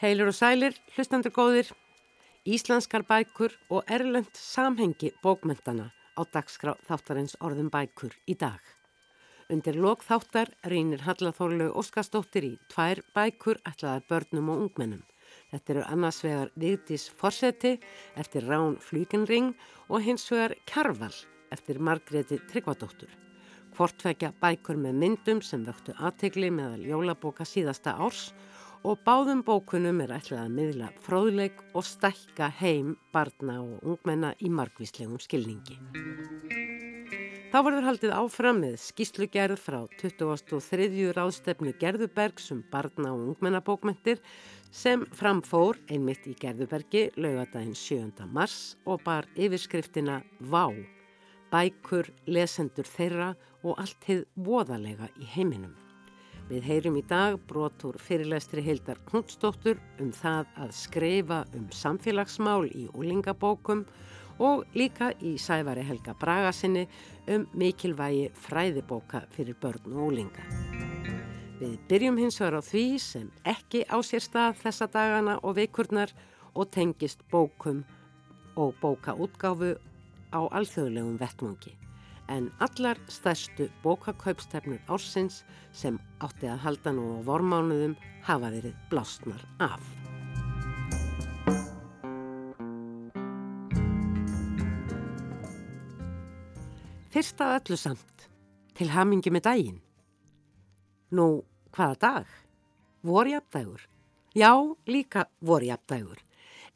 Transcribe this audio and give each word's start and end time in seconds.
Heilur 0.00 0.30
og 0.30 0.32
sælir, 0.32 0.72
hlustandur 0.94 1.32
góðir, 1.36 1.66
íslenskar 2.48 3.02
bækur 3.04 3.52
og 3.68 3.84
erlend 3.84 4.30
samhengi 4.32 5.10
bókmentana 5.20 5.90
á 6.16 6.24
dagskrá 6.24 6.72
þáttarins 6.88 7.34
orðum 7.44 7.68
bækur 7.68 8.14
í 8.24 8.32
dag. 8.32 8.62
Undir 9.52 9.76
lok 9.76 10.00
þáttar 10.06 10.54
reynir 10.64 11.04
Hallathorlu 11.04 11.66
Óskarsdóttir 11.76 12.46
í 12.48 12.52
tvær 12.72 13.02
bækur 13.12 13.60
ætlaðar 13.68 14.06
börnum 14.08 14.48
og 14.54 14.62
ungmennum. 14.64 15.02
Þetta 15.52 15.74
eru 15.74 15.82
annars 15.92 16.22
vegar 16.24 16.48
Vigdís 16.56 17.04
Forseti 17.20 17.74
eftir 18.16 18.48
Rán 18.48 18.78
Flýkenring 18.80 19.52
og 19.90 20.00
hins 20.06 20.24
vegar 20.32 20.54
Kjarval 20.64 21.12
eftir 21.52 21.76
Margreti 21.76 22.40
Tryggvadóttur. 22.48 23.12
Hvortvekja 23.76 24.32
bækur 24.40 24.80
með 24.80 24.96
myndum 25.04 25.44
sem 25.44 25.60
vöktu 25.68 25.92
aðtegli 26.00 26.48
meðal 26.48 26.88
jólabóka 26.88 27.44
síðasta 27.44 27.98
árs 28.00 28.30
og 28.80 29.00
báðum 29.04 29.42
bókunum 29.44 30.00
er 30.00 30.14
ætlað 30.16 30.46
að 30.46 30.54
miðla 30.56 30.86
fróðleik 31.04 31.58
og 31.76 31.84
stækka 31.84 32.48
heim 32.60 32.94
barna 33.12 33.58
og 33.60 33.82
ungmenna 33.84 34.32
í 34.40 34.48
margvíslegum 34.52 35.20
skilningi. 35.20 35.76
Þá 37.50 37.58
verður 37.66 37.86
haldið 37.88 38.14
áfram 38.14 38.60
með 38.62 38.76
skýslugerð 38.78 39.58
frá 39.58 39.80
23. 39.98 40.86
ráðstefnu 41.16 41.74
Gerðubergs 41.80 42.46
um 42.54 42.62
barna 42.70 43.10
og 43.10 43.32
ungmennabókmentir 43.32 44.22
sem 44.70 45.02
framfór 45.18 45.80
einmitt 45.90 46.30
í 46.30 46.36
Gerðubergi 46.38 47.08
laugadaginn 47.18 47.74
7. 47.74 48.30
mars 48.30 48.78
og 48.86 49.02
bar 49.04 49.26
yfirskriftina 49.34 50.22
Vá, 50.40 50.70
bækur, 51.50 52.08
lesendur 52.30 52.86
þeirra 52.86 53.34
og 53.66 53.82
allt 53.82 54.06
heið 54.08 54.26
voðalega 54.38 55.10
í 55.18 55.28
heiminum. 55.34 55.89
Við 56.50 56.64
heyrum 56.66 56.96
í 56.98 57.04
dag 57.06 57.36
brotur 57.46 57.94
fyrirlestri 58.02 58.62
Hildar 58.66 58.98
Knudstóttur 59.06 59.78
um 60.02 60.08
það 60.10 60.48
að 60.58 60.72
skreifa 60.74 61.44
um 61.54 61.68
samfélagsmál 61.70 62.64
í 62.66 62.88
úlingabókum 62.90 63.84
og 64.42 64.64
líka 64.74 65.12
í 65.22 65.36
Sævari 65.38 65.84
Helga 65.86 66.16
Bragasinni 66.18 66.88
um 67.30 67.44
mikilvægi 67.54 68.32
fræðibóka 68.34 69.22
fyrir 69.30 69.54
börn 69.62 69.94
og 69.94 70.08
úlinga. 70.08 70.42
Við 71.60 71.76
byrjum 71.86 72.18
hins 72.18 72.40
vegar 72.42 72.58
á 72.58 72.62
því 72.66 72.84
sem 72.98 73.30
ekki 73.46 73.84
á 73.86 74.02
sér 74.02 74.26
stað 74.26 74.58
þessa 74.64 74.90
dagana 74.90 75.38
og 75.44 75.54
vikurnar 75.60 76.10
og 76.56 76.72
tengist 76.74 77.22
bókum 77.30 77.84
og 78.58 78.74
bókaútgáfu 78.82 79.76
á 80.34 80.40
alþjóðlegum 80.50 81.14
vettmungi. 81.22 81.79
En 82.30 82.52
allar 82.62 82.98
stærstu 83.10 83.66
bókakaupstefnur 83.82 84.78
ársins 84.86 85.40
sem 85.74 85.96
átti 86.22 86.46
að 86.46 86.60
halda 86.62 86.92
nú 86.94 87.08
á 87.18 87.26
vormánuðum 87.26 87.96
hafa 88.22 88.52
verið 88.54 88.76
blásnar 88.92 89.42
af. 89.58 89.82
Fyrst 97.10 97.42
af 97.42 97.56
öllu 97.58 97.74
samt, 97.74 98.28
til 98.78 98.92
hamingi 98.94 99.34
með 99.34 99.48
daginn. 99.48 99.80
Nú, 101.10 101.42
hvaða 101.74 101.96
dag? 101.98 102.26
Vorjapdægur? 103.02 103.82
Já, 104.38 104.54
líka 104.86 105.26
vorjapdægur. 105.42 106.22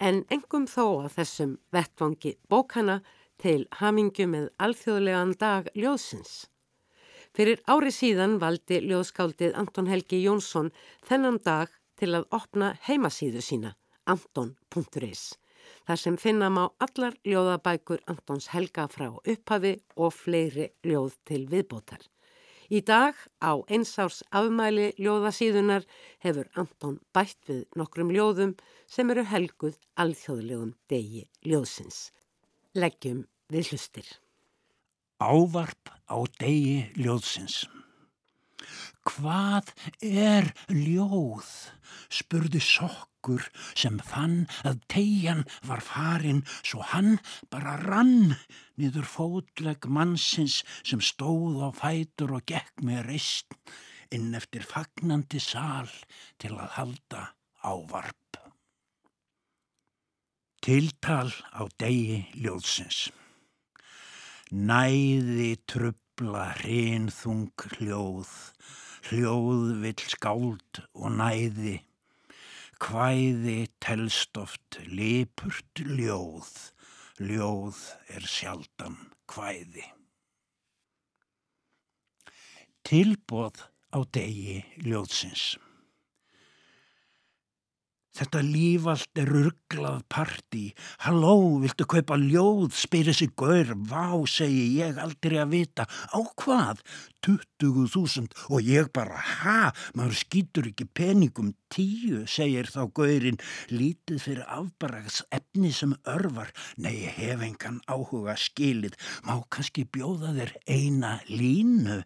En 0.03 0.25
engum 0.35 0.67
þó 0.67 1.05
að 1.05 1.13
þessum 1.21 1.59
vettvangi 1.71 2.35
bókana 2.51 3.05
til 3.43 3.67
hamingu 3.81 4.27
með 4.31 4.51
alþjóðlegan 4.67 5.37
dag 5.41 5.71
ljóðsins. 5.75 6.35
Fyrir 7.35 7.63
ári 7.67 7.91
síðan 7.91 8.39
valdi 8.43 8.81
ljóðskáldið 8.85 9.57
Anton 9.59 9.89
Helgi 9.91 10.21
Jónsson 10.23 10.71
þennan 11.09 11.41
dag 11.43 11.73
til 11.99 12.13
að 12.15 12.29
opna 12.39 12.75
heimasíðu 12.87 13.43
sína, 13.43 13.75
anton.is 14.07 15.33
þar 15.89 16.01
sem 16.01 16.17
finna 16.21 16.49
má 16.53 16.65
allar 16.85 17.17
ljóðabækur 17.27 18.03
Antons 18.11 18.49
Helga 18.53 18.87
frá 18.93 19.09
upphafi 19.17 19.77
og 19.97 20.13
fleiri 20.17 20.71
ljóð 20.87 21.17
til 21.29 21.45
viðbótar. 21.51 22.03
Í 22.73 22.81
dag 22.81 23.17
á 23.45 23.53
einsárs 23.69 24.23
afmæli 24.33 24.93
ljóðasíðunar 24.97 25.85
hefur 26.25 26.49
Anton 26.61 26.99
bætt 27.15 27.41
við 27.49 27.65
nokkrum 27.77 28.13
ljóðum 28.15 28.55
sem 28.89 29.11
eru 29.13 29.25
helguð 29.29 29.77
alþjóðlegum 30.01 30.73
degi 30.89 31.27
ljóðsins. 31.45 32.09
Leggjum 32.75 33.21
við 33.55 33.69
hlustir. 33.71 34.07
Ávarp 35.23 35.93
á 36.11 36.19
degi 36.41 36.89
ljóðsins. 36.99 37.61
Hvað 39.07 39.71
er 40.03 40.49
ljóð? 40.73 41.47
spurði 42.11 42.59
sokkur 42.65 43.47
sem 43.79 44.01
fann 44.03 44.49
að 44.67 44.81
tegjan 44.91 45.45
var 45.69 45.85
farin 45.87 46.43
svo 46.57 46.83
hann 46.91 47.21
bara 47.53 47.77
rann 47.85 48.35
niður 48.81 49.07
fótleg 49.07 49.87
mannsins 49.87 50.63
sem 50.83 50.99
stóð 50.99 51.63
á 51.63 51.71
fætur 51.79 52.35
og 52.41 52.49
gekk 52.51 52.83
með 52.83 53.05
reist 53.13 53.55
inn 54.11 54.35
eftir 54.35 54.67
fagnandi 54.67 55.39
sal 55.39 55.91
til 56.43 56.57
að 56.59 56.75
halda 56.81 57.25
ávarp. 57.63 58.24
Tiltal 60.65 61.29
á 61.53 61.69
degi 61.77 62.23
ljóðsins. 62.41 63.11
Næði 64.49 65.51
trubla 65.69 66.47
hrinþung 66.57 67.53
hljóð 67.77 68.33
hljóð 69.11 69.83
vill 69.83 70.05
skáld 70.09 70.81
og 70.97 71.11
næði, 71.19 71.75
hvæði 72.81 73.59
telst 73.85 74.39
oft 74.41 74.79
lipurt 74.89 75.83
ljóð, 75.85 76.49
ljóð 77.21 77.83
er 78.17 78.25
sjaldan 78.25 78.97
hvæði. 79.29 79.85
Tilbóð 82.85 83.61
á 83.93 84.01
degi 84.17 84.63
ljóðsins. 84.85 85.55
Þetta 88.15 88.41
líf 88.47 88.85
allt 88.87 89.19
er 89.19 89.27
rugglað 89.27 90.05
partí. 90.07 90.69
Halló, 91.03 91.59
viltu 91.65 91.83
kaupa 91.91 92.15
ljóð? 92.21 92.69
Spyrir 92.79 93.17
sig 93.17 93.33
gaur. 93.35 93.73
Vá, 93.91 94.07
segi 94.31 94.69
ég 94.77 95.01
aldrei 95.03 95.41
að 95.43 95.57
vita. 95.57 95.89
Á 96.15 96.23
hvað? 96.39 96.85
20.000 97.25 98.29
og 98.53 98.69
ég 98.69 98.91
bara, 98.95 99.19
ha? 99.41 99.73
Maður 99.97 100.19
skýtur 100.21 100.69
ekki 100.71 100.87
peningum 100.93 101.55
tíu, 101.73 102.25
segir 102.29 102.69
þá 102.71 102.85
gaurinn. 102.97 103.41
Lítið 103.73 104.21
fyrir 104.27 104.45
afbarags 104.47 105.23
efni 105.35 105.73
sem 105.73 105.97
örvar. 106.11 106.53
Nei, 106.77 107.09
hef 107.17 107.43
engan 107.45 107.81
áhuga 107.89 108.37
skilið. 108.39 108.99
Má 109.25 109.41
kannski 109.49 109.89
bjóða 109.89 110.35
þér 110.37 110.57
eina 110.69 111.19
línu? 111.33 112.03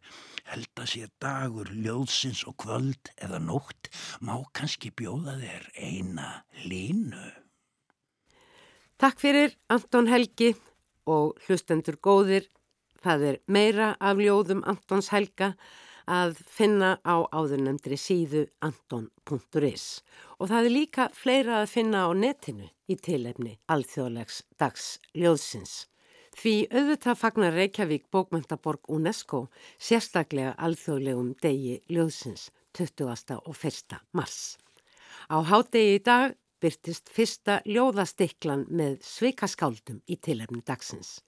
held 0.49 0.81
að 0.81 0.91
sé 0.93 1.09
dagur, 1.23 1.71
ljóðsins 1.73 2.45
og 2.49 2.57
kvöld 2.63 3.11
eða 3.21 3.41
nótt, 3.43 3.91
má 4.25 4.41
kannski 4.57 4.93
bjóða 4.97 5.37
þér 5.43 5.67
eina 5.77 6.31
línu. 6.65 7.27
Takk 8.99 9.21
fyrir 9.23 9.55
Anton 9.71 10.09
Helgi 10.11 10.55
og 11.09 11.37
hlustendur 11.47 12.01
góðir. 12.03 12.49
Það 13.05 13.27
er 13.31 13.37
meira 13.47 13.93
af 14.01 14.19
ljóðum 14.19 14.65
Antons 14.67 15.13
Helga 15.15 15.53
að 16.09 16.39
finna 16.49 16.97
á 17.05 17.23
áðurnemndri 17.31 17.99
síðu 18.01 18.47
anton.is 18.65 19.85
og 20.39 20.49
það 20.49 20.65
er 20.65 20.73
líka 20.73 21.07
fleira 21.15 21.61
að 21.61 21.71
finna 21.75 22.07
á 22.09 22.11
netinu 22.17 22.71
í 22.89 22.97
tilefni 22.97 23.59
alþjóðlegs 23.69 24.41
dags 24.59 24.97
ljóðsins. 25.15 25.85
Því 26.39 26.55
auðvitað 26.71 27.21
fagnar 27.21 27.57
Reykjavík 27.59 28.07
bókmyndaborg 28.15 28.89
UNESCO 28.95 29.49
sérstaklega 29.77 30.55
alþjóðlegum 30.57 31.35
degi 31.43 31.81
ljóðsins 31.91 32.49
20. 32.79 33.39
og 33.43 33.55
1. 33.57 33.99
mars. 34.15 34.57
Á 35.29 35.43
hádegi 35.43 35.99
í 35.99 36.03
dag 36.05 36.37
byrtist 36.63 37.11
fyrsta 37.13 37.61
ljóðastiklan 37.67 38.67
með 38.71 39.01
sveikaskáldum 39.07 40.03
í 40.07 40.17
tilefni 40.23 40.63
dagsins. 40.67 41.19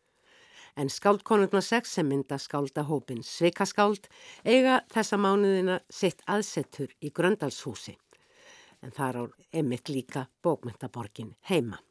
En 0.80 0.88
skáldkonurna 0.88 1.60
6 1.60 1.94
sem 1.94 2.06
mynda 2.08 2.38
skáldahópin 2.40 3.18
sveikaskáld 3.26 4.06
eiga 4.48 4.78
þessa 4.88 5.18
mánuðina 5.20 5.74
sitt 5.92 6.22
aðsettur 6.24 6.94
í 7.04 7.10
Gröndalshúsi. 7.12 7.98
En 8.80 8.94
þar 8.96 9.18
á 9.20 9.24
emitt 9.60 9.92
líka 9.92 10.22
bókmyndaborgin 10.40 11.34
heima. 11.50 11.82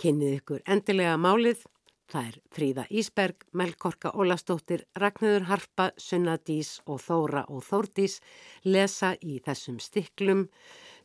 Kynnið 0.00 0.38
ykkur 0.38 0.64
endilega 0.64 1.18
málið 1.20 1.66
Það 2.12 2.26
er 2.28 2.34
Fríða 2.52 2.82
Ísberg, 2.92 3.44
Melkorka 3.56 4.10
Ólastóttir, 4.12 4.84
Ragnöður 5.00 5.46
Harpa, 5.48 5.86
Sunnadís 5.96 6.76
og 6.86 7.00
Þóra 7.00 7.44
og 7.48 7.64
Þórdís 7.64 8.18
lesa 8.68 9.14
í 9.24 9.38
þessum 9.44 9.80
stiklum 9.80 10.44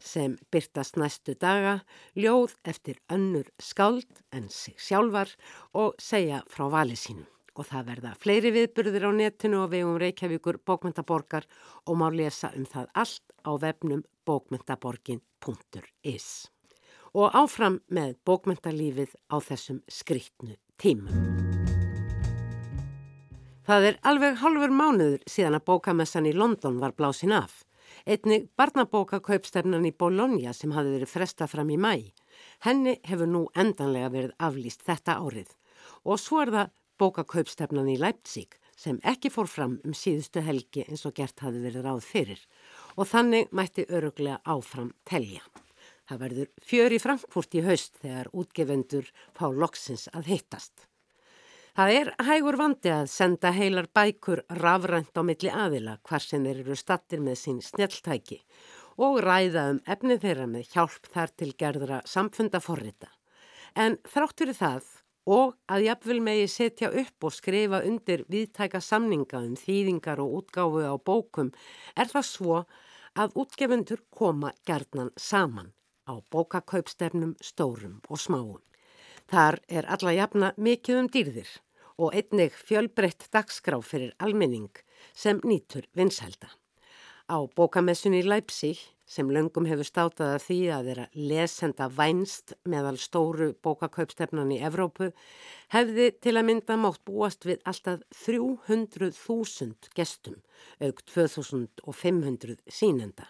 sem 0.04 0.38
byrtast 0.52 0.98
næstu 1.00 1.34
daga, 1.40 1.80
ljóð 2.16 2.56
eftir 2.68 3.00
önnur 3.12 3.48
skáld 3.60 4.08
en 4.32 4.50
sig 4.50 4.76
sjálfar 4.78 5.30
og 5.74 5.94
segja 6.00 6.44
frá 6.50 6.70
vali 6.72 6.96
sínum. 6.96 7.28
Og 7.60 7.66
það 7.68 7.86
verða 7.92 8.16
fleiri 8.16 8.52
viðburðir 8.56 9.06
á 9.10 9.12
netinu 9.12 9.64
og 9.66 9.72
við 9.74 9.84
um 9.88 9.98
Reykjavíkur 10.00 10.58
bókmyndaborgar 10.64 11.46
og 11.86 11.98
má 12.00 12.08
lesa 12.14 12.52
um 12.56 12.66
það 12.66 12.88
allt 12.94 13.24
á 13.44 13.52
vefnum 13.60 14.04
bókmyndaborgin.is 14.26 16.50
og 17.14 17.30
áfram 17.34 17.80
með 17.90 18.16
bókmyndalífið 18.28 19.16
á 19.34 19.36
þessum 19.42 19.82
skrítnu 19.90 20.56
tímum. 20.78 21.40
Það 23.70 23.86
er 23.86 23.98
alveg 24.10 24.38
halfur 24.42 24.72
mánuður 24.74 25.26
síðan 25.30 25.60
að 25.60 25.68
bókamessan 25.70 26.26
í 26.26 26.34
London 26.34 26.80
var 26.82 26.96
blásin 26.98 27.36
af. 27.36 27.60
Einnig 28.10 28.48
barnabóka 28.58 29.20
kaupstefnan 29.22 29.84
í 29.86 29.92
Bologna 29.94 30.50
sem 30.58 30.72
hafi 30.74 30.96
verið 30.96 31.12
fresta 31.12 31.46
fram 31.46 31.70
í 31.70 31.76
mæ. 31.78 31.92
Henni 32.66 32.96
hefur 33.06 33.30
nú 33.30 33.42
endanlega 33.54 34.10
verið 34.16 34.32
aflýst 34.48 34.82
þetta 34.88 35.20
árið. 35.22 35.52
Og 36.10 36.18
svo 36.18 36.40
er 36.42 36.52
það 36.56 36.72
bóka 36.98 37.28
kaupstefnan 37.36 37.92
í 37.94 38.00
Leipzig 38.02 38.58
sem 38.74 38.98
ekki 39.14 39.30
fór 39.30 39.52
fram 39.52 39.78
um 39.86 39.94
síðustu 39.94 40.42
helgi 40.42 40.88
eins 40.88 41.06
og 41.06 41.20
gert 41.22 41.46
hafi 41.46 41.62
verið 41.62 41.86
ráð 41.86 42.02
fyrir. 42.08 42.42
Og 42.98 43.06
þannig 43.14 43.54
mætti 43.54 43.86
öruglega 43.86 44.42
áfram 44.58 44.90
telja. 45.06 45.46
Það 46.10 46.24
verður 46.26 46.54
fjör 46.66 46.98
í 46.98 47.04
Frankfurt 47.06 47.62
í 47.62 47.68
haust 47.70 48.02
þegar 48.02 48.34
útgefendur 48.34 49.14
fá 49.38 49.52
loksins 49.54 50.10
að 50.18 50.34
hittast. 50.34 50.89
Það 51.78 51.96
er 51.96 52.10
hægur 52.26 52.58
vandi 52.58 52.92
að 52.92 53.10
senda 53.14 53.52
heilar 53.54 53.88
bækur 53.94 54.42
rafrænt 54.58 55.14
á 55.14 55.22
milli 55.22 55.52
aðila 55.54 56.00
hvar 56.08 56.24
sem 56.24 56.46
þeir 56.46 56.64
eru 56.64 56.78
stattir 56.80 57.22
með 57.22 57.38
sín 57.44 57.60
snjáltæki 57.62 58.40
og 59.00 59.20
ræða 59.24 59.66
um 59.74 59.82
efni 59.86 60.18
þeirra 60.20 60.48
með 60.50 60.74
hjálp 60.74 61.12
þar 61.14 61.34
til 61.38 61.52
gerðra 61.62 62.00
samfundaforrita. 62.10 63.12
En 63.78 64.00
þrátt 64.10 64.42
fyrir 64.42 64.58
það 64.58 64.90
og 65.30 65.54
að 65.70 65.86
jafnvel 65.86 66.20
megi 66.26 66.48
setja 66.50 66.90
upp 66.90 67.28
og 67.30 67.36
skrifa 67.36 67.84
undir 67.86 68.26
viðtæka 68.34 68.82
samninga 68.82 69.44
um 69.46 69.54
þýðingar 69.60 70.24
og 70.24 70.40
útgáfu 70.42 70.82
á 70.90 70.96
bókum 70.98 71.52
er 71.96 72.10
það 72.10 72.26
svo 72.32 72.64
að 73.20 73.38
útgefundur 73.44 74.02
koma 74.10 74.56
gerðnan 74.66 75.14
saman 75.18 75.70
á 76.10 76.18
bókakaupstefnum 76.34 77.38
stórum 77.44 78.02
og 78.10 78.18
smáum. 78.18 78.69
Þar 79.30 79.60
er 79.70 79.86
alla 79.94 80.12
jafna 80.16 80.48
mikið 80.58 81.00
um 81.04 81.08
dýrðir 81.14 81.50
og 82.02 82.16
einnig 82.18 82.56
fjölbreytt 82.66 83.28
dagskrá 83.30 83.78
fyrir 83.86 84.16
almenning 84.18 84.72
sem 85.14 85.38
nýtur 85.46 85.86
vinsælda. 85.94 86.50
Á 87.30 87.38
bókamessunni 87.54 88.24
Leipzig 88.26 88.80
sem 89.06 89.30
löngum 89.30 89.68
hefur 89.70 89.86
státað 89.86 90.32
að 90.34 90.46
því 90.48 90.58
að 90.74 90.90
þeirra 90.90 91.06
lesenda 91.30 91.88
vænst 91.94 92.56
meðal 92.66 92.98
stóru 92.98 93.52
bókakaupstefnan 93.62 94.56
í 94.56 94.58
Evrópu 94.66 95.12
hefði 95.76 96.08
til 96.26 96.34
að 96.34 96.48
mynda 96.50 96.78
mátt 96.82 97.04
búast 97.06 97.46
við 97.46 97.62
alltaf 97.70 98.02
300.000 98.26 99.94
gestum, 99.94 100.42
auk 100.82 101.06
2500 101.06 102.58
sínenda. 102.66 103.30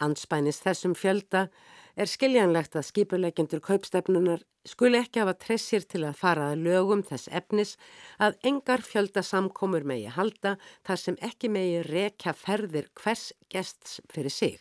Anspænis 0.00 0.62
þessum 0.64 0.96
fjölda 0.96 1.50
er 1.96 2.10
skiljanlegt 2.10 2.76
að 2.78 2.86
skipuleikjendur 2.88 3.62
kaupstefnunar 3.64 4.42
skuli 4.68 5.00
ekki 5.00 5.22
hafa 5.22 5.36
tressir 5.40 5.86
til 5.88 6.02
að 6.04 6.18
fara 6.20 6.50
að 6.52 6.64
lögum 6.66 7.02
þess 7.06 7.30
efnis 7.40 7.76
að 8.18 8.36
engar 8.50 8.84
fjölda 8.84 9.22
samkomur 9.26 9.86
megi 9.88 10.10
halda 10.14 10.56
þar 10.86 11.02
sem 11.04 11.16
ekki 11.30 11.50
megi 11.52 11.80
rekja 11.88 12.34
ferðir 12.36 12.90
hvers 13.00 13.30
gests 13.52 14.00
fyrir 14.12 14.34
sig. 14.34 14.60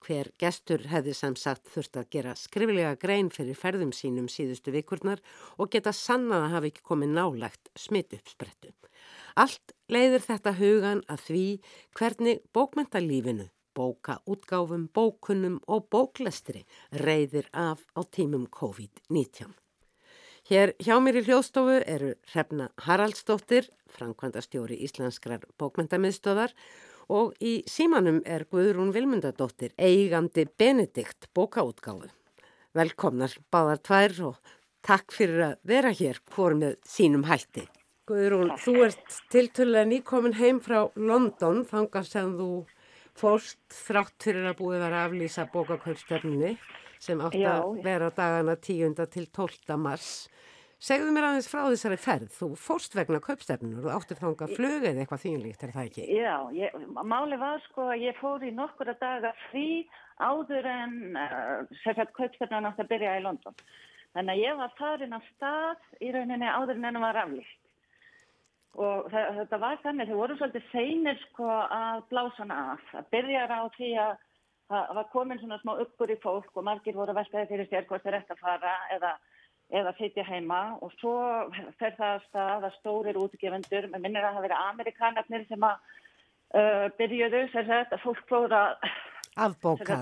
Hver 0.00 0.30
gestur 0.40 0.86
hefði 0.88 1.12
samsagt 1.12 1.68
þurft 1.68 1.98
að 2.00 2.10
gera 2.14 2.32
skriflega 2.38 2.94
grein 3.00 3.28
fyrir 3.32 3.58
ferðum 3.58 3.92
sínum 3.92 4.30
síðustu 4.32 4.72
vikurnar 4.72 5.20
og 5.60 5.72
geta 5.74 5.92
sannað 5.92 6.46
að 6.46 6.54
hafa 6.54 6.70
ekki 6.70 6.86
komið 6.88 7.16
nálagt 7.18 7.72
smitt 7.76 8.16
uppsprettu. 8.16 8.72
Allt 9.36 9.74
leiðir 9.92 10.24
þetta 10.24 10.56
hugan 10.56 11.02
að 11.08 11.26
því 11.28 11.44
hvernig 11.98 12.40
bókmentalífinu 12.56 13.50
bóka 13.80 14.20
útgáfum, 14.28 14.88
bókunum 14.92 15.56
og 15.66 15.88
bóklestri 15.92 16.66
reyðir 16.92 17.48
af 17.56 17.86
á 17.96 18.00
tímum 18.12 18.44
COVID-19. 18.52 19.56
Hér 20.50 20.74
hjá 20.82 20.96
mér 21.00 21.20
í 21.20 21.24
hljóðstofu 21.24 21.78
eru 21.88 22.14
Hrefna 22.32 22.68
Haraldsdóttir, 22.84 23.70
framkvæmdastjóri 23.94 24.76
Íslenskrar 24.84 25.46
bókmyndamiðstöðar 25.60 26.52
og 27.08 27.36
í 27.40 27.60
símanum 27.70 28.20
er 28.26 28.44
Guðrún 28.52 28.92
Vilmundadóttir, 28.92 29.72
eigandi 29.78 30.44
Benedikt 30.58 31.30
bókaútgáfu. 31.36 32.10
Velkomnar 32.76 33.32
báðar 33.52 33.80
tvær 33.86 34.16
og 34.28 34.56
takk 34.86 35.14
fyrir 35.14 35.46
að 35.52 35.56
vera 35.72 35.94
hér 35.94 36.20
hvort 36.34 36.60
með 36.60 36.76
sínum 36.86 37.24
hætti. 37.30 37.64
Guðrún, 38.10 38.52
þú 38.58 38.76
ert 38.88 39.16
tiltölulega 39.30 39.88
nýkomin 39.88 40.36
heim 40.36 40.60
frá 40.64 40.90
London, 40.98 41.64
þangar 41.64 42.06
sem 42.10 42.34
þú 42.36 42.50
fórst 43.20 43.60
þrátt 43.84 44.24
fyrir 44.24 44.48
að 44.48 44.60
búið 44.60 44.84
að 44.86 44.98
aflýsa 45.04 45.46
bókakvöldstefnunni 45.52 46.54
sem 47.00 47.20
átt 47.24 47.36
að 47.36 47.80
vera 47.84 48.10
dagana 48.16 48.56
10. 48.56 48.96
til 49.12 49.26
12. 49.28 49.76
mars. 49.80 50.12
Segðu 50.80 51.12
mér 51.12 51.26
aðeins 51.28 51.48
frá 51.50 51.66
þessari 51.66 51.98
ferð. 52.00 52.30
Þú 52.32 52.46
fórst 52.56 52.94
vegna 52.96 53.20
kaupstefnunur 53.20 53.90
og 53.90 53.98
átti 53.98 54.16
þánga 54.16 54.48
flög 54.54 54.86
eða 54.88 55.02
eitthvað 55.02 55.24
þínlíkt, 55.26 55.64
er 55.66 55.74
það 55.74 55.90
ekki? 55.90 56.06
Já, 56.16 56.36
ég, 56.56 56.78
máli 57.04 57.36
var 57.40 57.60
sko 57.66 57.90
að 57.92 58.06
ég 58.06 58.20
fór 58.20 58.46
í 58.48 58.52
nokkura 58.56 58.96
daga 59.02 59.34
frí 59.50 59.84
áður 60.16 60.68
en 60.72 60.96
uh, 61.20 62.06
kaupstefnun 62.16 62.70
átti 62.70 62.86
að 62.86 62.92
byrja 62.94 63.18
í 63.20 63.24
London. 63.26 63.60
Þannig 64.16 64.38
að 64.38 64.44
ég 64.46 64.60
var 64.62 64.76
farin 64.80 65.18
af 65.20 65.28
stað 65.34 66.00
í 66.00 66.14
rauninni 66.16 66.48
áður 66.48 66.78
en 66.78 66.88
ennum 66.88 67.04
var 67.04 67.20
aflýst 67.26 67.59
og 68.78 69.10
það, 69.10 69.30
þetta 69.40 69.58
var 69.64 69.78
þannig, 69.82 70.08
þeir 70.10 70.20
voru 70.20 70.36
svolítið 70.38 70.66
seinir 70.70 71.22
sko 71.26 71.48
að 71.50 72.02
blása 72.12 72.44
hana 72.44 72.58
af, 72.74 72.84
að 73.00 73.08
byrja 73.14 73.46
á 73.50 73.62
því 73.76 73.90
að 74.04 74.12
það 74.70 74.94
var 75.00 75.08
komin 75.10 75.40
svona 75.40 75.58
smá 75.64 75.72
uppgur 75.82 76.12
í 76.14 76.18
fólk 76.22 76.54
og 76.54 76.66
margir 76.66 76.98
voru 76.98 77.14
veltaði 77.16 77.48
fyrir 77.50 77.70
sér 77.70 77.86
hvort 77.88 78.04
þeir 78.06 78.20
ætti 78.20 78.36
að 78.36 78.44
fara 78.44 78.74
eða, 78.94 79.12
eða 79.80 79.94
sitja 79.98 80.26
heima. 80.28 80.60
Og 80.84 80.92
svo 81.00 81.14
fer 81.80 81.96
það 81.98 82.12
að 82.12 82.26
stað 82.28 82.68
að 82.68 82.76
stórir 82.78 83.18
útgefendur, 83.18 83.88
með 83.90 84.04
minnir 84.06 84.28
að 84.28 84.38
það 84.38 84.46
verið 84.46 84.68
amerikanarnir 84.68 85.48
sem 85.48 85.66
að 85.66 85.96
uh, 86.54 86.86
byrjuðu 87.00 87.42
sér 87.54 87.74
að 87.80 87.98
fólk 88.04 88.22
fóra 88.30 88.62
afbóka. 89.40 89.98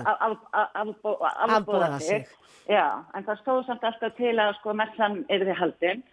afbóða 1.57 1.99
sig. 2.05 2.29
Já, 2.69 3.01
en 3.17 3.25
það 3.25 3.41
stóð 3.41 3.65
samt 3.65 3.89
alltaf 3.89 4.17
til 4.17 4.37
að 4.37 4.55
sko 4.59 4.77
messan 4.77 5.23
yfir 5.25 5.49
því 5.49 5.59
haldinn 5.63 6.07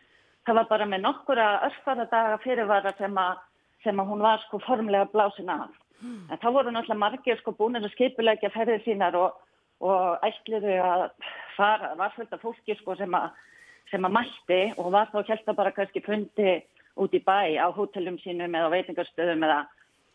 það 0.46 0.58
var 0.60 0.68
bara 0.70 0.86
með 0.88 1.02
nokkura 1.04 1.46
örfara 1.66 2.06
daga 2.10 2.38
fyrirvara 2.44 2.92
sem 3.00 3.18
að, 3.18 3.42
sem 3.84 4.00
að 4.00 4.12
hún 4.12 4.24
var 4.24 4.42
sko 4.46 4.60
formlega 4.66 5.08
blásin 5.12 5.50
af. 5.52 5.74
Mm. 6.00 6.22
En 6.30 6.40
þá 6.42 6.48
voru 6.52 6.72
náttúrulega 6.72 7.02
margir 7.02 7.40
sko 7.40 7.54
búinir 7.56 7.84
að 7.84 7.94
skipulegja 7.96 8.52
ferðið 8.54 8.84
sínar 8.84 9.16
og, 9.18 9.36
og 9.80 10.26
ætliðu 10.26 10.78
að 10.84 11.06
fara, 11.56 11.94
var 11.98 12.14
fullt 12.16 12.34
af 12.36 12.44
fólki 12.44 12.76
sko 12.78 12.96
sem 13.00 13.16
að, 13.16 13.30
sem 13.90 14.06
að 14.06 14.16
mætti 14.18 14.60
og 14.76 14.92
var 14.94 15.10
þá 15.12 15.22
kjælta 15.30 15.56
bara 15.56 15.74
kannski 15.74 16.04
fundi 16.04 16.58
út 16.96 17.16
í 17.16 17.22
bæ 17.24 17.56
á 17.60 17.68
hótelum 17.74 18.20
sínum 18.22 18.54
eða 18.56 18.72
veitingarstöðum 18.72 19.44
eða 19.48 19.64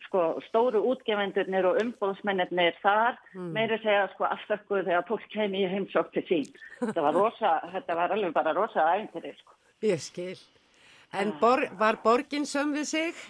sko 0.07 0.23
stóru 0.47 0.81
útgefendurnir 0.91 1.67
og 1.69 1.79
umbóðsmennir 1.81 2.77
þar 2.81 3.17
mm. 3.35 3.51
meiri 3.55 3.77
segja 3.83 4.07
sko 4.15 4.27
aftakkuð 4.29 4.87
þegar 4.87 5.07
fólk 5.09 5.27
kemi 5.33 5.63
í 5.65 5.69
heimsók 5.71 6.09
til 6.15 6.23
sín. 6.29 6.47
Þetta 6.81 7.05
var 7.05 7.17
rosa, 7.17 7.57
þetta 7.73 7.97
var 7.99 8.15
alveg 8.15 8.33
bara 8.35 8.55
rosa 8.57 8.87
æfintir 8.95 9.37
sko. 9.39 9.55
Ég 9.81 10.01
skil. 10.01 10.37
En 11.17 11.33
bor, 11.41 11.63
var 11.79 11.97
borgin 12.03 12.45
söm 12.45 12.75
við 12.75 12.85
sig? 12.85 13.21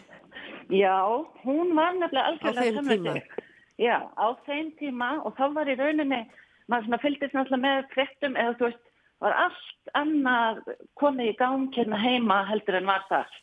Já, 0.67 1.00
hún 1.46 1.72
var 1.77 1.96
nefnilega 1.96 2.27
algjörlega 2.27 2.74
söm 2.75 2.89
við 2.91 3.05
sig. 3.08 3.48
Já, 3.81 3.98
á 4.20 4.27
þeim 4.46 4.72
tíma 4.77 5.13
og 5.25 5.34
þá 5.39 5.46
var 5.55 5.72
í 5.72 5.77
rauninni, 5.79 6.22
maður 6.70 7.01
fylgist 7.01 7.34
náttúrulega 7.34 7.63
með 7.63 7.88
frettum 7.96 8.36
eða 8.36 8.58
þú 8.60 8.67
veist, 8.67 8.84
var 9.24 9.38
allt 9.46 9.96
annað 9.98 10.62
komið 11.00 11.31
í 11.31 11.38
gang 11.39 11.67
hérna 11.74 12.00
heima 12.03 12.43
heldur 12.50 12.81
en 12.81 12.91
var 12.91 13.08
það. 13.10 13.34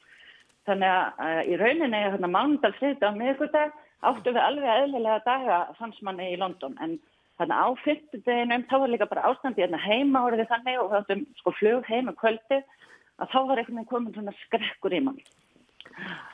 Þannig 0.69 0.93
að 0.93 1.23
uh, 1.25 1.43
í 1.49 1.59
rauninni, 1.59 2.05
hérna 2.05 2.31
mánundal 2.31 2.75
þriðt 2.77 3.09
á 3.09 3.11
miðgudag, 3.17 3.77
áttu 4.05 4.35
við 4.35 4.43
alveg 4.45 4.83
eðlilega 4.85 5.25
daga 5.25 5.63
fansmanni 5.81 6.35
í 6.35 6.41
London 6.41 6.77
en 6.85 6.99
Þannig 7.39 7.55
á 7.55 7.69
fyrstudeginum, 7.85 8.65
þá 8.67 8.73
var 8.83 8.91
líka 8.91 9.07
bara 9.07 9.29
ástandi 9.29 9.63
hérna 9.63 9.79
heima 9.79 10.25
orðið 10.27 10.49
þannig 10.51 10.81
og 10.83 10.89
við 10.91 10.97
áttum 10.99 11.21
sko 11.39 11.53
flug 11.55 11.85
heim 11.87 12.09
um 12.11 12.17
kvöldið 12.19 12.65
að 13.19 13.33
þá 13.33 13.39
var 13.51 13.61
einhvern 13.61 13.81
veginn 13.81 13.93
komin 13.93 14.17
svona 14.17 14.35
skrekkur 14.45 14.97
í 14.97 15.01
mann. 15.05 15.23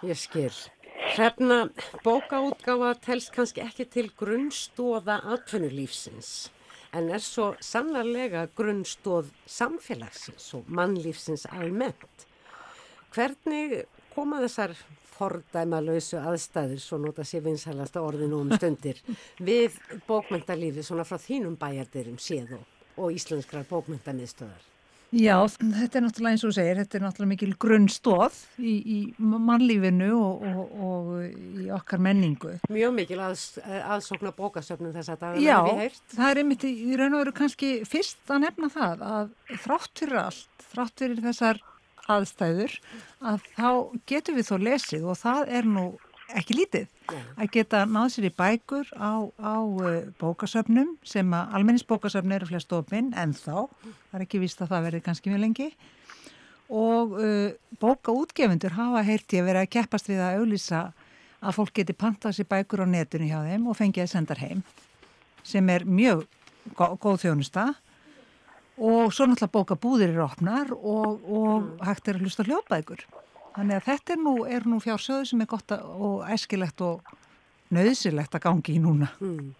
Ég 0.04 0.18
skil. 0.20 0.52
Hrefna, 1.14 1.68
bókaútgáfa 2.04 2.94
telst 3.04 3.32
kannski 3.34 3.62
ekki 3.64 3.86
til 3.90 4.10
grunnstóða 4.18 5.18
atvinnulífsins 5.34 6.34
en 6.94 7.10
er 7.10 7.22
svo 7.22 7.52
sannarlega 7.62 8.46
grunnstóð 8.56 9.32
samfélagsins 9.50 10.52
og 10.58 10.68
mannlífsins 10.70 11.46
almennt. 11.50 12.26
Hvernig 13.14 13.80
koma 14.14 14.40
þessar 14.44 14.76
fordæmalauðsu 15.14 16.18
aðstæður, 16.18 16.82
svo 16.82 16.98
nota 17.02 17.26
sér 17.26 17.44
vinsælasta 17.46 18.02
orðinu 18.02 18.40
um 18.42 18.52
stundir, 18.54 19.00
við 19.38 19.78
bókmyndalífi 20.08 20.86
svona 20.86 21.06
frá 21.06 21.18
þínum 21.22 21.58
bæjardirum 21.58 22.18
séð 22.22 22.56
og, 22.58 22.64
og 22.98 23.18
íslenskrar 23.18 23.66
bókmyndamiðstöðar? 23.70 24.73
Já, 25.14 25.36
þetta 25.46 25.98
er 25.98 26.04
náttúrulega 26.04 26.34
eins 26.34 26.44
og 26.46 26.54
segir, 26.56 26.78
þetta 26.80 26.98
er 26.98 27.04
náttúrulega 27.04 27.30
mikil 27.30 27.52
grunnstóð 27.62 28.38
í, 28.58 28.72
í 28.74 28.98
mannlífinu 29.18 30.08
og, 30.16 30.46
og, 30.48 30.72
og 30.88 31.12
í 31.62 31.68
okkar 31.74 32.02
menningu. 32.02 32.56
Mjög 32.72 32.96
mikil 32.96 33.20
að, 33.22 33.44
aðsókna 33.94 34.32
bókasöfnum 34.34 34.94
þess 34.96 35.12
að 35.14 35.22
það 35.22 35.36
er 35.36 35.68
við 35.68 35.84
heirt. 35.84 36.00
Já, 36.02 36.16
það 36.16 36.32
er 36.32 36.42
einmitt 36.42 36.66
í 36.66 36.98
raun 36.98 37.12
og 37.12 37.22
veru 37.22 37.36
kannski 37.38 37.70
fyrst 37.88 38.34
að 38.34 38.42
nefna 38.48 38.72
það 38.74 39.06
að 39.10 39.30
þrátt 39.66 40.02
fyrir 40.02 40.22
allt, 40.24 40.66
þrátt 40.72 41.04
fyrir 41.04 41.22
þessar 41.28 41.62
aðstæður, 42.14 42.74
að 43.24 43.46
þá 43.54 43.68
getum 44.10 44.40
við 44.40 44.50
þó 44.50 44.56
lesið 44.66 45.06
og 45.08 45.20
það 45.22 45.54
er 45.60 45.70
nú 45.76 45.86
ekki 46.32 46.56
lítið 46.56 47.12
að 47.12 47.50
geta 47.52 47.84
náð 47.88 48.08
sér 48.14 48.28
í 48.28 48.32
bækur 48.34 48.88
á, 48.96 49.28
á 49.36 49.56
uh, 49.60 50.06
bókasöfnum 50.20 50.94
sem 51.06 51.34
að 51.36 51.56
almenningsbókasöfn 51.58 52.32
eru 52.36 52.48
flest 52.48 52.72
ofinn 52.76 53.12
en 53.18 53.34
þá, 53.36 53.68
það 54.10 54.16
er 54.18 54.24
ekki 54.24 54.40
vist 54.42 54.62
að 54.64 54.72
það 54.72 54.86
verði 54.88 55.02
kannski 55.04 55.32
mjög 55.32 55.42
lengi. 55.44 55.68
Og 56.72 57.16
uh, 57.20 57.50
bókaútgefundur 57.82 58.76
hafa 58.78 59.04
heyrti 59.06 59.42
að 59.42 59.50
vera 59.50 59.64
að 59.66 59.72
keppast 59.76 60.08
við 60.08 60.22
að 60.24 60.40
auðlýsa 60.40 60.84
að 61.44 61.56
fólk 61.58 61.74
geti 61.76 61.96
pantað 61.98 62.38
sér 62.38 62.48
bækur 62.48 62.84
á 62.84 62.86
netinu 62.88 63.28
hjá 63.28 63.40
þeim 63.44 63.68
og 63.68 63.78
fengið 63.78 64.06
að 64.06 64.12
senda 64.14 64.38
heim 64.40 64.62
sem 65.44 65.66
er 65.68 65.84
mjög 65.84 66.24
góð 66.78 67.26
þjónusta. 67.26 67.74
Og 68.74 69.12
svo 69.14 69.28
náttúrulega 69.28 69.54
bókabúðir 69.54 70.14
eru 70.14 70.24
opnar 70.24 70.72
og, 70.74 71.20
og 71.30 71.84
hægt 71.84 72.08
er 72.08 72.16
að 72.16 72.24
hlusta 72.24 72.46
hljóðbækur 72.48 73.04
Þannig 73.54 73.78
að 73.78 73.86
þetta 73.86 74.14
er 74.14 74.22
nú, 74.24 74.34
nú 74.72 74.80
fjársöðu 74.82 75.28
sem 75.30 75.44
er 75.44 75.50
gott 75.50 75.74
og 75.76 76.24
æskilegt 76.26 76.82
og 76.82 77.14
nöðsilegt 77.74 78.34
að 78.34 78.44
gangi 78.48 78.74
í 78.74 78.82
núna. 78.82 79.10
Mm. 79.22 79.52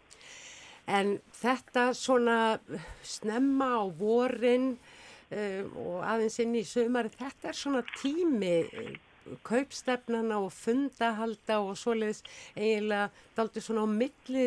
En 0.91 1.15
þetta 1.39 1.87
svona 1.97 2.39
snemma 3.07 3.71
á 3.81 3.85
vorin 3.97 4.75
um, 4.75 5.71
og 5.81 6.03
aðeins 6.05 6.41
inn 6.43 6.59
í 6.59 6.65
sömari, 6.69 7.13
þetta 7.15 7.53
er 7.53 7.59
svona 7.59 7.85
tími 7.95 8.59
kaupstefnana 9.47 10.37
og 10.45 10.53
fundahalda 10.53 11.61
og 11.65 11.79
svoleiðis 11.81 12.21
eiginlega 12.59 13.09
daldi 13.37 13.63
svona 13.65 13.87
á 13.87 13.89
milli 13.89 14.47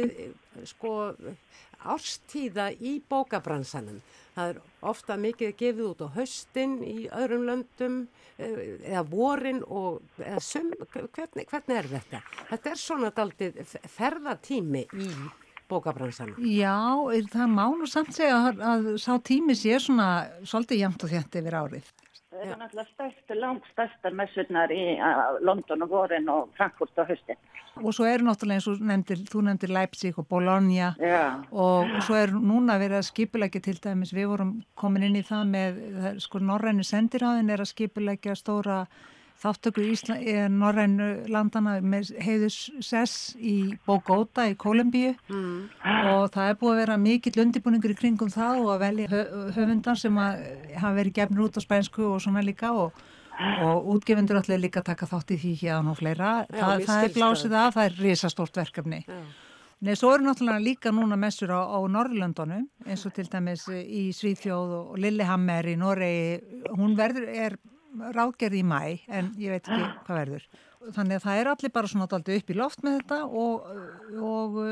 sko 0.70 0.94
árstíða 1.88 2.70
í 2.78 2.98
bókabransanum. 3.10 4.00
Það 4.38 4.52
er 4.52 4.58
ofta 4.86 5.16
mikið 5.18 5.54
gefið 5.58 5.86
út 5.88 6.02
á 6.06 6.08
höstin 6.14 6.76
í 6.86 7.08
öðrum 7.10 7.48
löndum 7.48 7.96
eh, 8.38 8.78
eða 8.86 9.02
vorin 9.10 9.64
og 9.66 10.04
eða 10.22 10.44
sum, 10.46 10.70
hvernig, 10.94 11.48
hvernig 11.50 11.80
er 11.80 11.90
þetta? 11.96 12.22
Þetta 12.52 12.70
er 12.70 12.82
svona 12.84 13.10
daldið 13.18 13.58
ferðatími 13.96 14.84
í 14.94 15.10
bókabransanum. 15.68 16.38
Já, 16.54 16.78
það 17.34 17.56
má 17.56 17.64
nú 17.80 17.90
samt 17.90 18.14
segja 18.14 18.38
að, 18.52 18.62
að 18.62 18.92
sá 19.02 19.16
tími 19.26 19.58
sé 19.58 19.80
svona 19.82 20.12
svolítið 20.46 20.84
jæmt 20.86 21.08
og 21.08 21.16
þjætti 21.16 21.42
yfir 21.42 21.58
árið. 21.64 21.90
Það 22.38 22.52
er 22.54 22.60
náttúrulega 22.62 22.92
stærstu, 22.94 23.36
langt 23.42 23.70
stærstar 23.72 24.14
messurnar 24.14 24.74
í 24.74 24.82
London 25.42 25.86
og 25.86 25.90
vorin 25.90 26.30
og 26.30 26.52
Frankfurt 26.58 27.02
og 27.02 27.10
höstin. 27.10 27.40
Og 27.78 27.94
svo 27.94 28.06
eru 28.10 28.26
náttúrulega 28.28 28.60
eins 28.60 28.70
og 28.70 28.82
nefndir, 28.82 29.24
þú 29.30 29.44
nefndir 29.48 29.74
Leipzig 29.74 30.18
og 30.18 30.28
Bologna 30.30 30.94
Já. 31.02 31.44
og 31.52 31.92
svo 32.06 32.18
er 32.18 32.34
núna 32.34 32.78
verið 32.82 33.02
að 33.02 33.10
skipulegja 33.10 33.62
til 33.68 33.78
dæmis, 33.84 34.14
við 34.14 34.32
vorum 34.32 34.54
komin 34.76 35.10
inn 35.10 35.20
í 35.20 35.26
það 35.26 35.52
með, 35.52 35.84
sko 36.24 36.42
Norræni 36.42 36.86
sendiráðin 36.86 37.54
er 37.54 37.62
að 37.62 37.72
skipulegja 37.74 38.38
stóra 38.38 38.86
þáttöku 39.42 39.84
Norrænu 40.54 41.08
landana 41.32 41.78
með 41.82 42.14
heiðus 42.24 42.58
sess 42.84 43.36
í 43.38 43.78
Bogota 43.86 44.48
í 44.50 44.56
Kolumbíu 44.60 45.14
mm. 45.30 45.58
og 46.14 46.32
það 46.34 46.52
er 46.52 46.60
búið 46.62 46.74
að 46.74 46.82
vera 46.82 46.98
mikill 47.02 47.44
undibúningur 47.46 47.94
í 47.94 48.00
kringum 48.00 48.32
það 48.34 48.64
og 48.64 48.72
að 48.76 48.84
velja 48.86 49.24
höfundar 49.58 50.02
sem 50.02 50.18
hafa 50.18 50.96
verið 50.98 51.18
gefnir 51.20 51.46
út 51.48 51.60
á 51.60 51.62
spænsku 51.62 52.08
og 52.10 52.22
svona 52.24 52.46
líka 52.46 52.74
og, 52.74 52.98
og 53.38 53.92
útgefundur 53.96 54.42
allir 54.42 54.64
líka 54.66 54.86
taka 54.86 55.10
þátt 55.10 55.36
í 55.38 55.42
því 55.44 55.56
hérna 55.64 55.94
og 55.94 56.00
fleira. 56.02 56.38
Já, 56.50 56.64
það, 56.64 56.88
það 56.90 57.04
er 57.04 57.18
blásið 57.20 57.60
að, 57.60 57.70
það 57.78 57.92
er 57.92 58.02
risastórt 58.08 58.64
verkefni. 58.64 59.04
Já. 59.06 59.22
Nei, 59.78 59.94
svo 59.94 60.10
eru 60.16 60.26
náttúrulega 60.26 60.64
líka 60.66 60.90
núna 60.90 61.14
messur 61.22 61.52
á, 61.54 61.62
á 61.70 61.78
Norrlöndunum 61.86 62.64
eins 62.90 63.04
og 63.06 63.14
til 63.14 63.28
dæmis 63.30 63.68
í 63.70 64.08
Svíþjóð 64.10 64.72
og 64.74 64.96
Lillehammer 64.98 65.70
í 65.70 65.76
Noregi, 65.78 66.64
hún 66.74 66.96
verður, 66.98 67.28
er 67.30 67.60
ráðgerði 68.16 68.62
í 68.62 68.68
mæ 68.68 68.82
en 69.08 69.34
ég 69.42 69.54
veit 69.56 69.68
ekki 69.68 69.90
hvað 70.08 70.22
verður. 70.22 70.48
Þannig 70.96 71.18
að 71.18 71.26
það 71.26 71.42
er 71.42 71.52
allir 71.52 71.74
bara 71.76 71.92
svona 71.92 72.08
alltaf 72.08 72.38
upp 72.38 72.52
í 72.54 72.58
loft 72.58 72.86
með 72.86 73.02
þetta 73.02 73.20
og... 73.28 73.68
og 74.22 74.64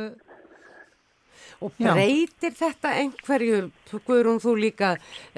Og 1.64 1.72
breytir 1.78 2.52
já. 2.52 2.58
þetta 2.58 2.92
einhverju, 3.00 3.58
Guðrún, 4.08 4.42
þú 4.44 4.56
líka, 4.60 4.90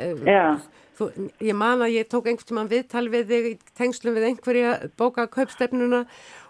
uh, 0.02 0.64
þú, 0.98 1.08
ég 1.46 1.58
man 1.58 1.84
að 1.86 1.94
ég 1.98 2.10
tók 2.10 2.30
einhvern 2.30 2.50
tíma 2.50 2.64
viðtal 2.72 3.06
við 3.14 3.32
þig 3.32 3.50
í 3.52 3.54
tengslum 3.78 4.18
við 4.18 4.28
einhverja 4.32 4.72
bókakaupstefnuna 4.98 6.06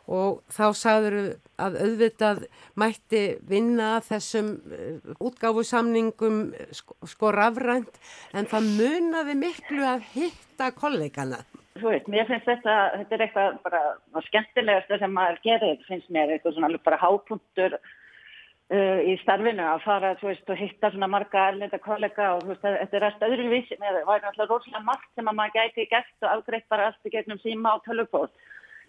og 0.08 0.40
þá 0.54 0.66
sagður 0.78 1.18
að 1.62 1.78
auðvitað 1.84 2.44
mætti 2.80 3.24
vinna 3.50 3.98
þessum 4.06 4.54
uh, 4.58 5.14
útgáfusamningum 5.30 6.42
sko, 6.76 6.98
sko 7.10 7.32
rafrænt 7.36 8.02
en 8.38 8.50
það 8.50 8.72
munaði 8.80 9.38
miklu 9.42 9.86
að 9.86 10.10
hitta 10.16 10.72
kollegana. 10.78 11.44
Þú 11.78 11.92
veit, 11.94 12.08
mér 12.10 12.26
finnst 12.30 12.48
þetta, 12.50 12.76
þetta 12.96 13.16
er 13.16 13.24
eitthvað 13.28 13.62
bara 13.68 14.26
skemmtilegast 14.32 14.98
sem 14.98 15.14
maður 15.14 15.40
gerir, 15.44 15.80
finnst 15.86 16.10
mér 16.14 16.34
eitthvað 16.34 16.58
svona 16.58 16.82
bara 16.86 17.02
hápunktur 17.02 17.78
uh, 17.78 19.00
í 19.06 19.16
starfinu 19.22 19.66
að 19.66 19.86
fara 19.86 20.14
veist, 20.22 20.50
og 20.50 20.60
hitta 20.60 20.92
svona 20.94 21.10
marga 21.12 21.48
erlenda 21.52 21.80
kollega 21.84 22.34
og 22.36 22.48
veist, 22.50 22.66
þetta 22.66 23.00
er 23.00 23.08
alltaf 23.10 23.34
öðruvísi 23.36 23.80
með 23.82 24.00
það, 24.00 24.04
var 24.10 24.30
alltaf 24.32 24.52
rosalega 24.52 24.84
margt 24.90 25.10
sem 25.14 25.32
að 25.32 25.40
maður 25.40 25.58
gæti 25.60 25.88
gert 25.94 26.26
og 26.26 26.30
afgreitt 26.34 26.70
bara 26.74 26.90
allt 26.92 27.10
í 27.10 27.14
gegnum 27.14 27.42
síma 27.44 27.76
á 27.78 27.84
tölvupót 27.86 28.34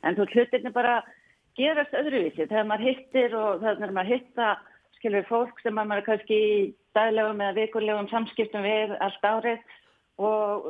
en 0.07 0.19
þú 0.19 0.29
hlutirni 0.33 0.73
bara 0.75 1.01
gerast 1.59 1.97
öðruvísi 1.99 2.47
þegar 2.47 2.69
maður 2.71 2.89
hittir 2.89 3.37
og 3.39 3.65
þegar 3.65 3.95
maður 3.97 4.15
hitta 4.15 4.55
skilur 4.99 5.27
fólk 5.29 5.61
sem 5.63 5.77
maður 5.79 6.07
kannski 6.07 6.39
í 6.39 6.55
daglegum 6.97 7.43
eða 7.45 7.59
vikurlegum 7.61 8.09
samskiptum 8.13 8.65
við 8.67 8.97
allt 9.05 9.29
árið 9.29 9.77
og 10.19 10.67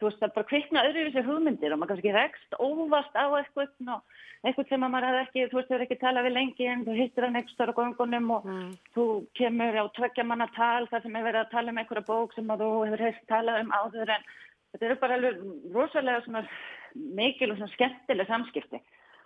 þú 0.00 0.08
veist 0.08 0.22
það 0.22 0.34
bara 0.36 0.48
kvikna 0.48 0.84
öðruvísi 0.88 1.22
hugmyndir 1.26 1.74
og 1.74 1.80
maður 1.80 1.94
kannski 1.94 2.14
rekst 2.16 2.58
óvast 2.58 3.14
á 3.14 3.26
eitthvað 3.28 3.94
og 3.94 4.20
eitthvað 4.40 4.70
sem 4.70 4.84
maður 4.86 5.06
hefði 5.10 5.22
ekki, 5.26 5.48
þú 5.50 5.58
veist 5.58 5.70
þau 5.70 5.76
eru 5.76 5.86
ekki 5.86 5.98
talað 6.00 6.26
við 6.26 6.36
lengi 6.38 6.68
en 6.72 6.84
þú 6.86 6.94
hittir 6.96 7.26
hann 7.26 7.40
eitthvað 7.40 7.72
á 7.74 7.78
gangunum 7.80 8.30
og 8.36 8.46
mm. 8.48 8.70
þú 8.96 9.06
kemur 9.36 9.76
á 9.76 9.84
tveggja 9.98 10.26
manna 10.26 10.48
tal 10.56 10.88
þar 10.90 11.04
sem 11.04 11.18
er 11.18 11.26
verið 11.28 11.42
að 11.42 11.52
tala 11.52 11.74
um 11.74 11.82
einhverja 11.82 12.08
bók 12.08 12.36
sem 12.36 12.54
þú 12.62 12.70
hefur 12.86 13.04
hefst 13.06 13.26
talað 13.28 13.60
um 13.66 13.74
áður 13.76 14.14
en 14.16 14.24
þetta 14.72 14.88
eru 14.88 14.98
bara 15.02 15.18
alveg 15.18 15.44
rosalega 15.76 16.44
mikil 17.20 17.52
og 17.52 17.62
skemmtileg 17.76 18.30
samskipti 18.30 18.80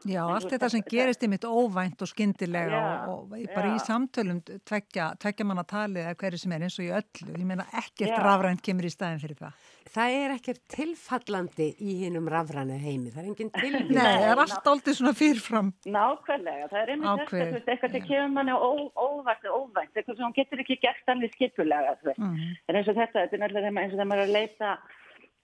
Já, 0.04 0.20
allt 0.28 0.50
þetta 0.52 0.68
sem 0.72 0.82
gerist 0.88 1.22
í 1.24 1.28
mitt 1.32 1.44
óvænt 1.48 2.02
og 2.04 2.10
skindilega 2.10 2.80
já, 2.80 3.06
og, 3.08 3.30
og 3.32 3.54
bara 3.54 3.70
já. 3.70 3.76
í 3.76 3.84
samtölum 3.84 4.42
tveggja, 4.44 5.06
tveggja 5.22 5.46
manna 5.48 5.64
talið 5.68 6.02
eða 6.04 6.18
hverju 6.20 6.40
sem 6.42 6.54
er 6.56 6.66
eins 6.66 6.76
og 6.78 6.84
í 6.84 6.90
öllu. 6.98 7.28
Ég 7.38 7.46
meina 7.48 7.64
ekkert 7.80 8.18
rafrænt 8.20 8.64
kemur 8.64 8.88
í 8.88 8.92
staðin 8.92 9.22
fyrir 9.22 9.38
það. 9.40 9.70
Það 9.94 10.16
er 10.18 10.32
ekkert 10.34 10.60
tilfallandi 10.74 11.68
í 11.78 11.94
hinnum 12.00 12.26
rafrænu 12.32 12.76
heimi. 12.80 13.12
Það 13.14 13.22
er 13.22 13.28
enginn 13.30 13.52
tilvíð. 13.54 13.92
Nei, 13.94 14.00
það 14.02 14.26
er 14.32 14.42
allt 14.44 14.70
aldrei 14.72 14.96
svona 14.98 15.12
fyrirfram. 15.16 15.70
Nákvæmlega, 15.94 16.68
það 16.72 16.80
er 16.80 16.92
einmitt 16.94 17.10
þetta, 17.22 17.28
þú 17.30 17.54
veist, 17.54 17.70
eitthvað 17.74 17.94
sem 17.94 18.06
kemur 18.08 18.34
manni 18.34 18.56
óvænt 18.58 19.48
og 19.48 19.60
óvænt, 19.60 19.94
eitthvað 19.94 20.18
sem 20.18 20.26
hún 20.26 20.36
getur 20.36 20.64
ekki 20.64 20.80
gert 20.82 21.14
allir 21.14 21.32
skipulega, 21.36 21.94
þú 22.00 22.10
veist. 22.10 22.24
Mm. 22.24 22.52
En 22.68 22.80
eins 22.80 22.90
og 22.90 22.98
þetta, 22.98 23.22
þetta 23.22 23.38
er 23.38 23.44
náttúrulega 23.44 23.84
eins 23.84 23.94
og 23.94 24.02
það 24.02 24.10
maður 24.10 24.24
að 24.24 24.36
leita 24.38 24.74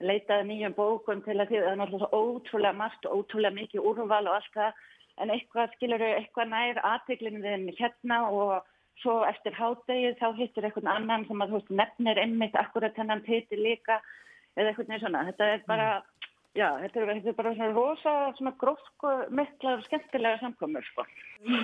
leitaði 0.05 0.47
nýjum 0.49 0.75
bókum 0.77 1.21
til 1.25 1.37
að 1.39 1.51
því 1.51 1.61
það 1.61 1.71
er 1.71 1.79
náttúrulega 1.79 2.19
ótrúlega 2.21 2.79
margt 2.81 3.07
og 3.07 3.21
ótrúlega 3.21 3.57
mikið 3.57 3.87
úrval 3.91 4.23
og 4.27 4.37
allt 4.37 4.55
það 4.55 4.81
en 5.21 5.33
eitthvað 5.35 5.75
skilur 5.75 6.05
eitthvað 6.07 6.51
nær 6.51 6.81
aðteglinn 6.91 7.69
hérna 7.77 8.21
og 8.29 8.53
svo 9.01 9.21
eftir 9.27 9.55
hádegið 9.57 10.17
þá 10.19 10.27
hittir 10.37 10.67
eitthvað 10.67 10.89
annan 10.93 11.25
sem 11.27 11.43
að 11.43 11.53
þú 11.53 11.59
veist 11.59 11.71
nefnir 11.81 12.21
einmitt 12.21 12.57
akkurat 12.59 12.97
hennan 12.97 13.23
titi 13.25 13.57
líka 13.59 13.99
eða 14.57 14.71
eitthvað 14.71 14.91
neins 14.91 15.05
svona. 15.05 15.23
Þetta 15.29 15.49
er 15.55 15.63
bara 15.67 15.87
mm. 15.99 16.30
Já, 16.51 16.67
þetta 16.81 16.99
er, 16.99 17.09
þetta 17.15 17.29
er 17.31 17.35
bara 17.37 17.51
svona 17.55 17.71
rosa, 17.71 18.13
svona 18.35 18.51
grófsku, 18.59 19.11
miklar 19.31 19.77
og 19.77 19.85
skemmtilega 19.85 20.39
samkomur, 20.41 20.83
sko. 20.83 21.05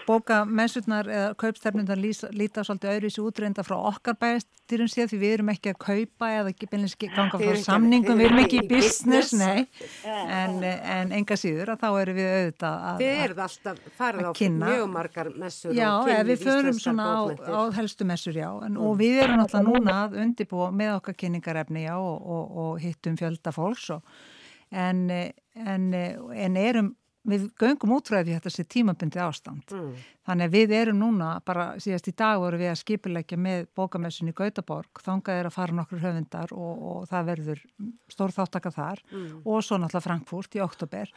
Bóka 0.08 0.38
mennsutnar 0.48 1.10
eða 1.12 1.34
kaupstefnundar 1.41 2.00
líta 2.00 2.63
svolítið 2.63 2.94
öðru 2.94 3.10
í 3.10 3.12
þessu 3.12 3.25
útreinda 3.27 3.65
frá 3.67 3.75
okkar 3.75 4.15
bæstýrum 4.22 4.88
séð 4.89 5.12
því 5.12 5.20
við 5.22 5.34
erum 5.36 5.51
ekki 5.51 5.74
að 5.74 5.82
kaupa 5.84 6.29
eða 6.38 6.53
ekki 6.53 6.70
beinlega 6.72 7.10
ganga 7.17 7.41
frá 7.41 7.60
samningum, 7.65 8.15
við 8.22 8.29
erum 8.29 8.39
ekki 8.46 8.62
í 8.62 8.70
business, 8.72 9.34
nei, 9.36 9.67
en, 10.08 10.56
en 10.63 11.12
enga 11.20 11.38
síður 11.38 11.74
að 11.75 11.84
þá 11.84 11.89
erum 12.06 12.17
við 12.22 12.32
auðvitað 12.38 12.88
að 12.94 13.03
Við 13.03 13.22
erum 13.25 13.44
alltaf 13.50 13.84
farið 14.00 14.32
á 14.32 14.34
mjög 14.63 14.88
margar 14.96 15.32
messur 15.44 15.75
já, 15.75 15.89
og 15.91 16.08
kynni 16.08 16.29
við 16.32 16.48
förum 16.48 16.79
svona 16.79 17.10
á, 17.12 17.22
á 17.44 17.62
helstu 17.75 18.08
messur, 18.08 18.39
já, 18.39 18.50
en, 18.56 18.79
mm. 18.79 18.82
og 18.88 18.98
við 19.03 19.20
erum 19.27 19.44
alltaf 19.44 19.67
núna 19.67 20.00
að 20.08 20.17
undibúa 20.24 20.72
með 20.72 20.96
okkar 21.01 21.20
kynningarefni, 21.25 21.86
já, 21.89 21.94
og, 22.00 22.17
og, 22.24 22.58
og 22.63 22.82
hittum 22.88 23.20
fjölda 23.20 23.51
fólks 23.51 23.91
og 24.00 24.17
en, 24.72 25.04
en, 25.56 25.92
en 25.94 26.58
erum 26.62 26.96
við 27.28 27.48
göngum 27.60 27.92
útræði 27.98 28.36
þetta 28.38 28.52
sé 28.54 28.64
tímabundi 28.72 29.20
ástand. 29.20 29.74
Mm. 29.74 29.96
Þannig 30.28 30.48
að 30.48 30.54
við 30.56 30.74
erum 30.78 31.02
núna, 31.02 31.32
bara 31.48 31.66
síðast 31.84 32.08
í 32.08 32.14
dag 32.18 32.40
voru 32.40 32.60
við 32.62 32.72
að 32.72 32.80
skipilegja 32.82 33.40
með 33.42 33.68
bókamessun 33.76 34.32
í 34.32 34.36
Gautaborg, 34.38 35.02
þangað 35.04 35.42
er 35.42 35.50
að 35.50 35.58
fara 35.58 35.76
nokkur 35.76 36.04
höfundar 36.04 36.54
og, 36.56 36.86
og 36.92 37.10
það 37.12 37.30
verður 37.34 37.66
stór 38.12 38.36
þáttaka 38.36 38.72
þar 38.76 39.04
mm. 39.12 39.28
og 39.44 39.60
svo 39.66 39.80
náttúrulega 39.82 40.08
Frankfurt 40.08 40.58
í 40.58 40.64
oktober. 40.64 41.12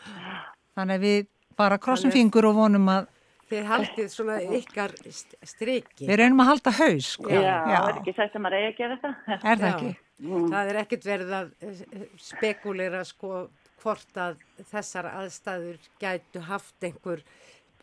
Þannig 0.79 0.99
að 0.99 1.07
við 1.07 1.25
bara 1.59 1.81
krossum 1.83 2.15
fingur 2.15 2.51
og 2.51 2.59
vonum 2.59 2.91
að 2.91 3.11
Þið 3.51 3.65
haldið 3.67 4.11
svona 4.13 4.37
ykkar 4.55 4.93
striki. 5.11 6.05
Við 6.07 6.21
reynum 6.21 6.45
að 6.45 6.53
halda 6.53 6.73
haus. 6.77 7.09
Sko. 7.17 7.33
Já, 7.35 7.57
það 7.67 7.89
er 7.89 7.97
ekki 7.97 8.13
sætt 8.15 8.37
að 8.39 8.45
maður 8.45 8.59
eigi 8.61 8.69
að 8.69 8.77
gera 8.77 8.99
þetta. 9.01 9.39
Er 9.41 9.59
það 9.59 9.71
ekki? 9.71 9.89
Mm. 10.21 10.51
Það 10.53 10.71
er 10.71 10.79
ekkert 10.83 11.09
verið 11.09 11.35
að 11.39 11.51
eh, 11.65 11.83
spekulera 12.21 13.03
sko 13.09 13.49
hvort 13.81 14.21
að 14.21 14.41
þessar 14.71 15.09
aðstæður 15.15 15.91
gætu 16.01 16.45
haft 16.45 16.85
einhver, 16.85 17.23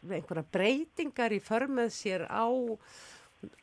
einhverja 0.05 0.45
breytingar 0.53 1.33
í 1.33 1.41
förmið 1.41 1.93
sér 1.95 2.27
á 2.29 2.45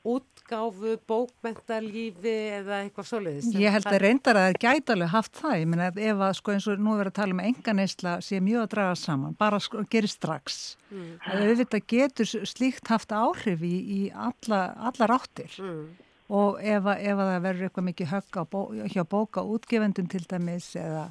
útgáfu, 0.07 0.95
bókmentalífi 1.09 2.35
eða 2.61 2.81
eitthvað 2.85 3.09
svoleiðis. 3.09 3.49
Ég 3.59 3.75
held 3.75 3.89
að 3.91 3.99
reyndar 4.05 4.39
að 4.39 4.47
það 4.47 4.59
gæti 4.63 4.95
alveg 4.95 5.11
haft 5.11 5.41
það. 5.41 5.57
Ég 5.59 5.71
menna 5.73 5.89
ef 5.91 6.23
að 6.29 6.35
sko 6.39 6.55
eins 6.55 6.69
og 6.71 6.85
nú 6.85 6.95
verður 6.95 7.11
að 7.11 7.17
tala 7.19 7.35
um 7.35 7.43
enganeysla 7.43 8.15
sé 8.25 8.41
mjög 8.45 8.63
að 8.63 8.71
draga 8.77 8.95
saman, 9.01 9.37
bara 9.41 9.61
sko, 9.65 9.83
gerir 9.91 10.13
strax. 10.13 10.61
Mm. 10.93 11.11
Að 11.27 11.45
auðvitað 11.49 11.87
getur 11.95 12.33
slíkt 12.53 12.93
haft 12.93 13.15
áhrif 13.17 13.67
í, 13.67 13.75
í 13.99 14.01
alla, 14.15 14.63
alla 14.93 15.11
ráttir. 15.11 15.59
Mm. 15.59 15.85
Og 16.33 16.57
ef, 16.63 16.87
ef 16.89 17.19
að 17.21 17.29
það 17.29 17.43
verður 17.45 17.67
eitthvað 17.69 17.87
mikið 17.91 18.13
högg 18.15 18.39
bó, 18.49 18.61
hjá 18.89 19.03
bóka 19.05 19.43
útgefendum 19.45 20.07
til 20.09 20.23
dæmis 20.25 20.71
eða 20.81 21.11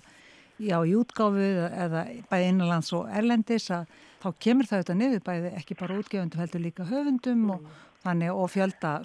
já, 0.58 0.78
í 0.82 0.96
útgáfu 0.98 1.50
eða 1.70 2.06
bæði 2.32 2.50
innanlands 2.50 2.90
og 2.98 3.10
erlendis 3.14 3.70
að 3.74 3.92
þá 4.24 4.28
kemur 4.46 4.70
það 4.70 4.80
auðvitað 4.80 5.00
niður 5.02 5.26
bæði 5.28 5.52
ekki 5.60 5.78
bara 5.80 6.00
útgefendum 6.02 6.42
heldur 6.42 6.64
líka 6.64 6.88
höfundum 6.90 7.44
mm. 7.44 7.54
og, 7.54 7.68
þannig, 8.04 8.34
og 8.34 8.50
fjölda 8.54 8.96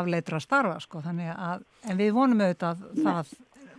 afleitra 0.00 0.40
starfa 0.42 0.78
sko, 0.84 1.02
að, 1.02 1.66
en 1.82 2.00
við 2.00 2.14
vonum 2.14 2.46
auðvitað 2.46 2.86
að 2.86 3.02
það 3.02 3.34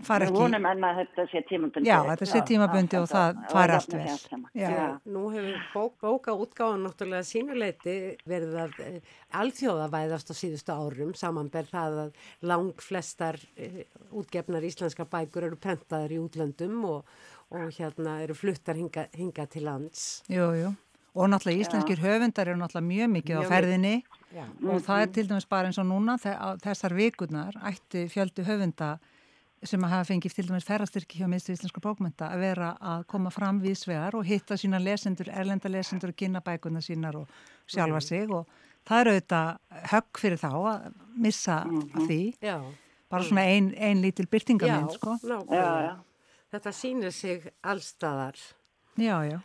fara 0.06 0.28
ekki... 0.28 0.36
Við 0.36 0.44
vonum 0.44 0.68
enna 0.70 0.90
að 0.92 1.00
þetta 1.02 1.26
sé 1.32 1.42
tímabundi. 1.50 1.90
Já, 1.90 1.98
þetta 2.10 2.28
sé 2.30 2.42
tímabundi 2.48 3.00
og 3.00 3.08
það 3.12 3.40
fara 3.52 3.78
allt 3.80 3.96
vel. 3.98 4.16
Nú 5.14 5.24
hefur 5.34 5.62
bók, 5.74 5.96
bóka 6.04 6.36
útgáðan 6.38 6.86
náttúrulega 6.88 7.28
sínuleiti 7.28 7.98
verið 8.30 8.58
að 8.64 8.82
e, 8.86 8.90
alþjóðavæðast 9.42 10.34
á 10.34 10.36
síðustu 10.38 10.76
árum 10.76 11.14
samanberð 11.18 11.74
það 11.74 12.02
að 12.06 12.26
lang 12.54 12.84
flestar 12.84 13.40
e, 13.56 13.88
útgefnar 14.12 14.68
íslenska 14.68 15.08
bækur 15.10 15.50
eru 15.50 15.60
prentaðar 15.62 16.14
í 16.14 16.20
útlöndum 16.22 16.84
og, 16.90 17.16
og 17.54 17.72
hérna 17.78 18.20
eru 18.26 18.38
fluttar 18.38 18.78
hinga, 18.80 19.08
hinga 19.18 19.48
til 19.52 19.66
lands. 19.68 20.22
Jú, 20.32 20.52
jú. 20.60 20.76
Og 21.18 21.26
náttúrulega 21.32 21.66
íslenskir 21.66 21.98
Já. 21.98 22.06
höfundar 22.06 22.46
eru 22.46 22.60
náttúrulega 22.62 22.88
mjög 22.92 23.14
mikið 23.16 23.38
mjög 23.40 23.48
á 23.48 23.50
ferðinni 23.50 23.96
Já. 24.36 24.44
og 24.70 24.82
það 24.86 25.02
er 25.02 25.14
til 25.16 25.30
dæmis 25.32 25.48
bara 25.50 25.70
eins 25.70 25.80
og 25.82 25.88
núna 25.90 26.18
þessar 26.62 26.94
vikurnar 26.94 27.58
ætti 27.66 28.04
fjöldu 28.12 28.46
höfunda 28.46 28.98
sem 29.64 29.84
að 29.84 29.94
hafa 29.96 30.08
fengið 30.12 30.36
til 30.36 30.48
dæmis 30.48 30.68
ferrastyrki 30.68 31.20
hjá 31.22 31.28
minnstu 31.30 31.54
íslenska 31.56 31.82
bókmynda 31.82 32.30
að 32.34 32.44
vera 32.46 32.72
að 32.78 33.06
koma 33.10 33.32
fram 33.34 33.62
við 33.64 33.78
svegar 33.82 34.16
og 34.16 34.26
hitta 34.28 34.58
sína 34.58 34.80
lesendur, 34.82 35.30
erlenda 35.34 35.70
lesendur 35.70 36.14
og 36.14 36.18
kynna 36.20 36.44
bækuna 36.46 36.82
sínar 36.82 37.18
og 37.18 37.32
sjálfa 37.66 38.02
sig. 38.06 38.30
Og 38.30 38.46
það 38.88 39.02
eru 39.02 39.16
auðvitað 39.16 39.82
högg 39.94 40.22
fyrir 40.22 40.44
þá 40.44 40.52
að 40.54 40.92
missa 41.16 41.64
mm 41.66 41.82
-hmm. 41.82 42.08
því. 42.08 42.22
Já. 42.42 42.62
bara 43.10 43.24
svona 43.24 43.44
einn 43.48 43.74
ein 43.76 44.02
lítil 44.04 44.28
byrtingamind 44.28 44.92
sko. 44.98 45.18
já, 45.24 46.00
þetta 46.52 46.72
sínir 46.72 47.12
sig 47.12 47.48
allstaðar 47.64 48.36
já, 48.98 49.24
já. 49.32 49.40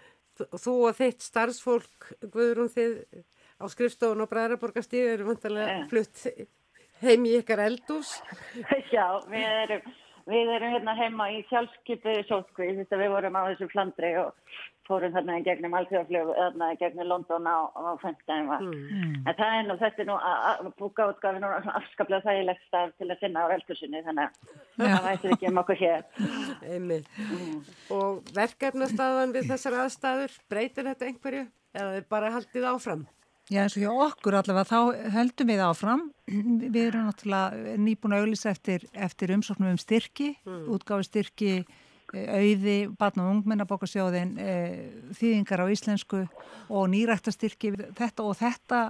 Þú 0.59 0.73
og 0.89 0.97
þitt 0.97 1.23
starfsfólk 1.23 2.09
Guðrún 2.33 2.73
þið 2.73 2.97
á 3.63 3.65
skrifstofun 3.71 4.25
og 4.25 4.31
Bræðaraborgastíð 4.31 5.11
eru 5.13 5.29
vantarlega 5.29 5.85
flutt 5.91 6.25
heim 7.03 7.27
í 7.29 7.37
ykkar 7.39 7.63
eldús 7.69 8.17
Já, 8.95 9.07
við 9.31 9.47
erum 9.47 9.93
Við 10.31 10.51
erum 10.57 10.75
hérna 10.77 10.95
heima 10.99 11.31
í 11.35 11.41
sjálfskeipu 11.49 12.19
sótkví, 12.29 12.69
þess 12.79 12.95
að 12.95 13.03
við 13.03 13.15
vorum 13.17 13.39
á 13.39 13.43
þessu 13.51 13.69
flandri 13.73 14.13
og 14.21 14.35
fórum 14.87 15.15
þarna 15.15 15.39
í 15.39 15.45
gegnum 15.47 15.75
alþjóðaflög, 15.79 16.33
þarna 16.37 16.69
í 16.75 16.79
gegnum 16.81 17.09
London 17.11 17.47
á, 17.47 17.59
á 17.71 17.93
fengtæðin 18.03 18.51
var. 18.51 18.65
Mm. 18.67 19.15
En 19.23 19.39
það 19.39 19.57
er 19.57 19.65
nú, 19.69 19.77
þetta 19.81 20.03
er 20.03 20.09
nú, 20.09 20.19
að 20.33 20.69
búka 20.81 21.09
útgafi 21.13 21.43
nú 21.43 21.51
afskaplega 21.53 22.27
þægilegt 22.27 22.67
starf 22.67 22.99
til 22.99 23.09
að 23.09 23.23
finna 23.23 23.47
á 23.47 23.55
eldursunni, 23.57 24.03
þannig 24.09 24.27
að 24.27 24.93
það 24.93 25.09
væsir 25.09 25.37
ekki 25.37 25.51
um 25.51 25.63
okkur 25.63 25.81
hér. 25.83 26.05
Einmitt. 26.67 27.11
Mm. 27.31 27.57
Og 27.99 28.31
verkefnastafan 28.37 29.35
við 29.39 29.51
þessar 29.55 29.81
aðstæður, 29.87 30.39
breytir 30.51 30.91
þetta 30.91 31.11
einhverju 31.11 31.45
eða 31.73 31.91
þið 31.97 32.09
bara 32.13 32.37
haldið 32.37 32.71
áfram? 32.75 33.07
Já 33.53 33.67
eins 33.67 33.75
og 33.77 33.83
hjá 33.83 33.93
okkur 34.07 34.37
allavega 34.39 34.65
þá 34.65 35.09
höldum 35.13 35.51
við 35.51 35.61
áfram. 35.61 36.03
Við 36.25 36.79
erum 36.87 37.09
náttúrulega 37.11 37.77
nýbúin 37.85 38.15
að 38.17 38.23
auðvisa 38.25 38.53
eftir, 38.55 38.87
eftir 38.97 39.33
umsóknum 39.35 39.75
um 39.75 39.81
styrki, 39.81 40.31
mm. 40.47 40.63
útgáfi 40.73 41.05
styrki, 41.11 41.51
eh, 42.15 42.31
auði, 42.33 42.77
barn 42.97 43.21
og 43.21 43.29
ungmennabokasjóðin, 43.35 44.33
e, 44.41 44.55
þýðingar 45.19 45.65
á 45.65 45.73
íslensku 45.75 46.23
og 46.73 46.89
nýræktastyrki. 46.95 47.75
Þetta 47.99 48.25
og 48.25 48.39
þetta 48.41 48.81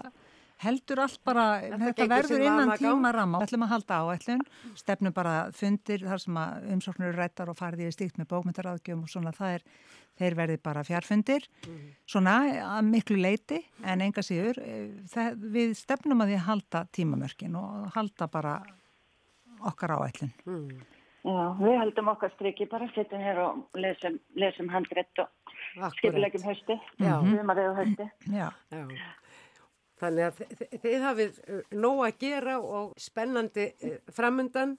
heldur 0.62 1.03
allt 1.05 1.20
bara, 1.27 1.46
þetta, 1.62 1.81
þetta 1.88 2.09
verður 2.12 2.44
innan 2.46 2.75
tíma 2.81 3.14
ramma. 3.14 3.40
Við 3.42 3.51
ætlum 3.51 3.66
að 3.66 3.72
halda 3.77 4.03
áætlun, 4.03 4.44
stefnum 4.79 5.16
bara 5.16 5.35
fundir 5.57 6.05
þar 6.07 6.22
sem 6.22 6.38
að 6.42 6.68
umsóknur 6.77 7.11
eru 7.11 7.18
rættar 7.18 7.51
og 7.53 7.59
farið 7.59 7.88
í 7.88 7.96
stíkt 7.96 8.20
með 8.20 8.31
bókmyndaráðgjum 8.35 9.03
og 9.05 9.12
svona 9.12 9.35
það 9.37 9.59
er 9.59 9.66
þeir 10.20 10.37
verði 10.37 10.59
bara 10.62 10.85
fjárfundir 10.87 11.46
mm. 11.66 11.83
svona 12.09 12.37
að 12.66 12.88
miklu 12.90 13.18
leiti 13.20 13.61
en 13.88 14.05
enga 14.05 14.25
síður 14.25 14.61
eh, 14.62 14.90
það, 15.12 15.46
við 15.55 15.75
stefnum 15.79 16.25
að 16.25 16.33
því 16.33 16.38
að 16.38 16.48
halda 16.48 16.83
tímamörkin 16.92 17.57
og 17.59 17.87
halda 17.96 18.29
bara 18.33 18.57
okkar 19.70 19.96
áætlun 19.98 20.35
mm. 20.44 20.83
Já, 21.22 21.55
við 21.55 21.77
heldum 21.79 22.09
okkar 22.11 22.33
striki 22.35 22.66
bara 22.66 22.88
sittum 22.90 23.20
hér 23.22 23.38
og 23.44 23.77
lesum, 23.79 24.16
lesum 24.35 24.70
handrétt 24.72 25.20
og 25.22 25.92
skipilegjum 25.94 26.48
hösti 26.48 26.77
viðmarriðu 26.98 27.77
hösti 27.79 28.09
Já, 28.35 28.48
Já. 28.75 28.83
Þannig 30.03 30.27
að 30.27 30.67
þið 30.83 31.07
hafið 31.07 31.38
eh, 31.47 31.62
nóg 31.79 32.03
að 32.09 32.19
gera 32.25 32.59
og 32.59 32.93
spennandi 33.01 33.71
eh, 33.71 34.01
framundan 34.12 34.77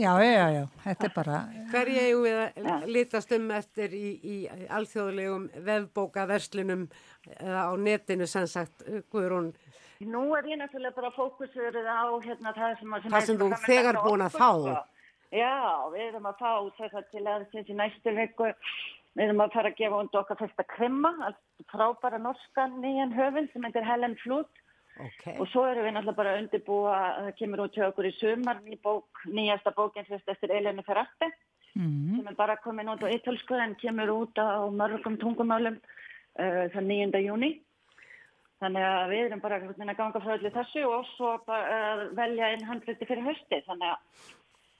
Já, 0.00 0.12
já, 0.24 0.48
já, 0.48 0.62
þetta 0.84 1.04
er 1.04 1.12
bara... 1.12 1.38
Hverja 1.68 2.04
eigum 2.06 2.22
við 2.24 2.68
að 2.72 2.84
litast 2.88 3.32
um 3.36 3.50
eftir 3.52 3.92
í, 3.92 4.12
í 4.24 4.36
alþjóðlegum 4.72 5.42
vefbókaverslunum 5.66 6.86
eða 7.34 7.66
á 7.68 7.72
netinu 7.76 8.28
sem 8.30 8.46
sagt, 8.48 8.86
Guðrún? 9.12 9.50
Nú 10.08 10.24
er 10.38 10.48
ég 10.48 10.58
náttúrulega 10.62 10.96
bara 10.96 11.12
fókusverið 11.12 11.84
á 11.84 12.08
hérna 12.24 12.54
það 12.56 12.78
sem... 12.80 12.96
sem 13.02 13.12
það 13.12 13.28
sem 13.28 13.40
þú 13.42 13.50
þegar 13.66 14.00
búin 14.06 14.24
að 14.24 14.38
fá? 14.40 14.50
Já, 15.32 15.52
við 15.92 16.06
erum 16.06 16.30
að 16.32 16.40
fá 16.40 16.52
þetta 16.80 17.04
til 17.12 17.26
aðeins 17.26 17.68
í 17.68 17.76
næstu 17.76 18.16
viku. 18.16 18.48
Við 19.12 19.26
erum 19.26 19.42
að 19.44 19.54
fara 19.54 19.68
að 19.68 19.78
gefa 19.78 19.98
undir 20.00 20.20
okkar 20.22 20.38
fyrsta 20.40 20.64
krimma, 20.64 21.32
frábæra 21.68 22.18
norskan 22.18 22.78
nýjan 22.80 23.12
höfund 23.12 23.50
sem 23.52 23.64
heitir 23.66 23.84
Helen 23.84 24.16
Flút 24.22 24.62
Okay. 25.00 25.38
Og 25.40 25.48
svo 25.48 25.64
erum 25.64 25.86
við 25.86 25.94
náttúrulega 25.96 26.18
bara 26.18 26.32
að 26.34 26.40
undirbúa 26.42 26.92
að 26.96 27.26
það 27.26 27.36
kemur 27.38 27.62
út 27.64 27.76
hjá 27.78 27.84
okkur 27.86 28.08
í 28.08 28.12
sumar 28.18 28.58
ný 28.60 28.76
bók, 28.84 29.22
nýjasta 29.24 29.72
bókinn 29.76 30.08
fyrst 30.08 30.28
eftir 30.28 30.52
Elinu 30.52 30.84
Ferratti 30.84 31.28
mm 31.30 31.86
-hmm. 31.86 32.16
sem 32.16 32.28
er 32.28 32.36
bara 32.36 32.56
komin 32.56 32.92
út 32.92 33.02
á 33.02 33.08
ítalsku 33.08 33.54
en 33.54 33.74
kemur 33.74 34.10
út 34.10 34.36
á 34.36 34.68
mörgum 34.68 35.16
tungumálum 35.16 35.80
uh, 36.38 36.68
þann 36.74 36.88
9. 36.88 37.24
júni. 37.24 37.62
Þannig 38.60 38.84
að 38.84 39.08
við 39.10 39.24
erum 39.26 39.40
bara 39.40 39.56
að 39.56 39.96
ganga 39.96 40.20
frá 40.20 40.32
öllu 40.36 40.50
þessu 40.50 40.84
og 40.86 41.06
svo 41.16 41.38
bara 41.46 41.96
uh, 41.96 42.16
velja 42.16 42.52
einn 42.52 42.64
handliti 42.64 43.06
fyrir 43.06 43.24
hösti. 43.24 43.64
Þannig 43.66 43.88
að, 43.88 43.98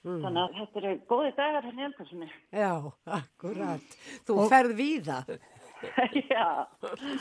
mm. 0.05 0.21
þannig 0.25 0.43
að 0.43 0.61
þetta 0.61 0.83
eru 0.83 0.93
góði 1.11 1.33
dagar 1.39 1.67
hérna 1.69 1.83
í 1.83 1.89
eldhúsinni. 1.89 2.31
Já, 2.51 2.73
akkurat. 3.21 3.99
Þú 4.29 4.39
og... 4.39 4.53
ferð 4.53 4.79
við 4.79 5.11
það. 5.11 5.35
Já. 6.31 6.67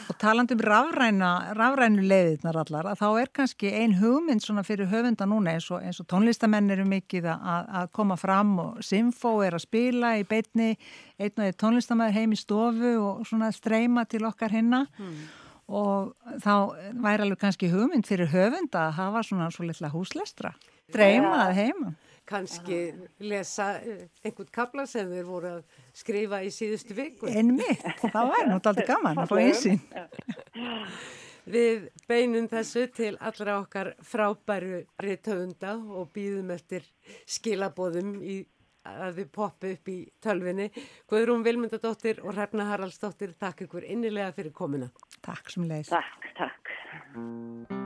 Og 0.09 0.17
taland 0.19 0.51
um 0.53 0.61
rafræna, 0.61 1.31
rafrænu 1.57 2.03
leiðirnar 2.05 2.59
allar, 2.61 2.89
að 2.91 3.01
þá 3.01 3.07
er 3.21 3.31
kannski 3.33 3.71
ein 3.73 3.95
hugmynd 3.99 4.43
svona 4.43 4.63
fyrir 4.65 4.89
höfunda 4.91 5.27
núna 5.29 5.55
eins 5.55 5.69
og, 5.73 5.81
eins 5.81 6.01
og 6.01 6.07
tónlistamenn 6.11 6.69
eru 6.73 6.85
mikið 6.89 7.29
að, 7.33 7.71
að 7.81 7.91
koma 7.97 8.17
fram 8.21 8.53
og 8.61 8.81
Simfó 8.85 9.33
er 9.45 9.57
að 9.57 9.65
spila 9.65 10.13
í 10.19 10.25
beitni, 10.29 10.75
einn 11.17 11.33
og 11.37 11.45
einn 11.47 11.59
tónlistamæður 11.63 12.19
heim 12.19 12.35
í 12.35 12.41
stofu 12.41 12.93
og 13.01 13.25
svona 13.29 13.51
streyma 13.55 14.05
til 14.09 14.25
okkar 14.29 14.53
hinna 14.53 14.83
mm. 14.93 15.17
og 15.81 16.13
þá 16.43 16.53
væri 17.01 17.25
alveg 17.27 17.41
kannski 17.41 17.71
hugmynd 17.73 18.09
fyrir 18.09 18.31
höfunda 18.33 18.87
að 18.89 18.97
hafa 19.01 19.25
svona 19.25 19.49
svo 19.53 19.65
litla 19.65 19.91
húslestra, 19.93 20.53
streymað 20.91 21.57
heima 21.57 21.95
kannski 22.31 22.81
lesa 23.23 23.73
eh, 23.79 24.05
einhvern 24.25 24.51
kabla 24.55 24.85
sem 24.89 25.09
þeir 25.11 25.27
voru 25.27 25.55
að 25.57 25.79
skrifa 26.01 26.41
í 26.45 26.51
síðustu 26.53 26.97
viku. 26.97 27.29
En 27.31 27.55
mig, 27.57 27.81
það 28.01 28.31
var 28.33 28.47
náttúrulega 28.49 28.87
gaman 28.93 29.23
að 29.23 29.33
fá 29.33 29.41
einsinn. 29.41 29.83
Við 31.51 31.87
beinum 32.07 32.45
þessu 32.47 32.85
til 32.93 33.15
allra 33.17 33.57
okkar 33.63 33.95
frábæru 34.05 34.83
réttöfunda 35.01 35.73
og 35.73 36.11
býðum 36.15 36.53
eftir 36.53 36.85
skilabóðum 37.25 38.19
í 38.21 38.43
að 38.87 39.19
þið 39.19 39.27
poppi 39.35 39.73
upp 39.75 39.91
í 39.93 39.97
tölvinni. 40.23 40.69
Guðrún 41.09 41.45
Vilmundadóttir 41.45 42.23
og 42.23 42.33
Hrefna 42.35 42.69
Haraldsdóttir, 42.71 43.35
takk 43.41 43.67
ykkur 43.67 43.85
innilega 43.85 44.33
fyrir 44.37 44.55
komuna. 44.55 44.89
Takk 45.21 45.53
sem 45.53 45.69
leiðis. 45.69 45.93
Takk, 45.93 46.33
takk. 46.39 47.79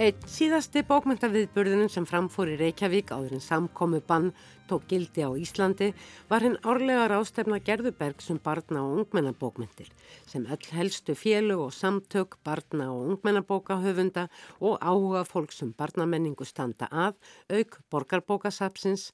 Eitt 0.00 0.22
síðasti 0.32 0.80
bókmyndaviðburðunum 0.88 1.90
sem 1.92 2.06
framfór 2.08 2.48
í 2.48 2.54
Reykjavík 2.56 3.10
áður 3.12 3.34
en 3.36 3.42
samkomi 3.44 3.98
bann 4.00 4.30
tók 4.70 4.86
gildi 4.88 5.20
á 5.20 5.28
Íslandi 5.36 5.90
var 6.30 6.40
hinn 6.40 6.54
árlega 6.64 7.02
rástefna 7.12 7.58
Gerðuberg 7.60 8.22
sem 8.24 8.38
um 8.38 8.40
barna- 8.40 8.80
og 8.80 9.02
ungmennabókmyndir 9.02 9.90
sem 10.24 10.46
öll 10.48 10.70
helstu 10.72 11.12
fjölu 11.12 11.58
og 11.66 11.74
samtök 11.76 12.38
barna- 12.42 12.88
og 12.88 13.10
ungmennabókahöfunda 13.10 14.30
og 14.60 14.80
áhuga 14.80 15.26
fólk 15.28 15.52
sem 15.52 15.68
um 15.68 15.74
barnamenningu 15.76 16.48
standa 16.48 16.88
að 16.88 17.20
auk 17.50 17.82
borgarbókasapsins 17.92 19.10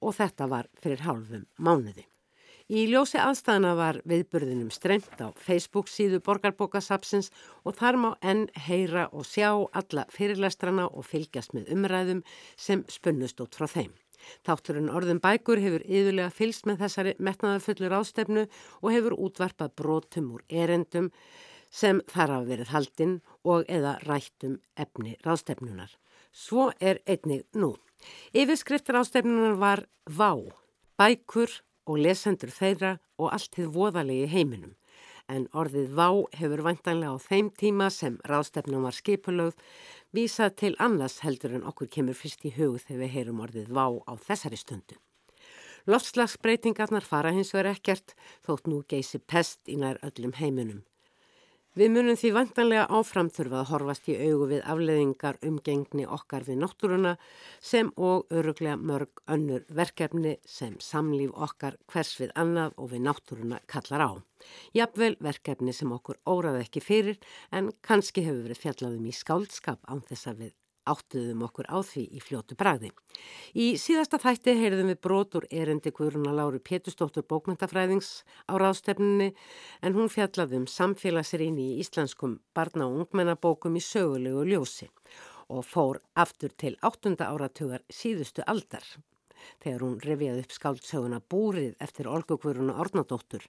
og 0.00 0.16
þetta 0.16 0.48
var 0.48 0.72
fyrir 0.80 1.04
hálfum 1.04 1.44
mánuði. 1.60 2.08
Í 2.70 2.84
ljósi 2.90 3.18
aðstæðana 3.18 3.72
var 3.74 3.98
viðburðinum 4.06 4.70
streymt 4.70 5.18
á 5.18 5.34
Facebook 5.34 5.88
síðu 5.90 6.20
Borgarbókasapsins 6.22 7.32
og 7.66 7.74
þar 7.80 7.98
má 7.98 8.08
enn 8.22 8.44
heyra 8.68 9.08
og 9.10 9.26
sjá 9.26 9.50
alla 9.50 10.06
fyrirlestrana 10.12 10.86
og 10.86 11.06
fylgjast 11.08 11.56
með 11.56 11.72
umræðum 11.74 12.22
sem 12.56 12.84
spunnust 12.88 13.42
út 13.42 13.58
frá 13.58 13.66
þeim. 13.66 13.92
Þátturinn 14.46 14.92
orðum 14.94 15.18
bækur 15.22 15.58
hefur 15.58 15.82
yðurlega 15.82 16.30
fylst 16.30 16.68
með 16.68 16.84
þessari 16.84 17.14
metnaðarfullur 17.18 17.96
ástefnu 17.98 18.44
og 18.46 18.92
hefur 18.94 19.18
útvarpað 19.18 19.74
brotum 19.80 20.30
úr 20.36 20.44
erendum 20.46 21.10
sem 21.72 22.02
þar 22.12 22.36
hafa 22.36 22.48
verið 22.52 22.70
haldinn 22.70 23.16
og 23.48 23.66
eða 23.66 23.96
rættum 24.06 24.60
efni 24.78 25.16
rástefnunar. 25.26 25.90
Svo 26.30 26.70
er 26.78 27.02
einnig 27.08 27.48
nú. 27.58 27.74
Yfirskriftar 28.30 29.00
ástefnunar 29.02 29.58
var 29.58 29.86
Vá, 30.06 30.38
bækur 30.98 31.50
og 31.86 31.98
lesendur 31.98 32.52
þeirra 32.52 32.96
og 33.18 33.32
allt 33.32 33.56
þið 33.56 33.72
voðalegi 33.76 34.28
heiminum. 34.32 34.74
En 35.30 35.46
orðið 35.54 35.94
vá 35.96 36.08
hefur 36.36 36.64
vantanlega 36.66 37.14
á 37.14 37.18
þeim 37.22 37.50
tíma 37.58 37.88
sem 37.94 38.18
ráðstefnum 38.28 38.84
var 38.86 38.96
skipulögð 38.96 39.56
vísað 40.12 40.56
til 40.62 40.74
annars 40.78 41.20
heldur 41.24 41.54
en 41.56 41.66
okkur 41.70 41.88
kemur 41.88 42.18
fyrst 42.18 42.44
í 42.44 42.52
hug 42.56 42.80
þegar 42.82 43.02
við 43.04 43.14
heyrum 43.16 43.42
orðið 43.46 43.72
vá 43.72 43.86
á 44.06 44.12
þessari 44.18 44.58
stundu. 44.60 44.98
Loftslagsbreytingarnar 45.86 47.02
fara 47.02 47.32
hins 47.34 47.54
vegar 47.54 47.72
ekkert 47.72 48.14
þótt 48.46 48.68
nú 48.70 48.82
geysi 48.86 49.18
pest 49.18 49.66
í 49.66 49.78
nær 49.80 49.98
öllum 50.06 50.36
heiminum. 50.38 50.82
Við 51.72 51.88
munum 51.88 52.18
því 52.20 52.30
vantanlega 52.36 52.88
áframþurfa 52.92 53.62
að 53.62 53.70
horfast 53.70 54.08
í 54.12 54.16
augu 54.26 54.48
við 54.50 54.66
afleðingar 54.68 55.38
umgengni 55.48 56.04
okkar 56.04 56.44
við 56.44 56.58
náttúruna 56.60 57.12
sem 57.64 57.88
og 57.96 58.28
öruglega 58.28 58.76
mörg 58.76 59.22
önnur 59.24 59.64
verkefni 59.72 60.34
sem 60.44 60.76
samlíf 60.84 61.32
okkar 61.32 61.78
hvers 61.88 62.12
við 62.20 62.36
annað 62.44 62.76
og 62.76 62.92
við 62.92 63.06
náttúruna 63.08 63.62
kallar 63.72 64.04
á. 64.04 64.10
Jafnvel 64.76 65.14
verkefni 65.24 65.72
sem 65.72 65.96
okkur 65.96 66.20
óraði 66.28 66.66
ekki 66.66 66.84
fyrir 66.84 67.22
en 67.48 67.72
kannski 67.80 68.26
hefur 68.26 68.50
verið 68.50 68.66
fjallaðum 68.66 69.08
í 69.08 69.16
skáldskap 69.16 69.80
án 69.88 70.04
þess 70.10 70.28
að 70.28 70.44
við 70.44 70.58
áttuðum 70.88 71.44
okkur 71.46 71.68
á 71.70 71.78
því 71.84 72.04
í 72.16 72.22
fljótu 72.22 72.56
bragði. 72.58 72.90
Í 73.54 73.76
síðasta 73.80 74.20
þætti 74.22 74.56
heyrðum 74.58 74.90
við 74.92 75.00
brotur 75.06 75.46
erendi 75.50 75.92
Guðruna 75.94 76.34
Láru 76.36 76.60
Pétustóttur 76.62 77.26
bókmyndafræðings 77.30 78.22
á 78.50 78.52
ráðstefninni 78.60 79.30
en 79.82 79.96
hún 79.98 80.10
fjallaði 80.12 80.62
um 80.62 80.66
samfélagsrýn 80.66 81.60
í 81.60 81.68
íslenskum 81.82 82.40
barna- 82.54 82.88
og 82.88 83.04
ungmennabókum 83.04 83.78
í 83.78 83.84
sögulegu 83.84 84.44
ljósi 84.48 84.90
og 85.52 85.64
fór 85.68 86.00
aftur 86.16 86.52
til 86.56 86.76
áttunda 86.82 87.28
áratugar 87.30 87.82
síðustu 87.92 88.44
aldar 88.46 88.84
þegar 89.62 89.84
hún 89.84 89.98
reviði 90.02 90.44
upp 90.44 90.54
skáldsöguna 90.54 91.20
Búrið 91.32 91.74
eftir 91.82 92.08
Olgu 92.10 92.38
Guðruna 92.38 92.78
Ornadóttur 92.82 93.44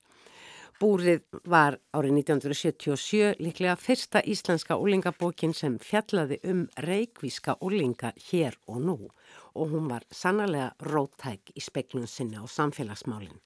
Búrið 0.84 1.22
var 1.48 1.78
árið 1.96 2.18
1977 2.18 3.38
líklega 3.40 3.78
fyrsta 3.80 4.20
íslenska 4.28 4.76
úlingabókin 4.76 5.54
sem 5.56 5.78
fjallaði 5.80 6.42
um 6.52 6.66
reikvíska 6.84 7.56
úlinga 7.64 8.12
hér 8.26 8.58
og 8.68 8.82
nú 8.84 8.98
og 9.08 9.72
hún 9.72 9.88
var 9.88 10.04
sannlega 10.12 10.74
róttæk 10.84 11.54
í 11.56 11.64
speklun 11.64 12.10
sinna 12.12 12.44
á 12.44 12.46
samfélagsmálinn. 12.52 13.40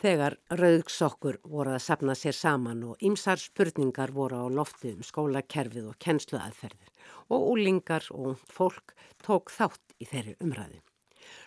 Þegar 0.00 0.38
rauðsokkur 0.62 1.42
voru 1.44 1.76
að 1.76 1.84
sapna 1.90 2.16
sér 2.16 2.38
saman 2.38 2.86
og 2.88 3.04
ymsar 3.04 3.42
spurningar 3.42 4.16
voru 4.16 4.40
á 4.40 4.46
lofti 4.48 4.94
um 4.96 5.04
skólakerfið 5.04 5.92
og 5.92 6.00
kennsluaðferðir 6.00 6.94
og 7.28 7.50
úlingar 7.52 8.08
og 8.16 8.40
fólk 8.48 8.96
tók 9.20 9.52
þátt 9.52 10.00
í 10.00 10.08
þeirri 10.08 10.38
umræði. 10.40 10.80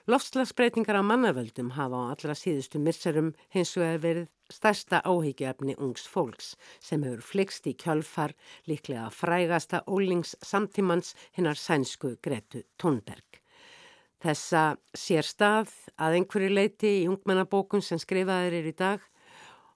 Lofslagsbreytingar 0.06 1.02
á 1.02 1.04
mannavöldum 1.04 1.74
hafa 1.78 1.98
á 1.98 2.12
allra 2.14 2.36
síðustu 2.38 2.78
misserum 2.78 3.34
hins 3.56 3.74
vegar 3.80 4.02
verið 4.06 4.28
stærsta 4.54 5.02
áhyggjöfni 5.04 5.76
ungs 5.82 6.06
fólks 6.10 6.54
sem 6.80 7.04
hefur 7.04 7.24
flikst 7.26 7.68
í 7.68 7.74
kjölfar 7.84 8.36
líklega 8.70 9.10
frægasta 9.12 9.84
ólings 9.88 10.36
samtímans 10.46 11.16
hinnar 11.38 11.60
sænsku 11.60 12.16
Gretu 12.24 12.64
Tónberg. 12.78 13.42
Þessa 14.24 14.78
sér 14.96 15.28
stað 15.28 15.74
að 16.00 16.20
einhverju 16.22 16.54
leiti 16.54 16.94
í 17.02 17.08
ungmennabókun 17.12 17.84
sem 17.84 18.00
skrifaður 18.00 18.62
er 18.62 18.70
í 18.70 18.78
dag 18.78 19.02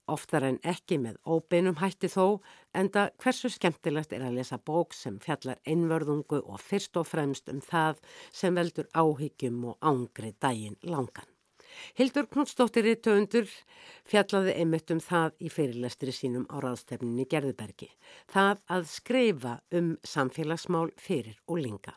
oftar 0.08 0.46
en 0.48 0.60
ekki 0.64 0.98
með 1.04 1.20
óbeinum 1.28 1.78
hætti 1.82 2.10
þó, 2.12 2.40
enda 2.76 3.10
hversu 3.22 3.52
skemmtilegt 3.52 4.14
er 4.16 4.26
að 4.28 4.40
lesa 4.40 4.60
bók 4.70 4.96
sem 4.96 5.20
fjallar 5.24 5.60
einvörðungu 5.68 6.42
og 6.44 6.62
fyrst 6.64 6.98
og 7.00 7.10
fremst 7.12 7.52
um 7.52 7.62
það 7.64 8.04
sem 8.32 8.56
veldur 8.56 8.92
áhyggjum 8.96 9.66
og 9.74 9.82
ángri 9.92 10.34
dægin 10.42 10.80
langan. 10.84 11.37
Hildur 12.00 12.28
Knútsdóttir 12.32 12.88
í 12.88 12.96
töfundur 12.96 13.48
fjallaði 14.08 14.56
einmitt 14.62 14.92
um 14.96 15.04
það 15.04 15.38
í 15.44 15.52
fyrirlestri 15.54 16.16
sínum 16.16 16.48
á 16.52 16.56
ráðstefninni 16.64 17.28
Gerðubergi. 17.30 17.92
Það 18.32 18.66
að 18.78 18.90
skreifa 18.92 19.60
um 19.80 19.96
samfélagsmál 20.04 20.90
fyrir 20.98 21.40
og 21.48 21.64
linga 21.64 21.96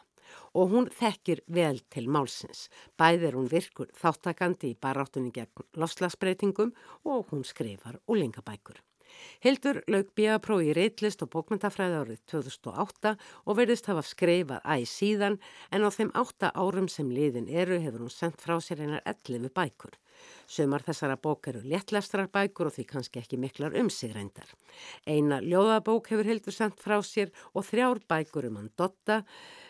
og 0.55 0.71
hún 0.75 0.91
þekkir 0.95 1.43
vel 1.47 1.81
til 1.91 2.07
málsins. 2.11 2.69
Bæð 2.99 3.27
er 3.31 3.39
hún 3.39 3.51
virkur 3.51 3.91
þáttakandi 3.99 4.75
í 4.75 4.79
baráttunni 4.79 5.33
gegn 5.35 5.67
lofslagsbreytingum 5.79 6.75
og 7.05 7.33
hún 7.33 7.47
skrifar 7.47 8.01
úlingabækur. 8.07 8.79
Hildur 9.41 9.81
laug 9.89 10.11
bíaprói 10.19 10.71
í 10.71 10.75
reitlist 10.77 11.23
og 11.25 11.31
bókmyndafræði 11.33 11.97
árið 12.03 12.21
2008 12.33 13.15
og 13.47 13.57
verðist 13.57 13.89
hafa 13.89 14.05
skreifað 14.05 14.67
æg 14.75 14.85
síðan 14.91 15.39
en 15.73 15.87
á 15.87 15.91
þeim 15.95 16.13
átta 16.21 16.53
árum 16.53 16.91
sem 16.93 17.09
liðin 17.09 17.49
eru 17.49 17.79
hefur 17.81 18.05
hún 18.05 18.13
sendt 18.13 18.43
frá 18.43 18.59
sér 18.61 18.85
einar 18.85 19.03
11 19.09 19.49
bækur. 19.57 19.97
Sumar 20.51 20.85
þessara 20.85 21.17
bók 21.17 21.49
eru 21.49 21.63
léttlestrar 21.65 22.29
bækur 22.33 22.69
og 22.69 22.75
því 22.77 22.85
kannski 22.91 23.23
ekki 23.23 23.39
miklar 23.41 23.77
um 23.81 23.89
sig 23.91 24.13
reyndar. 24.13 24.49
Eina 25.07 25.41
ljóðabók 25.41 26.11
hefur 26.13 26.29
Hildur 26.29 26.57
sendt 26.57 26.81
frá 26.83 26.99
sér 27.07 27.33
og 27.55 27.65
þrjár 27.69 28.03
bækur 28.11 28.51
um 28.51 28.59
hann 28.61 28.73
Dotta 28.77 29.23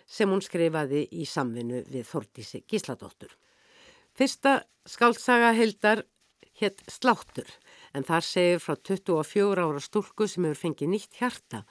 sem 0.06 0.30
hún 0.30 0.42
skrifaði 0.42 1.04
í 1.12 1.28
samvinnu 1.28 1.84
við 1.86 2.08
Þordísi 2.10 2.64
Gísladóttur. 2.66 3.36
Fyrsta 4.18 4.64
skáltsaga 4.88 5.52
Hildar 5.54 6.02
hétt 6.60 6.82
Sláttur 6.90 7.48
en 7.94 8.06
þar 8.06 8.26
segir 8.26 8.62
frá 8.62 8.76
24 8.76 9.64
ára 9.66 9.82
stúlku 9.82 10.28
sem 10.28 10.46
hefur 10.46 10.62
fengið 10.64 10.92
nýtt 10.94 11.18
hjarta 11.20 11.64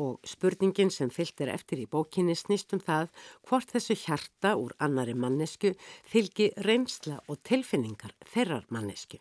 og 0.00 0.18
spurningin 0.26 0.90
sem 0.90 1.10
fyllt 1.14 1.40
er 1.44 1.52
eftir 1.54 1.82
í 1.84 1.90
bókinni 1.90 2.34
snýst 2.38 2.74
um 2.74 2.82
það 2.82 3.10
hvort 3.48 3.74
þessu 3.74 3.98
hjarta 4.06 4.56
úr 4.58 4.74
annari 4.82 5.14
mannesku 5.14 5.74
fylgi 6.10 6.50
reynsla 6.66 7.20
og 7.28 7.42
tilfinningar 7.46 8.16
þeirrar 8.32 8.66
mannesku. 8.74 9.20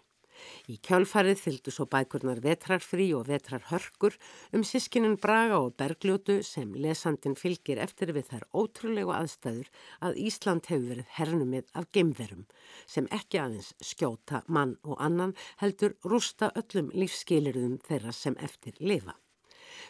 Í 0.71 0.77
kjálfarið 0.85 1.41
fylgdu 1.41 1.73
svo 1.73 1.85
bækurnar 1.91 2.41
vetrarfrí 2.43 3.09
og 3.17 3.27
vetrarhörkur 3.29 4.17
um 4.53 4.63
sískinin 4.67 5.17
Braga 5.21 5.59
og 5.59 5.75
Bergljótu 5.79 6.39
sem 6.47 6.71
lesandin 6.85 7.37
fylgir 7.39 7.81
eftir 7.83 8.13
við 8.15 8.29
þær 8.31 8.47
ótrúlegu 8.63 9.13
aðstæður 9.15 9.69
að 10.07 10.19
Ísland 10.27 10.69
hefur 10.71 10.89
verið 10.93 11.11
hernumið 11.17 11.69
af 11.73 11.89
gemverum 11.91 12.47
sem 12.85 13.09
ekki 13.19 13.41
aðeins 13.43 13.73
skjóta 13.83 14.43
mann 14.47 14.77
og 14.83 14.97
annan 14.99 15.35
heldur 15.61 15.97
rústa 16.07 16.51
öllum 16.59 16.91
lífskilirðum 16.95 17.79
þeirra 17.87 18.15
sem 18.15 18.37
eftir 18.39 18.79
lifa. 18.79 19.15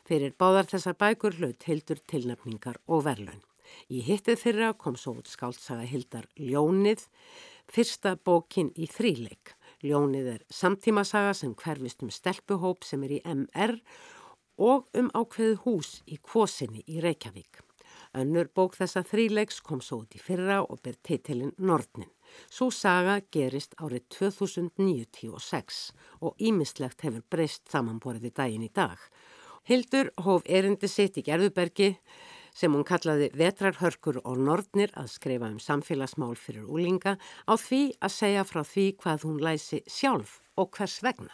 Fyrir 0.08 0.36
báðar 0.40 0.68
þessar 0.72 1.00
bækur 1.00 1.40
hlaut 1.40 1.66
hildur 1.70 2.00
tilnefningar 2.12 2.80
og 2.88 3.06
verlaun. 3.08 3.44
Í 3.90 4.04
hittið 4.06 4.40
fyrra 4.42 4.72
kom 4.78 4.98
svo 5.00 5.16
út 5.20 5.30
skáltsaga 5.32 5.86
Hildar 5.88 6.28
Ljónið, 6.38 7.06
fyrsta 7.72 8.16
bókin 8.20 8.72
í 8.76 8.90
þríleik. 8.92 9.56
Ljónið 9.84 10.28
er 10.32 10.44
samtímasaga 10.48 11.34
sem 11.36 11.52
hverfist 11.60 12.04
um 12.06 12.12
stelpuhóp 12.14 12.86
sem 12.88 13.04
er 13.04 13.18
í 13.18 13.20
MR 13.28 13.76
og 14.64 14.88
um 14.96 15.10
ákveðu 15.12 15.60
hús 15.66 15.98
í 16.08 16.20
Kvosinni 16.24 16.86
í 16.88 17.02
Reykjavík. 17.04 17.60
Önnur 18.16 18.48
bók 18.56 18.78
þessa 18.78 19.04
þríleiks 19.10 19.60
kom 19.66 19.82
svo 19.82 20.04
út 20.04 20.16
í 20.16 20.22
fyrra 20.22 20.62
og 20.64 20.80
ber 20.86 20.96
titilinn 21.04 21.56
Nordnin. 21.58 22.12
Svo 22.48 22.70
saga 22.72 23.20
gerist 23.34 23.76
árið 23.82 24.08
2096 24.16 25.84
og 26.22 26.40
ímislegt 26.40 27.04
hefur 27.04 27.26
breyst 27.30 27.68
samanborðið 27.74 28.38
daginn 28.40 28.68
í 28.70 28.72
dag 28.74 29.02
Hildur 29.64 30.10
hóf 30.26 30.44
erindi 30.44 30.90
sitt 30.92 31.16
í 31.16 31.24
Gerðubergi 31.24 31.94
sem 32.54 32.74
hún 32.74 32.86
kallaði 32.88 33.32
vetrarhörkur 33.38 34.22
og 34.24 34.38
nortnir 34.38 34.94
að 35.00 35.12
skrifa 35.16 35.50
um 35.50 35.60
samfélagsmál 35.62 36.36
fyrir 36.38 36.68
úlinga 36.70 37.18
á 37.50 37.54
því 37.58 37.82
að 38.00 38.16
segja 38.16 38.46
frá 38.48 38.62
því 38.64 38.86
hvað 39.02 39.26
hún 39.28 39.42
læsi 39.44 39.82
sjálf 39.90 40.40
og 40.58 40.72
hvers 40.78 41.02
vegna. 41.04 41.34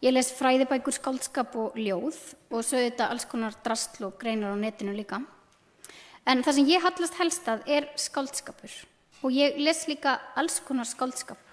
Ég 0.00 0.14
les 0.14 0.30
fræðibækur, 0.32 0.96
skáldskap 0.96 1.56
og 1.60 1.76
ljóð 1.76 2.16
og 2.48 2.64
sögðu 2.64 2.86
þetta 2.86 3.10
alls 3.12 3.26
konar 3.28 3.56
drastl 3.64 4.06
og 4.08 4.16
greinar 4.20 4.56
á 4.56 4.62
netinu 4.62 4.94
líka. 4.96 5.20
En 6.24 6.40
það 6.44 6.56
sem 6.56 6.70
ég 6.70 6.84
hallast 6.84 7.20
helst 7.20 7.48
að 7.48 7.68
er 7.68 7.88
skáldskapur 8.00 8.72
og 9.20 9.36
ég 9.36 9.60
les 9.60 9.84
líka 9.88 10.16
alls 10.40 10.60
konar 10.64 10.88
skáldskap. 10.88 11.49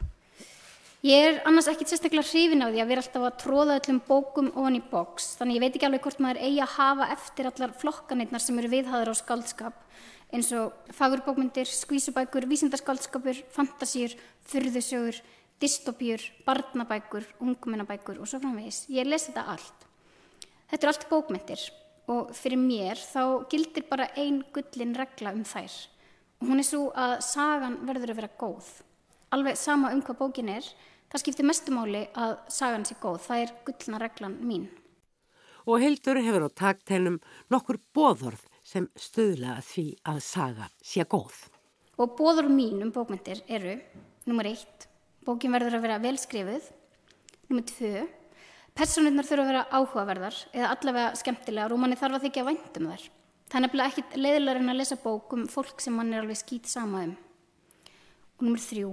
Ég 1.05 1.21
er 1.21 1.35
annars 1.45 1.67
ekkit 1.69 1.91
sérstaklega 1.91 2.25
hrifin 2.25 2.63
á 2.65 2.73
því 2.73 2.79
að 2.81 2.87
vera 2.89 3.01
alltaf 3.03 3.25
að 3.27 3.35
tróða 3.43 3.73
öllum 3.77 3.97
bókum 4.07 4.47
ofan 4.57 4.77
í 4.79 4.81
bóks, 4.81 5.27
þannig 5.37 5.57
ég 5.59 5.61
veit 5.61 5.75
ekki 5.77 5.85
alveg 5.85 6.01
hvort 6.07 6.21
maður 6.25 6.39
eigi 6.41 6.61
að 6.63 6.71
hafa 6.73 7.09
eftir 7.13 7.49
allar 7.51 7.75
flokkanirnar 7.77 8.41
sem 8.41 8.57
eru 8.57 8.71
viðhaður 8.71 9.11
á 9.13 9.15
skáldskap, 9.19 9.83
eins 10.33 10.49
og 10.57 10.89
fagurbókmyndir, 10.97 11.69
skvísubækur, 11.69 12.47
vísindarskáldskapur, 12.49 13.43
fantasýr, 13.53 14.15
fyrðusögur, 14.49 15.21
dystopjur, 15.61 16.25
barnabækur, 16.49 17.29
ungmennabækur 17.45 18.17
og 18.17 18.31
svo 18.31 18.41
framvegis. 18.41 18.87
Ég 18.89 19.05
lesi 19.05 19.29
þetta 19.29 19.45
allt. 19.53 19.87
Þetta 20.73 20.81
er 20.81 20.93
allt 20.95 21.07
bókmyndir 21.13 21.69
og 22.09 22.33
fyrir 22.33 22.57
mér 22.57 22.97
þá 22.97 23.45
gildir 23.53 23.85
bara 23.85 24.09
ein 24.17 24.41
gullin 24.49 24.97
regla 24.97 25.37
um 25.37 25.45
þær. 25.45 25.77
Og 26.41 26.49
hún 26.49 26.65
er 26.65 26.71
svo 26.73 26.87
að 26.97 27.19
sagan 27.29 27.83
verður 27.85 28.17
að 28.17 28.23
vera 28.23 28.35
góð 28.41 28.75
alveg 29.35 29.57
sama 29.59 29.91
um 29.95 30.01
hvað 30.01 30.19
bókin 30.21 30.51
er, 30.51 30.67
það 31.11 31.23
skiptir 31.23 31.47
mestumáli 31.47 32.03
að 32.17 32.35
sagan 32.51 32.85
sé 32.87 32.97
góð. 33.01 33.21
Það 33.27 33.43
er 33.43 33.55
gullna 33.67 34.01
reglan 34.03 34.37
mín. 34.43 34.67
Og 35.67 35.81
Hildur 35.83 36.19
hefur 36.23 36.47
á 36.47 36.49
takteinum 36.55 37.19
nokkur 37.51 37.79
bóðorð 37.95 38.45
sem 38.63 38.87
stuðla 38.95 39.57
því 39.63 39.87
að 40.07 40.21
saga 40.23 40.69
sé 40.79 41.03
góð. 41.03 41.35
Og 41.97 42.13
bóðorð 42.15 42.53
mín 42.53 42.83
um 42.85 42.93
bókmyndir 42.95 43.41
eru, 43.47 43.75
nummer 44.27 44.47
eitt, 44.47 44.87
bókin 45.25 45.51
verður 45.51 45.79
að 45.79 45.87
vera 45.87 45.99
velskrifuð, 46.03 46.69
nummer 47.49 47.65
tvö, 47.67 48.05
personurnar 48.77 49.27
þurfa 49.27 49.43
að 49.43 49.51
vera 49.51 49.67
áhugaverðar 49.73 50.39
eða 50.53 50.71
allavega 50.75 51.19
skemmtilegar 51.19 51.73
og 51.73 51.81
manni 51.81 51.99
þarf 51.99 52.19
að 52.19 52.27
þykja 52.27 52.47
væntum 52.47 52.89
þær. 52.91 53.05
Það 53.47 53.59
er 53.59 53.63
nefnilega 53.63 53.91
ekkit 53.93 54.17
leiðilegar 54.19 54.61
en 54.61 54.71
að 54.71 54.79
lesa 54.81 54.97
bókum 55.01 55.45
fólk 55.51 55.83
sem 55.83 55.95
mann 55.95 56.13
er 56.13 56.23
alveg 56.23 56.39
skýt 56.41 56.67
sama 56.69 57.05
um. 57.07 57.13
Og 58.37 58.45
nummer 58.45 58.61
þrjú, 58.61 58.91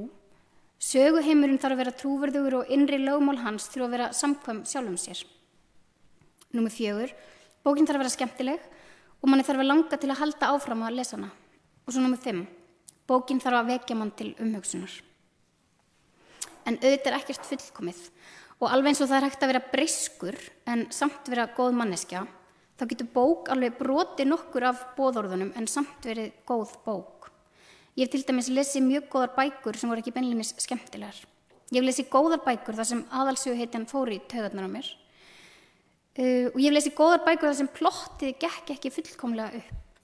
Söguheimurinn 0.85 1.57
þarf 1.63 1.79
að 1.79 1.81
vera 1.81 1.93
trúverðugur 1.97 2.57
og 2.59 2.73
innri 2.75 2.99
lögmál 3.01 3.39
hans 3.41 3.71
þurfa 3.73 3.87
að 3.87 3.95
vera 3.95 4.09
samkvæm 4.13 4.59
sjálfum 4.69 4.99
sér. 5.01 5.23
Númið 6.53 6.77
fjögur, 6.77 7.15
bókinn 7.65 7.89
þarf 7.89 7.97
að 7.97 8.03
vera 8.03 8.13
skemmtileg 8.13 8.67
og 9.23 9.31
manni 9.31 9.47
þarf 9.47 9.63
að 9.65 9.71
langa 9.71 9.99
til 10.03 10.11
að 10.13 10.21
halda 10.21 10.51
áfram 10.53 10.85
að 10.85 10.99
lesa 10.99 11.17
hana. 11.17 11.31
Og 11.87 11.95
svo 11.95 12.05
númið 12.05 12.27
fimm, 12.27 12.45
bókinn 13.09 13.41
þarf 13.41 13.63
að 13.63 13.71
vekja 13.73 13.97
mann 13.97 14.13
til 14.19 14.35
umhugsunar. 14.45 14.99
En 16.69 16.77
auðvitað 16.83 17.11
er 17.15 17.19
ekkert 17.19 17.49
fullkomið 17.49 18.05
og 18.61 18.69
alveg 18.69 18.93
eins 18.93 19.03
og 19.05 19.09
það 19.09 19.19
er 19.19 19.29
hægt 19.29 19.43
að 19.45 19.53
vera 19.55 19.67
breyskur 19.73 20.41
en 20.69 20.87
samt 20.93 21.33
vera 21.33 21.49
góð 21.57 21.79
manneskja, 21.81 22.27
þá 22.77 22.85
getur 22.93 23.13
bók 23.17 23.49
alveg 23.53 23.81
broti 23.81 24.29
nokkur 24.29 24.69
af 24.69 24.85
bóðorðunum 24.99 25.57
en 25.57 25.69
samt 25.71 26.05
verið 26.05 26.33
góð 26.49 26.77
bók. 26.85 27.31
Ég 27.95 28.09
hef 28.09 28.11
til 28.11 28.25
dæmis 28.27 28.51
lesið 28.51 28.83
mjög 28.89 29.05
góðar 29.13 29.33
bækur 29.37 29.77
sem 29.79 29.91
voru 29.91 30.03
ekki 30.03 30.13
benlimis 30.17 30.51
skemmtilegar. 30.59 31.21
Ég 31.71 31.79
hef 31.79 31.87
lesið 31.87 32.09
góðar 32.11 32.41
bækur 32.43 32.75
þar 32.75 32.89
sem 32.89 33.03
aðalsögu 33.15 33.59
heitin 33.61 33.87
fóri 33.87 34.19
í 34.19 34.25
töðarnar 34.31 34.67
á 34.67 34.71
mér. 34.73 34.89
Uh, 36.19 36.51
og 36.51 36.59
ég 36.59 36.67
hef 36.67 36.75
lesið 36.75 36.97
góðar 36.99 37.23
bækur 37.23 37.49
þar 37.49 37.61
sem 37.61 37.71
plottið 37.77 38.35
gekk 38.43 38.73
ekki 38.75 38.93
fullkomlega 38.97 39.61
upp. 39.61 40.03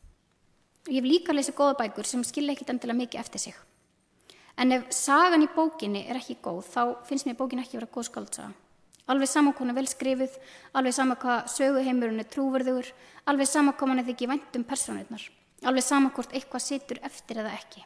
Ég 0.87 1.01
hef 1.01 1.11
líka 1.11 1.35
lesið 1.35 1.59
góðar 1.59 1.81
bækur 1.83 2.07
sem 2.07 2.23
skilja 2.27 2.55
ekkit 2.55 2.71
endilega 2.77 3.01
mikið 3.03 3.25
eftir 3.25 3.45
sig. 3.49 3.59
En 4.61 4.77
ef 4.77 4.87
sagan 4.95 5.43
í 5.43 5.51
bókinni 5.51 6.05
er 6.07 6.21
ekki 6.21 6.39
góð, 6.45 6.63
þá 6.71 6.83
finnst 7.09 7.27
mér 7.27 7.39
bókin 7.39 7.63
ekki 7.63 7.75
að 7.75 7.81
vera 7.81 7.93
góð 7.97 8.09
skaldsaga. 8.11 8.55
Alveg 9.11 9.27
saman 9.27 9.55
hvað 9.55 9.65
hún 9.65 9.73
er 9.73 9.79
vel 9.81 9.91
skrifið, 9.91 10.39
alveg 10.79 10.95
saman 10.95 11.19
hvað 11.19 11.51
söguheimurinn 11.57 12.23
er 12.23 12.31
trúverðugur, 12.31 12.91
alveg 13.27 13.51
saman 13.51 13.75
hvað 13.75 13.91
mann 13.91 14.03
er 14.05 14.11
þykki 14.13 14.29
vænt 14.31 14.59
um 14.61 14.67
personirnar. 14.69 15.25
Alveg 15.67 15.85
saman 15.85 16.13
hvort 16.17 16.33
eitthvað 16.33 16.65
situr 16.65 17.01
eftir 17.05 17.43
eða 17.43 17.53
ekki. 17.53 17.83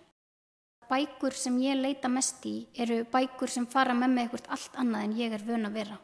Bækur 0.91 1.35
sem 1.35 1.57
ég 1.63 1.81
leita 1.81 2.11
mest 2.13 2.45
í 2.47 2.67
eru 2.79 3.01
bækur 3.11 3.51
sem 3.51 3.67
fara 3.67 3.97
með 3.97 4.13
mig 4.13 4.27
eitthvað 4.29 4.51
allt 4.57 4.77
annað 4.83 5.07
en 5.07 5.17
ég 5.19 5.33
er 5.35 5.47
vön 5.47 5.67
að 5.67 5.79
vera. 5.81 5.99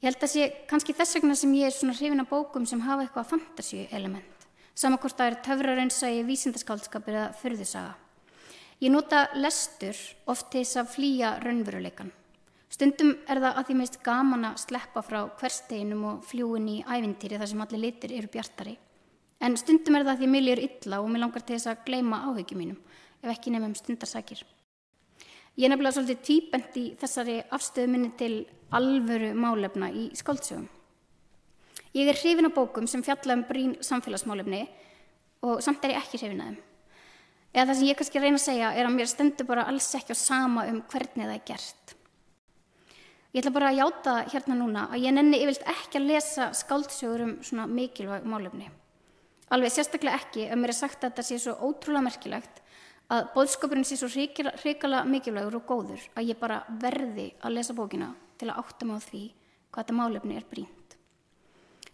Ég 0.00 0.08
held 0.08 0.22
að 0.22 0.32
sé 0.32 0.46
kannski 0.70 0.94
þess 0.96 1.16
vegna 1.16 1.36
sem 1.36 1.54
ég 1.58 1.68
er 1.68 1.74
svona 1.74 1.96
hrifin 1.96 2.22
af 2.22 2.30
bókum 2.30 2.66
sem 2.68 2.80
hafa 2.84 3.04
eitthvað 3.04 3.30
fantasíu 3.34 3.86
element. 3.90 4.46
Saman 4.76 5.00
hvort 5.00 5.16
það 5.16 5.30
er 5.30 5.38
töfraraunsægi, 5.44 6.24
vísindaskálskapir 6.28 7.16
eða 7.16 7.30
förðusaga. 7.40 7.94
Ég 8.80 8.92
nota 8.92 9.22
lestur 9.40 9.96
oft 10.28 10.50
til 10.52 10.62
þess 10.62 10.80
að 10.82 10.90
flýja 10.92 11.30
raunveruleikan. 11.40 12.12
Stundum 12.68 13.14
er 13.24 13.40
það 13.40 13.54
að 13.56 13.68
því 13.68 13.76
meist 13.78 14.02
gaman 14.04 14.50
að 14.50 14.58
sleppa 14.66 15.02
frá 15.04 15.22
hversteginum 15.40 16.02
og 16.10 16.26
fljúin 16.28 16.68
í 16.68 16.82
ævintýri 16.84 17.40
þar 17.40 17.52
sem 17.52 17.62
allir 17.64 17.82
litir 17.86 18.12
eru 18.18 18.28
bjartari. 18.28 18.76
En 19.40 19.56
stundum 19.60 19.98
er 19.98 20.06
það 20.06 20.22
því 20.22 20.28
mér 20.32 20.52
er 20.54 20.62
illa 20.64 21.00
og 21.02 21.10
mér 21.12 21.26
langar 21.26 21.44
til 21.44 21.56
þess 21.56 21.70
að 21.72 21.82
gleima 21.88 22.22
áhugju 22.28 22.56
mínum, 22.56 22.78
ef 23.22 23.32
ekki 23.32 23.52
nefnum 23.52 23.74
stundarsakir. 23.76 24.44
Ég 25.56 25.66
er 25.66 25.72
nefnilega 25.72 25.96
svolítið 25.96 26.22
týpend 26.24 26.74
í 26.76 26.86
þessari 27.00 27.36
afstöðu 27.56 27.92
minni 27.92 28.10
til 28.20 28.32
alvöru 28.76 29.32
málefna 29.36 29.88
í 29.88 30.10
skáldsögum. 30.16 30.66
Ég 31.96 32.10
er 32.12 32.18
hrifin 32.20 32.48
á 32.48 32.52
bókum 32.52 32.88
sem 32.88 33.04
fjalla 33.04 33.38
um 33.38 33.44
brín 33.48 33.76
samfélagsmálefni 33.80 34.66
og 35.48 35.62
samt 35.64 35.84
er 35.84 35.94
ég 35.94 36.02
ekki 36.02 36.20
hrifin 36.20 36.42
að 36.44 36.50
þeim. 36.50 36.58
Eða 37.56 37.66
það 37.70 37.78
sem 37.78 37.88
ég 37.88 37.96
kannski 37.96 38.20
reyna 38.20 38.36
að 38.36 38.44
segja 38.44 38.72
er 38.76 38.84
að 38.84 38.96
mér 38.98 39.08
stendur 39.08 39.48
bara 39.48 39.64
alls 39.70 39.88
ekki 39.96 40.12
á 40.12 40.18
sama 40.20 40.66
um 40.68 40.82
hvernig 40.92 41.24
það 41.24 41.36
er 41.38 41.44
gert. 41.48 41.94
Ég 43.32 43.40
ætla 43.40 43.52
bara 43.52 43.70
að 43.72 43.80
játa 43.80 44.16
hérna 44.32 44.58
núna 44.60 44.82
að 44.92 45.06
ég 45.06 45.16
nenni 45.16 45.40
yfirlt 45.40 45.64
ekki 45.72 46.02
að 46.02 46.10
lesa 46.10 46.50
skáldsögur 46.56 47.24
um 47.24 47.32
svona 47.44 47.64
mikilvæg 47.68 48.28
málefni. 48.28 48.68
Alveg 49.54 49.70
sérstaklega 49.70 50.18
ekki 50.18 50.48
ef 50.48 50.58
mér 50.58 50.72
er 50.72 50.78
sagt 50.80 51.02
að 51.04 51.12
þetta 51.12 51.24
sé 51.28 51.38
svo 51.38 51.54
ótrúlega 51.68 52.06
merkilegt 52.08 52.62
að 53.14 53.28
bóðskapurinn 53.36 53.86
sé 53.86 53.98
svo 54.00 54.08
hrikala 54.10 55.04
mikilvægur 55.06 55.60
og 55.60 55.68
góður 55.68 56.06
að 56.18 56.32
ég 56.32 56.40
bara 56.40 56.64
verði 56.82 57.28
að 57.46 57.54
lesa 57.54 57.76
bókina 57.76 58.10
til 58.40 58.50
að 58.50 58.58
átta 58.64 58.88
mig 58.88 58.98
á 58.98 59.06
því 59.06 59.24
hvað 59.70 59.84
þetta 59.84 59.98
málefni 60.00 60.38
er 60.40 60.48
brínt. 60.50 60.96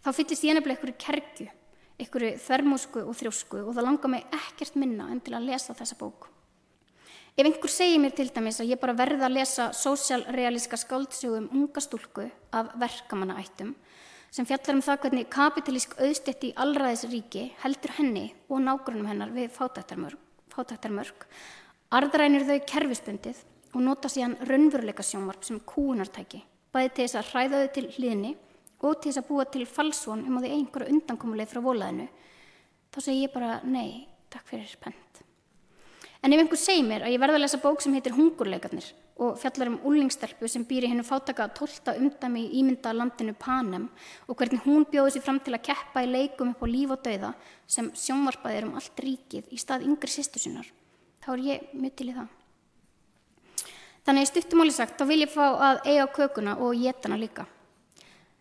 Þá 0.03 0.11
fyllist 0.17 0.47
ég 0.47 0.57
nefnilega 0.57 0.79
einhverju 0.81 0.99
kergu, 1.05 1.49
einhverju 2.01 2.31
þvermósku 2.47 3.05
og 3.05 3.19
þrjósku 3.21 3.61
og 3.67 3.75
það 3.77 3.87
langar 3.87 4.15
mig 4.15 4.25
ekkert 4.41 4.79
minna 4.81 5.11
en 5.13 5.21
til 5.21 5.37
að 5.37 5.51
lesa 5.53 5.77
þessa 5.77 5.99
bók. 6.01 6.31
Ef 7.37 7.47
einhver 7.47 7.73
segir 7.73 8.01
mér 8.01 8.17
til 8.17 8.29
dæmis 8.33 8.61
að 8.61 8.73
ég 8.73 8.81
bara 8.81 8.97
verði 8.97 9.25
að 9.25 9.37
lesa 9.37 9.71
sósjálrealíska 9.77 10.81
skáldsögum 10.81 11.53
unga 11.53 11.81
stúlku 11.81 12.27
af 12.53 12.73
verkamannaættum 12.81 13.77
sem 14.33 14.49
fjallar 14.49 14.79
um 14.79 14.83
það 14.85 15.01
hvernig 15.05 15.29
kapitalísk 15.33 15.97
auðstetti 16.01 16.51
í 16.53 16.55
allraðisríki 16.65 17.43
heldur 17.61 17.93
henni 17.99 18.31
og 18.49 18.63
nágrunum 18.65 19.11
hennar 19.11 19.33
við 19.35 19.51
fátæktarmörk, 19.53 21.27
arðrænir 21.93 22.47
þau 22.49 22.57
kerfispundið 22.69 23.43
og 23.73 23.85
nota 23.85 24.09
síðan 24.13 24.39
raunveruleika 24.49 25.05
sjónvarp 25.05 25.45
sem 25.45 25.61
kúunartæki, 25.69 26.41
bæði 26.73 26.95
til 26.95 27.05
þess 27.05 27.21
að 27.21 27.31
hræða 27.33 27.61
þau 27.61 27.75
til 27.77 27.87
hlýðni 27.97 28.33
og 28.81 28.97
til 28.97 29.11
þess 29.11 29.21
að 29.21 29.29
búa 29.29 29.47
til 29.53 29.69
falsvon 29.69 30.25
um 30.25 30.41
að 30.41 30.49
þau 30.49 30.57
einhverju 30.57 30.97
undankomuleið 30.97 31.53
frá 31.53 31.63
volaðinu, 31.69 32.09
þá 32.93 32.99
segir 33.05 33.27
ég 33.27 33.37
bara 33.37 33.61
nei, 33.69 34.09
takk 34.33 34.49
fyrir 34.49 34.77
pent. 34.81 35.23
En 36.23 36.33
ef 36.33 36.41
einhver 36.41 36.61
segir 36.61 36.89
mér 36.89 37.05
að 37.05 37.17
ég 37.17 37.21
verða 37.21 37.37
að 37.37 37.45
lesa 37.45 37.61
bók 37.61 37.85
sem 37.85 37.93
heitir 37.97 38.17
Hungurleikarnir 38.17 38.93
og 39.21 39.39
fjallar 39.39 39.69
um 39.69 39.81
úlingstelpu 39.89 40.49
sem 40.49 40.65
býr 40.65 40.87
í 40.87 40.91
hennu 40.93 41.05
fátaka 41.05 41.49
tólta 41.53 41.95
umdæmi 41.99 42.45
í 42.47 42.61
ímynda 42.63 42.95
landinu 42.97 43.35
Panem 43.39 43.89
og 44.27 44.37
hvernig 44.39 44.65
hún 44.65 44.87
bjóði 44.89 45.17
sér 45.17 45.27
fram 45.27 45.41
til 45.45 45.55
að 45.57 45.67
keppa 45.69 46.05
í 46.05 46.11
leikum 46.11 46.55
upp 46.55 46.65
á 46.65 46.67
líf 46.67 46.95
og 46.95 47.03
dauða 47.05 47.33
sem 47.67 47.91
sjónvarpaði 47.93 48.61
er 48.61 48.69
um 48.69 48.79
allt 48.81 49.03
ríkið 49.05 49.53
í 49.53 49.61
stað 49.61 49.85
yngri 49.89 50.11
sýstu 50.11 50.41
sinnar. 50.43 50.69
Þá 51.23 51.29
er 51.35 51.45
ég 51.47 51.75
mjög 51.77 51.99
til 51.99 52.09
í 52.09 52.17
það. 52.17 52.31
Þannig 54.03 54.27
stuttumáli 54.27 54.73
sagt, 54.75 54.97
þá 54.99 55.05
vil 55.07 55.21
ég 55.23 55.31
fá 55.31 55.45
að 55.47 55.85
eiga 55.87 56.09
kökuna 56.11 56.57
og 56.59 56.75
getana 56.81 57.19
líka. 57.21 57.45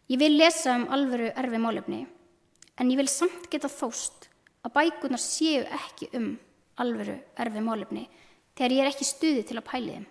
Ég 0.09 0.17
vil 0.17 0.33
lesa 0.33 0.73
um 0.79 0.87
alvöru 0.89 1.29
erfi 1.37 1.59
málefni, 1.61 2.05
en 2.79 2.89
ég 2.89 2.97
vil 2.97 3.11
samt 3.11 3.45
geta 3.51 3.69
þóst 3.69 4.25
að 4.65 4.73
bækunar 4.79 5.21
séu 5.21 5.61
ekki 5.77 6.09
um 6.17 6.33
alvöru 6.81 7.19
erfi 7.37 7.61
málefni 7.61 8.07
þegar 8.57 8.75
ég 8.75 8.81
er 8.83 8.89
ekki 8.89 9.07
stuði 9.07 9.45
til 9.47 9.59
að 9.59 9.67
pæli 9.69 9.93
þeim. 9.95 10.07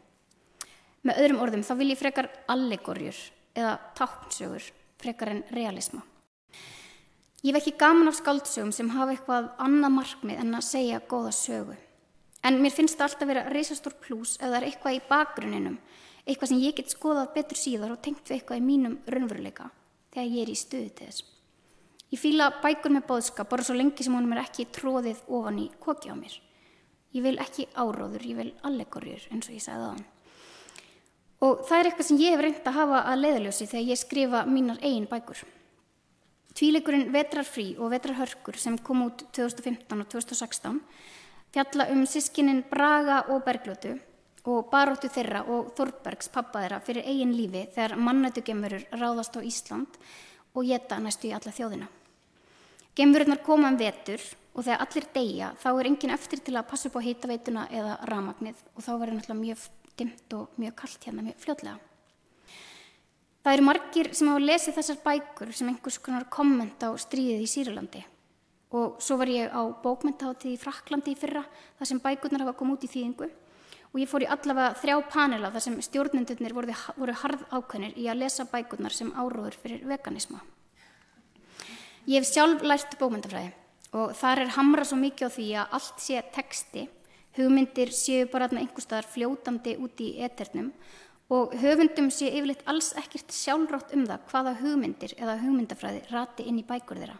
Með 1.06 1.22
öðrum 1.22 1.42
orðum 1.44 1.64
þá 1.64 1.74
vil 1.80 1.90
ég 1.92 2.00
frekar 2.00 2.28
allegorjur 2.52 3.18
eða 3.56 3.76
táknsögur 3.96 4.66
frekar 5.00 5.32
en 5.32 5.44
realisma. 5.54 6.02
Ég 7.40 7.56
vekki 7.56 7.72
gaman 7.80 8.10
af 8.10 8.18
skáldsögum 8.18 8.72
sem 8.76 8.90
hafa 8.92 9.14
eitthvað 9.14 9.46
annað 9.64 9.94
markmið 9.94 10.42
en 10.42 10.58
að 10.58 10.66
segja 10.66 11.00
góða 11.08 11.32
sögu. 11.32 11.76
En 12.44 12.60
mér 12.60 12.74
finnst 12.74 12.98
það 12.98 13.06
alltaf 13.06 13.30
vera 13.30 13.46
reysastór 13.48 13.96
plús 14.00 14.36
eða 14.40 14.58
er 14.58 14.66
eitthvað 14.68 14.98
í 14.98 15.02
bakgrunninum, 15.08 15.78
eitthvað 16.26 16.52
sem 16.52 16.60
ég 16.60 16.76
get 16.76 16.92
skoðað 16.92 17.32
betur 17.36 17.60
síðar 17.60 17.94
og 17.94 18.02
tengt 18.04 18.28
við 18.28 18.38
eitthvað 18.38 18.60
í 18.60 18.66
mínum 18.66 18.98
raunveruleika 19.08 19.70
þegar 20.12 20.30
ég 20.34 20.42
er 20.44 20.52
í 20.52 20.58
stuði 20.60 20.92
til 20.92 21.08
þess. 21.08 21.24
Ég 22.10 22.18
fýla 22.20 22.50
bækur 22.60 22.92
með 22.92 23.06
bóðskap 23.08 23.48
bara 23.48 23.64
svo 23.64 23.76
lengi 23.78 24.04
sem 24.04 24.14
honum 24.16 24.32
er 24.34 24.42
ekki 24.42 24.68
tróðið 24.74 25.20
ofan 25.30 25.60
í 25.62 25.68
koki 25.80 26.12
á 26.12 26.16
mér. 26.18 26.32
Ég 27.14 27.24
vil 27.24 27.36
ekki 27.42 27.68
áróður, 27.72 28.24
ég 28.26 28.40
vil 28.40 28.50
allegorjur 28.66 29.28
eins 29.30 29.48
og 29.48 29.56
ég 29.56 29.64
sagði 29.64 29.92
hann. 29.94 30.08
Og 31.40 31.62
það 31.64 31.78
er 31.78 31.88
eitthvað 31.88 32.08
sem 32.10 32.20
ég 32.20 32.34
hef 32.34 32.42
reynd 32.44 32.66
að 32.68 32.76
hafa 32.76 33.00
að 33.08 33.22
leiðaljósi 33.24 33.68
þegar 33.70 33.88
ég 33.88 34.00
skrifa 34.00 34.42
mínar 34.48 34.82
eigin 34.84 35.08
bækur. 35.08 35.40
Tvíleikurinn 36.58 37.08
Vetrarfrí 37.14 37.68
og 37.78 37.94
Vetrarhörkur 37.94 38.58
sem 38.60 38.76
kom 38.84 39.06
út 39.06 39.24
2015 39.32 40.02
og 40.02 40.08
2016 40.12 40.80
fjalla 41.54 41.86
um 41.94 42.02
sískinin 42.06 42.64
Braga 42.70 43.22
og 43.32 43.44
Bergljótu 43.46 43.94
og 44.50 44.68
baróttu 44.72 45.10
þeirra 45.12 45.44
og 45.52 45.72
Þorbergs 45.76 46.30
pappa 46.32 46.62
þeirra 46.64 46.80
fyrir 46.84 47.08
eigin 47.08 47.32
lífi 47.36 47.66
þegar 47.74 47.96
mannætugemurur 48.00 48.86
ráðast 48.96 49.36
á 49.36 49.40
Ísland 49.40 49.98
og 50.54 50.66
geta 50.66 50.98
næstu 51.00 51.28
í 51.28 51.34
alla 51.36 51.52
þjóðina. 51.54 51.88
Gemururnar 52.96 53.42
koma 53.46 53.70
um 53.70 53.78
vetur 53.78 54.22
og 54.54 54.64
þegar 54.64 54.80
allir 54.84 55.06
deyja 55.14 55.52
þá 55.62 55.68
er 55.72 55.90
engin 55.90 56.14
eftir 56.14 56.42
til 56.44 56.56
að 56.56 56.68
passa 56.72 56.88
upp 56.88 56.98
á 56.98 57.06
hýtaveituna 57.06 57.68
eða 57.70 57.98
ramagnið 58.10 58.64
og 58.74 58.82
þá 58.84 58.92
verður 58.96 59.16
náttúrulega 59.18 59.42
mjög 59.44 59.68
dimt 60.00 60.36
og 60.36 60.58
mjög 60.60 60.76
kallt 60.82 61.06
hérna 61.06 61.24
mjög 61.28 61.44
fljóðlega. 61.44 61.78
Það 63.40 63.56
eru 63.56 63.64
margir 63.64 64.10
sem 64.12 64.28
hafa 64.28 64.40
lesið 64.44 64.76
þessar 64.76 64.98
bækur 65.04 65.52
sem 65.56 65.68
einhvers 65.70 66.00
konar 66.04 66.26
komment 66.32 66.82
á 66.84 66.92
stríðið 67.00 67.44
í 67.44 67.48
Sýrlandi 67.48 68.02
og 68.76 69.00
svo 69.02 69.16
var 69.18 69.30
ég 69.32 69.50
á 69.50 69.62
bókmyndaháttið 69.82 70.52
í 70.54 70.58
Fraklandi 70.60 71.14
í 71.14 71.18
fyrra 71.18 71.42
þar 71.78 71.88
sem 71.88 72.02
bækurnar 72.02 72.44
hafa 72.44 72.58
komið 72.58 72.76
út 72.76 72.84
í 72.86 72.90
þýðingu 72.92 73.30
og 73.90 73.98
ég 73.98 74.10
fór 74.10 74.26
í 74.26 74.28
allavega 74.30 74.76
þrjá 74.78 74.96
panela 75.10 75.50
þar 75.50 75.64
sem 75.64 75.80
stjórnendurnir 75.82 76.54
voru, 76.54 76.76
voru 77.00 77.16
harð 77.24 77.42
ákveðnir 77.50 77.96
í 77.98 78.06
að 78.12 78.20
lesa 78.22 78.46
bækurnar 78.52 78.94
sem 78.94 79.10
áróður 79.16 79.56
fyrir 79.58 79.82
veganisma. 79.90 80.44
Ég 82.06 82.20
hef 82.20 82.30
sjálf 82.30 82.62
lært 82.62 82.94
bókmyndafræði 83.00 83.50
og 83.98 84.14
þar 84.20 84.44
er 84.44 84.54
hamra 84.54 84.86
svo 84.86 85.00
mikið 85.00 85.26
á 85.26 85.34
því 85.34 85.48
að 85.58 85.74
allt 85.80 86.04
sé 86.04 86.22
texti, 86.36 86.86
hugmyndir 87.38 87.92
séu 87.94 88.26
bara 88.30 88.48
einhver 88.50 88.82
staðar 88.82 89.08
fljótandi 89.10 89.76
út 89.78 90.00
í 90.02 90.12
eternum 90.24 90.72
og 91.30 91.54
höfundum 91.62 92.10
sé 92.10 92.30
yfirleitt 92.32 92.64
alls 92.70 92.90
ekkert 92.98 93.30
sjálfrátt 93.34 93.92
um 93.94 94.06
það 94.08 94.24
hvaða 94.32 94.54
hugmyndir 94.64 95.14
eða 95.16 95.36
hugmyndafræði 95.44 96.00
rati 96.10 96.46
inn 96.50 96.58
í 96.58 96.66
bækur 96.66 96.98
þeirra. 96.98 97.18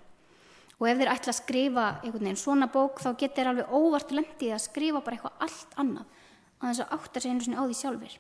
Og 0.80 0.88
ef 0.88 0.98
þeir 0.98 1.12
ætla 1.12 1.30
að 1.34 1.38
skrifa 1.38 1.84
einhvern 2.00 2.24
veginn 2.24 2.40
svona 2.40 2.70
bók 2.72 3.02
þá 3.04 3.10
getur 3.20 3.36
þeir 3.36 3.52
alveg 3.52 3.76
óvart 3.76 4.14
lendið 4.16 4.56
að 4.56 4.64
skrifa 4.64 5.04
bara 5.04 5.18
eitthvað 5.18 5.46
allt 5.46 5.78
annað 5.82 6.18
að 6.60 6.66
þess 6.66 6.82
að 6.84 6.94
áttar 6.96 7.22
sig 7.22 7.30
einu 7.30 7.44
sinni 7.44 7.60
á 7.60 7.64
því 7.64 7.78
sjálfur. 7.78 8.18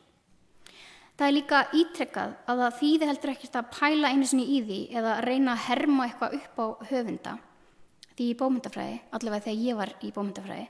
Það 1.20 1.26
er 1.26 1.36
líka 1.36 1.58
ítrekkað 1.76 2.30
að 2.48 2.60
það 2.62 2.76
þýði 2.80 3.08
heldur 3.10 3.30
ekkert 3.34 3.56
að 3.58 3.72
pæla 3.74 4.10
einu 4.14 4.28
sinni 4.28 4.46
í 4.54 4.60
því 4.64 4.80
eða 5.00 5.16
reyna 5.26 5.56
að 5.56 5.64
herma 5.66 6.06
eitthvað 6.06 6.36
upp 6.38 6.60
á 6.60 6.66
höfunda. 6.92 7.34
Því 8.14 8.28
í 8.30 8.36
bómyndafræði, 8.40 8.94
allavega 9.16 9.46
þegar 9.48 9.66
ég 9.66 9.80
var 9.80 9.92
í 10.00 10.12
bómyndafræði, 10.16 10.64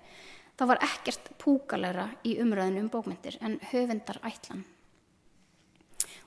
þá 0.60 0.66
var 0.68 0.82
ekkert 0.84 1.30
púkalegra 1.40 2.10
í 2.28 2.34
umröðinu 2.42 2.84
um 2.84 2.92
bókmyndir 2.92 3.38
en 3.40 3.56
höfundar 3.70 4.20
ætlan. 4.28 4.60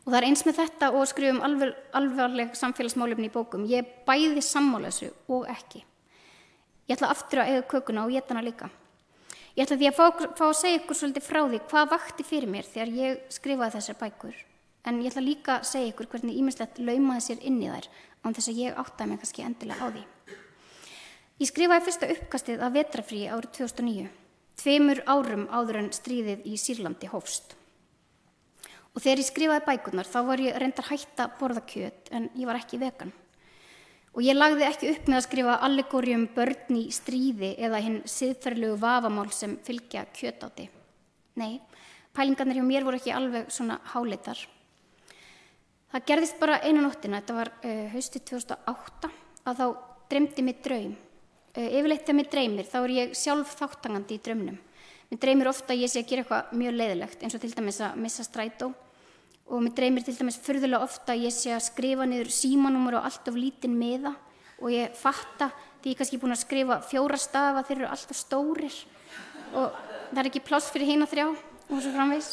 Og 0.04 0.10
það 0.10 0.18
er 0.20 0.26
eins 0.28 0.42
með 0.44 0.58
þetta 0.58 0.90
og 0.98 1.06
skrifum 1.08 1.42
alveg, 1.46 1.76
alveg 1.96 2.56
samfélagsmálefni 2.60 3.30
í 3.30 3.34
bókum. 3.34 3.68
Ég 3.70 4.02
bæði 4.08 4.42
sammála 4.44 4.90
þessu 4.90 5.12
og 5.32 5.46
ekki. 5.54 5.84
Ég 6.90 6.98
ætla 6.98 7.12
aftur 7.14 7.44
að 7.44 7.52
eiga 7.52 7.68
kökuna 7.76 8.08
og 8.08 8.12
ég 8.12 8.24
ætla 8.24 8.36
hana 8.36 8.48
líka. 8.48 8.72
Ég 9.54 9.68
ætla 9.68 9.78
því 9.78 9.92
að 9.92 10.00
fá, 10.00 10.26
fá 10.34 10.44
að 10.50 10.58
segja 10.60 10.80
ykkur 10.82 10.98
svolítið 10.98 11.28
frá 11.28 11.40
því 11.46 11.62
hvað 11.70 11.94
vakti 11.94 12.26
fyrir 12.26 12.52
mér 12.52 12.68
þegar 12.68 12.92
ég 12.98 13.22
skrifaði 13.32 13.78
þessar 13.78 14.00
bækur. 14.02 14.42
En 14.84 15.00
ég 15.00 15.14
ætla 15.14 15.24
líka 15.24 15.60
að 15.60 15.70
segja 15.70 15.94
ykkur 15.94 16.10
hvernig 16.12 16.42
ímislegt 16.42 16.82
laumaði 16.82 17.28
sér 17.30 17.46
inn 17.46 17.62
í 17.62 17.70
þær 17.70 17.88
án 18.26 18.36
þess 18.36 18.50
að 18.50 18.60
ég 18.64 18.82
áttaði 18.82 19.12
mig 19.12 19.22
kannski 19.22 19.46
endilega 19.46 19.88
á 19.88 19.88
því. 19.94 20.04
Ég 21.40 21.50
skrifaði 21.50 21.86
fyrsta 21.88 22.12
uppkastið 22.18 22.66
af 22.66 22.76
vetrafríi 22.76 23.30
árið 23.32 23.56
2009, 23.62 24.10
tveimur 24.60 25.04
árum 25.08 25.48
áður 25.50 25.82
en 25.82 25.92
stríðið 25.96 26.48
í 26.50 26.56
Sýrlandi 26.60 27.10
hófst. 27.12 27.56
Og 28.94 29.02
þegar 29.02 29.22
ég 29.24 29.28
skrifaði 29.28 29.66
bækurnar 29.68 30.10
þá 30.10 30.20
var 30.28 30.42
ég 30.44 30.58
reyndar 30.62 30.90
hætta 30.92 31.28
borðakjöt 31.40 32.12
en 32.14 32.30
ég 32.38 32.50
var 32.50 32.60
ekki 32.62 32.80
vegan. 32.82 33.14
Og 34.14 34.22
ég 34.22 34.38
lagði 34.38 34.68
ekki 34.68 34.92
upp 34.94 35.08
með 35.10 35.18
að 35.18 35.26
skrifa 35.26 35.54
allegórium 35.66 36.28
börn 36.36 36.76
í 36.78 36.84
stríði 36.94 37.56
eða 37.58 37.80
hinn 37.82 38.02
siðferðlegu 38.06 38.76
vafamál 38.82 39.32
sem 39.34 39.56
fylgja 39.66 40.06
kjötáti. 40.14 40.68
Nei, 41.42 41.58
pælingarnir 42.14 42.60
hjá 42.60 42.68
mér 42.68 42.86
voru 42.86 43.00
ekki 43.00 43.16
alveg 43.16 43.50
svona 43.50 43.80
hálitar. 43.96 44.38
Það 45.94 46.06
gerðist 46.10 46.38
bara 46.42 46.60
einu 46.62 46.84
nóttina, 46.86 47.20
þetta 47.22 47.40
var 47.40 47.50
uh, 47.54 47.88
haustið 47.94 48.24
2008, 48.30 49.10
að 49.50 49.60
þá 49.60 49.66
dreymdi 50.14 50.46
mig 50.46 50.62
draum. 50.66 50.94
Uh, 51.54 51.68
yfirleitt 51.70 52.02
þegar 52.02 52.18
mig 52.18 52.30
dreymir 52.34 52.66
þá 52.66 52.78
er 52.80 52.92
ég 52.96 53.12
sjálf 53.14 53.52
þáttangandi 53.60 54.16
í 54.18 54.22
draumnum. 54.26 54.56
Mér 55.12 55.20
dreymir 55.22 55.50
ofta 55.52 55.76
að 55.76 55.84
ég 55.84 55.92
sé 55.92 56.02
að 56.02 56.08
gera 56.10 56.24
eitthvað 56.24 56.56
mjög 56.58 56.74
leiðilegt 56.80 57.22
eins 57.22 57.36
og 57.38 57.44
til 57.44 57.52
dæmis 57.54 57.78
að 57.86 58.00
missa 58.02 58.26
strætó. 58.26 58.72
Og 59.54 59.62
mér 59.62 59.76
dreymir 59.78 60.06
til 60.08 60.16
dæmis 60.18 60.40
fyrðulega 60.42 60.88
ofta 60.88 61.14
að 61.14 61.28
ég 61.28 61.36
sé 61.36 61.52
að 61.54 61.62
skrifa 61.68 62.08
niður 62.10 62.32
símanúmur 62.34 62.98
og 62.98 63.06
allt 63.06 63.30
of 63.30 63.38
lítinn 63.38 63.78
meða 63.78 64.16
og 64.58 64.74
ég 64.74 64.98
fatta 64.98 65.52
því 65.84 65.92
ég 65.92 65.94
er 65.94 66.00
kannski 66.02 66.20
búin 66.24 66.34
að 66.34 66.42
skrifa 66.42 66.80
fjóra 66.90 67.20
stafa 67.22 67.66
þeir 67.68 67.78
eru 67.84 67.90
alltaf 67.92 68.18
stórir. 68.18 68.80
Og 69.54 69.78
það 70.10 70.24
er 70.24 70.32
ekki 70.32 70.46
pláss 70.48 70.74
fyrir 70.74 70.90
heina 70.90 71.10
þrjá 71.12 71.28
og 71.30 71.76
svo 71.76 71.92
framvegs 71.94 72.32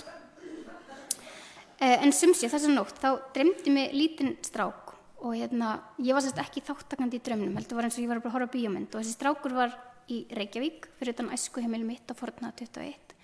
eh, 1.77 1.99
en 1.99 2.17
sumsi 2.17 2.49
þess 2.49 2.71
að 2.71 2.79
nótt 2.79 3.05
þá 3.05 3.11
dreymdi 3.37 3.75
mig 3.75 3.93
lítinn 3.93 4.39
strák 4.49 4.89
og 5.21 5.37
hérna 5.37 5.75
ég 6.01 6.17
var 6.17 6.25
sérst 6.25 6.41
ekki 6.41 6.63
þáttakandi 6.65 7.19
í 7.19 7.25
drömnum 7.25 7.57
heldur 7.59 7.77
var 7.77 7.87
eins 7.89 7.99
og 7.99 8.05
ég 8.05 8.11
var 8.11 8.21
að 8.23 8.33
horfa 8.35 8.53
bíómynd. 8.55 8.89
Og 8.95 9.03
þessi 9.03 9.17
strákur 9.17 9.53
var 9.57 9.75
í 10.11 10.23
Reykjavík 10.37 10.89
fyrir 10.99 11.15
utan 11.15 11.33
æsku 11.35 11.63
heimil 11.63 11.85
mitt 11.87 12.09
á 12.09 12.15
forna 12.17 12.53
21 12.57 13.15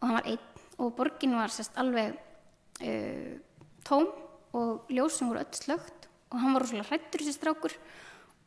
og 0.00 0.04
hann 0.04 0.18
var 0.18 0.28
einn. 0.28 0.44
Og 0.82 0.90
borgin 0.98 1.36
var 1.38 1.52
sérst 1.54 1.76
alveg 1.80 2.16
uh, 2.82 3.34
tóm 3.86 4.08
og 4.54 4.90
ljósum 4.92 5.30
voru 5.30 5.40
öll 5.40 5.58
slögt 5.58 6.08
og 6.30 6.40
hann 6.42 6.54
var 6.56 6.64
rosalega 6.64 6.88
hrættur 6.90 7.22
þessi 7.22 7.38
strákur. 7.38 7.72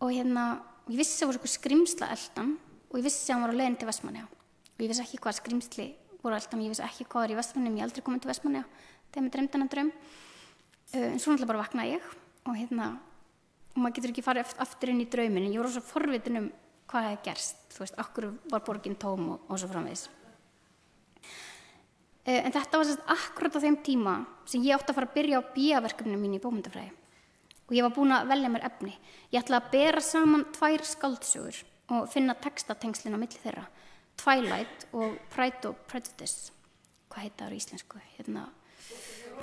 Og 0.03 0.13
hérna, 0.13 0.59
ég 0.91 0.99
vissi 0.99 1.17
að 1.17 1.21
það 1.23 1.27
voru 1.31 1.39
eitthvað 1.39 1.55
skrimsla 1.55 2.11
eldan 2.13 2.51
og 2.91 2.99
ég 2.99 3.07
vissi 3.07 3.31
að 3.31 3.33
hann 3.33 3.45
var 3.47 3.55
á 3.55 3.59
leiðin 3.61 3.79
til 3.81 3.89
Vestmanni 3.89 4.21
og 4.27 4.83
ég 4.83 4.91
vissi 4.91 5.03
ekki 5.07 5.21
hvað 5.23 5.39
skrimsli 5.39 5.87
voru 6.21 6.37
eldan, 6.37 6.61
ég 6.61 6.71
vissi 6.75 6.85
ekki 6.85 7.07
hvað 7.07 7.23
var 7.23 7.33
í 7.33 7.39
Vestmanni 7.39 7.73
ég 7.79 7.87
aldrei 7.87 8.05
komið 8.05 8.23
til 8.23 8.31
Vestmanni 8.31 8.63
þegar 9.09 9.23
mér 9.25 9.33
dremdi 9.33 9.57
og 12.47 12.55
hérna 12.57 12.93
og 13.75 13.81
maður 13.83 13.99
getur 13.99 14.15
ekki 14.15 14.25
farið 14.25 14.55
aftur 14.63 14.93
inn 14.93 15.03
í 15.03 15.09
draumin 15.11 15.45
en 15.45 15.53
ég 15.53 15.61
voru 15.61 15.75
svo 15.75 15.85
forvitin 15.85 16.41
um 16.41 16.51
hvað 16.87 17.09
hefði 17.09 17.25
gerst 17.27 17.65
þú 17.75 17.83
veist, 17.83 17.99
okkur 17.99 18.31
var 18.51 18.63
borgin 18.65 18.95
tóm 18.97 19.33
og, 19.35 19.43
og 19.51 19.59
svo 19.59 19.69
framvegis 19.69 20.07
Eh, 22.27 22.43
en 22.43 22.51
þetta 22.51 22.79
var 22.79 22.87
sérst 22.89 23.07
akkurat 23.07 23.55
á 23.55 23.63
þeim 23.63 23.77
tíma 23.79 24.13
sem 24.43 24.63
ég 24.65 24.75
átti 24.75 24.91
að 24.91 24.97
fara 24.97 25.07
að 25.07 25.15
byrja 25.15 25.39
á 25.39 25.49
bíaverkefninu 25.55 26.19
mín 26.19 26.35
í 26.35 26.41
bókmyndafræði. 26.43 26.91
Og 27.67 27.75
ég 27.75 27.85
var 27.85 27.93
búin 27.95 28.11
að 28.15 28.27
velja 28.33 28.51
mér 28.51 28.65
efni. 28.67 28.91
Ég 29.31 29.39
ætla 29.39 29.61
að 29.61 29.71
bera 29.71 30.03
saman 30.03 30.43
tvær 30.55 30.83
skáldsögur 30.87 31.61
og 31.95 32.09
finna 32.11 32.35
textatengslinn 32.43 33.15
á 33.15 33.19
milli 33.19 33.39
þeirra. 33.39 33.63
Twilight 34.19 34.87
og 34.91 35.15
Pride 35.31 35.71
og 35.71 35.79
Prejudice. 35.87 36.51
Hvað 37.07 37.23
heit 37.23 37.39
það 37.39 37.55
á 37.55 37.59
íslensku? 37.61 38.03
Hérna, 38.17 38.47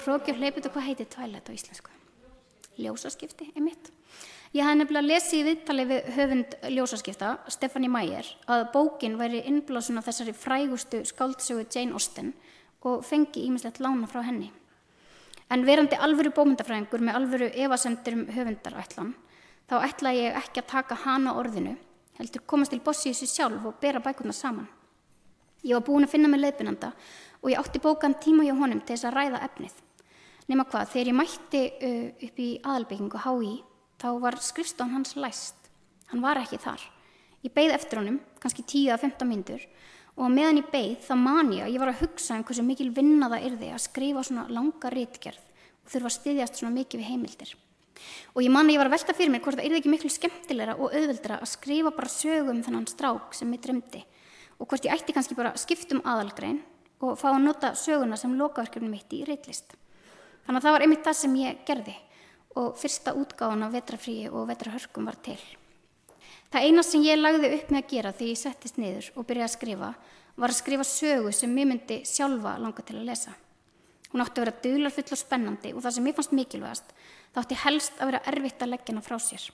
Rókjur 0.04 0.40
hleyput 0.40 0.68
og 0.68 0.76
hvað 0.76 0.88
heitir 0.90 1.08
Twilight 1.08 1.48
á 1.48 1.56
íslensku? 1.56 2.03
Ljósaskipti, 2.80 3.52
einmitt. 3.54 3.90
Ég 4.54 4.62
hafði 4.62 4.78
nefnilega 4.80 5.08
lesið 5.08 5.38
í 5.38 5.44
viðtali 5.48 5.84
við 5.90 6.10
höfund 6.14 6.52
ljósaskipta, 6.70 7.30
Stefani 7.50 7.88
Mæger, 7.90 8.28
að 8.46 8.68
bókin 8.74 9.16
væri 9.18 9.40
innblásun 9.50 9.98
af 9.98 10.06
þessari 10.06 10.34
frægustu 10.38 11.00
skáldsögu 11.08 11.64
Jane 11.66 11.96
Austen 11.96 12.30
og 12.86 13.02
fengi 13.02 13.42
ímislegt 13.48 13.80
lána 13.82 14.06
frá 14.06 14.22
henni. 14.22 14.52
En 15.50 15.66
verandi 15.66 15.98
alvöru 15.98 16.30
bómyndafræðingur 16.36 17.02
með 17.02 17.18
alvöru 17.18 17.48
evasendur 17.66 18.14
um 18.14 18.24
höfundarætlan, 18.30 19.10
þá 19.66 19.74
ætla 19.80 20.14
ég 20.14 20.38
ekki 20.38 20.62
að 20.62 20.70
taka 20.70 21.00
hana 21.02 21.34
orðinu, 21.40 21.74
heldur 22.20 22.46
komast 22.46 22.70
til 22.74 22.82
bossi 22.84 23.10
í 23.10 23.18
sig 23.18 23.32
sjálf 23.32 23.66
og 23.66 23.80
bera 23.82 24.02
bækurna 24.04 24.32
saman. 24.32 24.70
Ég 25.64 25.74
var 25.74 25.86
búin 25.86 26.06
að 26.06 26.14
finna 26.14 26.30
mig 26.30 26.44
leiðbynanda 26.44 26.92
og 27.42 27.50
ég 27.50 27.58
átti 27.58 27.82
bókan 27.82 28.14
tíma 28.20 28.46
hjá 28.46 28.54
honum 28.54 28.80
til 28.84 28.94
þess 28.94 29.08
að 29.08 29.18
ræða 29.18 29.42
efnið. 29.48 29.83
Nefna 30.44 30.66
hvað, 30.68 30.90
þegar 30.92 31.08
ég 31.08 31.16
mætti 31.16 31.62
uh, 31.72 32.08
upp 32.26 32.40
í 32.44 32.48
aðalbyggingu 32.60 33.20
HÍ, 33.24 33.52
þá 34.02 34.08
var 34.20 34.36
skrifstofn 34.44 34.92
hans 34.92 35.14
læst. 35.16 35.70
Hann 36.10 36.24
var 36.24 36.40
ekki 36.42 36.60
þar. 36.60 36.82
Ég 37.44 37.52
beigð 37.54 37.76
eftir 37.78 38.00
honum, 38.00 38.18
kannski 38.40 38.64
10-15 38.64 39.28
myndur, 39.28 39.64
og 40.14 40.30
meðan 40.32 40.60
ég 40.60 40.70
beigð 40.72 41.06
þá 41.08 41.14
man 41.18 41.52
ég 41.52 41.64
að 41.66 41.74
ég 41.74 41.82
var 41.82 41.90
að 41.90 42.02
hugsa 42.04 42.36
um 42.38 42.44
hversu 42.46 42.64
mikil 42.64 42.90
vinna 42.94 43.28
það 43.32 43.46
er 43.48 43.56
því 43.60 43.70
að 43.74 43.84
skrifa 43.84 44.24
svona 44.28 44.44
langa 44.52 44.92
rítgerð 44.94 45.40
og 45.84 45.92
þurfa 45.92 46.10
að 46.10 46.16
styðjast 46.18 46.60
svona 46.60 46.76
mikið 46.78 47.00
við 47.00 47.08
heimildir. 47.10 47.54
Og 48.34 48.42
ég 48.42 48.52
man 48.52 48.68
að 48.68 48.74
ég 48.74 48.82
var 48.82 48.90
að 48.90 48.96
velta 48.96 49.16
fyrir 49.16 49.32
mér 49.32 49.42
hvort 49.44 49.58
það 49.58 49.68
er 49.68 49.76
ekki 49.78 49.92
miklu 49.92 50.10
skemmtilegra 50.12 50.76
og 50.76 50.94
auðvildra 50.94 51.38
að 51.40 51.50
skrifa 51.52 51.92
bara 51.94 52.10
sögum 52.10 52.52
um 52.56 52.62
þennan 52.66 52.88
strák 52.90 53.36
sem 53.36 53.52
ég 53.54 53.62
drömdi 53.64 54.02
og 54.58 54.68
hvort 54.68 54.86
ég 54.86 54.94
ætti 54.94 55.14
kannski 55.14 55.36
bara 55.38 55.54
skiptum 55.60 56.02
aðalgrein 56.04 56.60
og 57.04 57.18
fá 57.20 57.30
að 57.32 57.42
nota 57.44 57.72
söguna 57.78 58.18
sem 58.18 58.34
lokaverkjumni 58.38 58.92
mitt 58.92 59.14
í 59.14 59.24
reitlist. 59.28 59.74
Þannig 60.44 60.58
að 60.60 60.66
það 60.66 60.74
var 60.76 60.84
einmitt 60.84 61.06
það 61.06 61.20
sem 61.20 61.36
ég 61.40 61.60
gerði 61.68 61.94
og 62.60 62.74
fyrsta 62.78 63.14
útgáðan 63.18 63.66
af 63.66 63.72
vetrafríi 63.74 64.26
og 64.30 64.48
vetrahörkum 64.50 65.08
var 65.08 65.16
til. 65.24 65.40
Það 66.52 66.66
eina 66.68 66.84
sem 66.86 67.02
ég 67.02 67.18
lagði 67.18 67.50
upp 67.56 67.72
með 67.72 67.80
að 67.80 67.90
gera 67.90 68.12
þegar 68.14 68.30
ég 68.30 68.40
settist 68.40 68.76
niður 68.78 69.08
og 69.14 69.26
byrjaði 69.26 69.48
að 69.48 69.54
skrifa 69.56 69.88
var 70.34 70.52
að 70.52 70.58
skrifa 70.58 70.86
sögu 70.86 71.32
sem 71.34 71.50
mér 71.50 71.68
myndi 71.70 72.00
sjálfa 72.06 72.56
langa 72.62 72.84
til 72.86 72.98
að 72.98 73.08
lesa. 73.08 73.34
Hún 74.12 74.22
átti 74.22 74.38
að 74.38 74.44
vera 74.44 74.62
duglarfull 74.62 75.16
og 75.16 75.18
spennandi 75.18 75.72
og 75.74 75.82
það 75.82 75.96
sem 75.96 76.08
ég 76.08 76.16
fannst 76.18 76.34
mikilvægast 76.38 76.94
þá 77.34 77.40
átti 77.42 77.60
helst 77.64 77.98
að 77.98 78.10
vera 78.12 78.22
erfitt 78.30 78.62
að 78.62 78.72
leggja 78.74 78.94
hana 78.94 79.02
frá 79.02 79.16
sér. 79.22 79.48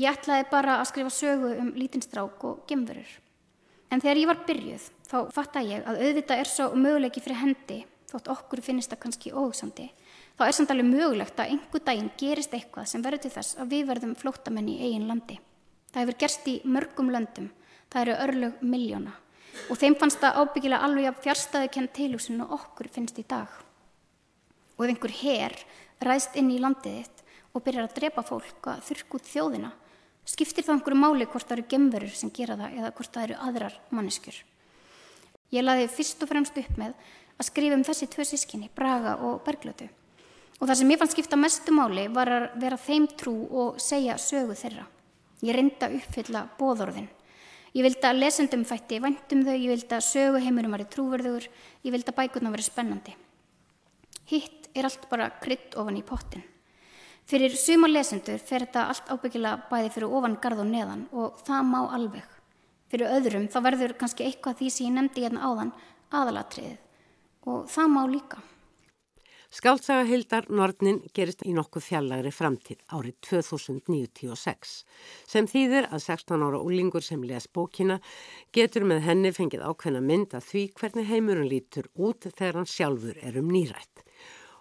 Ég 0.00 0.10
ætlaði 0.10 0.48
bara 0.50 0.78
að 0.80 0.90
skrifa 0.90 1.14
sögu 1.14 1.54
um 1.62 1.72
lítinstrák 1.78 2.44
og 2.44 2.64
gemverur. 2.68 3.08
En 3.88 4.02
þegar 4.02 4.20
ég 4.20 4.30
var 4.32 4.44
byrjuð 4.48 4.86
þá 5.08 5.18
fatta 5.32 5.62
ég 5.64 5.88
að 5.88 6.00
auðvita 6.02 6.36
er 6.40 6.50
svo 6.50 6.70
möguleiki 6.74 7.22
fyrir 7.24 7.40
hendi 7.40 7.80
þótt 8.14 8.30
okkur 8.34 8.62
finnist 8.64 8.92
það 8.92 9.02
kannski 9.04 9.34
óhugsandi. 9.34 9.88
Þá 10.38 10.46
er 10.46 10.56
samt 10.56 10.72
alveg 10.72 10.88
mögulegt 10.88 11.42
að 11.42 11.52
einhver 11.54 11.82
daginn 11.84 12.12
gerist 12.18 12.54
eitthvað 12.54 12.88
sem 12.90 13.02
verður 13.04 13.24
til 13.26 13.34
þess 13.34 13.58
að 13.58 13.74
við 13.74 13.84
verðum 13.90 14.14
flóttamenn 14.18 14.70
í 14.70 14.78
eigin 14.86 15.10
landi. 15.10 15.36
Það 15.92 16.02
hefur 16.02 16.18
gerst 16.24 16.48
í 16.50 16.56
mörgum 16.64 17.12
löndum. 17.14 17.52
Það 17.92 18.02
eru 18.06 18.16
örlög 18.24 18.64
miljóna 18.64 19.12
og 19.70 19.78
þeim 19.78 19.96
fannst 19.98 20.18
það 20.22 20.40
ábyggilega 20.40 20.86
alveg 20.86 21.08
að 21.08 21.20
fjárstæðu 21.24 21.70
kenn 21.76 21.90
tilhúsin 21.94 22.42
og 22.44 22.54
okkur 22.58 22.88
finnst 22.90 23.18
í 23.20 23.26
dag. 23.28 23.50
Og 24.74 24.84
ef 24.84 24.90
einhver 24.90 25.14
herr 25.20 25.54
ræðst 26.04 26.38
inn 26.40 26.50
í 26.50 26.60
landið 26.62 26.96
þitt 26.98 27.22
og 27.54 27.62
byrjar 27.62 27.88
að 27.88 27.96
drepa 28.00 28.24
fólk 28.26 28.68
að 28.72 28.82
þurrk 28.88 29.18
út 29.18 29.28
þjóðina, 29.30 29.70
skiptir 30.26 30.66
það 30.66 30.78
einhverju 30.78 30.98
máli 30.98 31.28
hvort 31.30 31.46
það 31.46 31.58
eru 31.58 31.66
gemverur 31.70 32.16
sem 32.18 32.32
gera 32.34 32.58
það 32.58 32.78
eða 32.80 32.92
hvort 32.96 33.14
það 33.14 33.26
eru 33.28 33.38
aðrar 33.46 33.78
manneskjur. 33.94 34.40
Ég 35.54 35.62
laði 35.62 35.90
fyrst 35.92 36.24
og 36.24 36.30
fremst 36.32 36.58
upp 36.58 36.78
með 36.80 36.96
að 37.38 37.48
skrifa 37.48 37.78
um 37.78 37.84
þessi 37.86 38.08
tvö 38.12 38.26
sískinni, 38.28 38.70
Braga 38.74 39.16
og 39.24 39.42
Berglötu. 39.46 39.88
Og 40.60 40.68
það 40.68 40.78
sem 40.80 40.94
ég 40.94 41.00
fann 41.00 41.10
skipta 41.10 41.36
mestu 41.40 41.74
máli 41.74 42.06
var 42.14 42.30
að 42.30 42.48
vera 42.62 42.78
þeim 42.78 43.10
trú 43.18 43.34
og 43.50 43.82
segja 43.82 44.16
sögu 44.20 44.56
þeirra. 44.58 44.86
Ég 45.44 45.56
reynda 45.56 45.88
að 45.88 45.98
uppfylla 45.98 46.46
bóðorðin 46.58 47.10
Ég 47.74 47.82
vildi 47.82 48.06
að 48.06 48.20
lesendum 48.22 48.62
fætti 48.62 49.00
vandum 49.02 49.40
þau, 49.42 49.54
ég 49.58 49.70
vildi 49.72 49.96
að 49.96 50.04
söguheimurum 50.06 50.74
var 50.76 50.82
í 50.84 50.90
trúverður, 50.92 51.46
ég 51.82 51.90
vildi 51.90 52.12
að 52.12 52.18
bækurna 52.20 52.52
veri 52.54 52.62
spennandi. 52.62 53.14
Hitt 54.30 54.68
er 54.78 54.86
allt 54.86 55.08
bara 55.10 55.26
krydd 55.42 55.74
ofan 55.82 55.98
í 55.98 56.04
pottin. 56.06 56.44
Fyrir 57.26 57.56
suma 57.58 57.90
lesendur 57.90 58.38
fer 58.38 58.62
þetta 58.62 58.86
allt 58.92 59.10
ábyggilega 59.10 59.66
bæði 59.72 59.90
fyrir 59.96 60.14
ofan 60.20 60.38
garð 60.44 60.62
og 60.62 60.70
neðan 60.70 61.04
og 61.10 61.42
það 61.42 61.66
má 61.72 61.80
alveg. 61.98 62.30
Fyrir 62.92 63.16
öðrum 63.16 63.50
þá 63.50 63.58
verður 63.66 63.98
kannski 63.98 64.28
eitthvað 64.28 64.60
því 64.60 64.70
sem 64.70 64.86
ég 64.86 64.94
nefndi 64.94 65.26
hérna 65.26 65.50
áðan 65.50 65.74
aðalatriðið 66.14 66.83
og 67.46 67.70
það 67.70 67.88
má 67.94 68.02
líka. 68.10 68.42
Skáltsaga 69.54 70.02
Hildar 70.08 70.48
Nornin 70.50 70.96
gerist 71.14 71.44
í 71.46 71.52
nokkuð 71.54 71.84
fjallagri 71.86 72.32
framtíð 72.34 72.80
árið 72.90 73.14
2096 73.22 74.72
sem 75.30 75.46
þýðir 75.46 75.86
að 75.94 76.02
16 76.08 76.42
ára 76.42 76.58
úlingur 76.58 77.06
sem 77.06 77.22
les 77.22 77.46
bókina 77.46 78.00
getur 78.56 78.82
með 78.90 79.04
henni 79.06 79.30
fengið 79.36 79.62
ákveðna 79.62 80.00
mynd 80.08 80.34
að 80.34 80.48
því 80.48 80.64
hvernig 80.80 81.06
heimurinn 81.12 81.52
lítur 81.52 81.86
út 81.94 82.26
þegar 82.26 82.58
hann 82.58 82.72
sjálfur 82.72 83.22
er 83.22 83.38
um 83.38 83.54
nýrætt. 83.54 84.02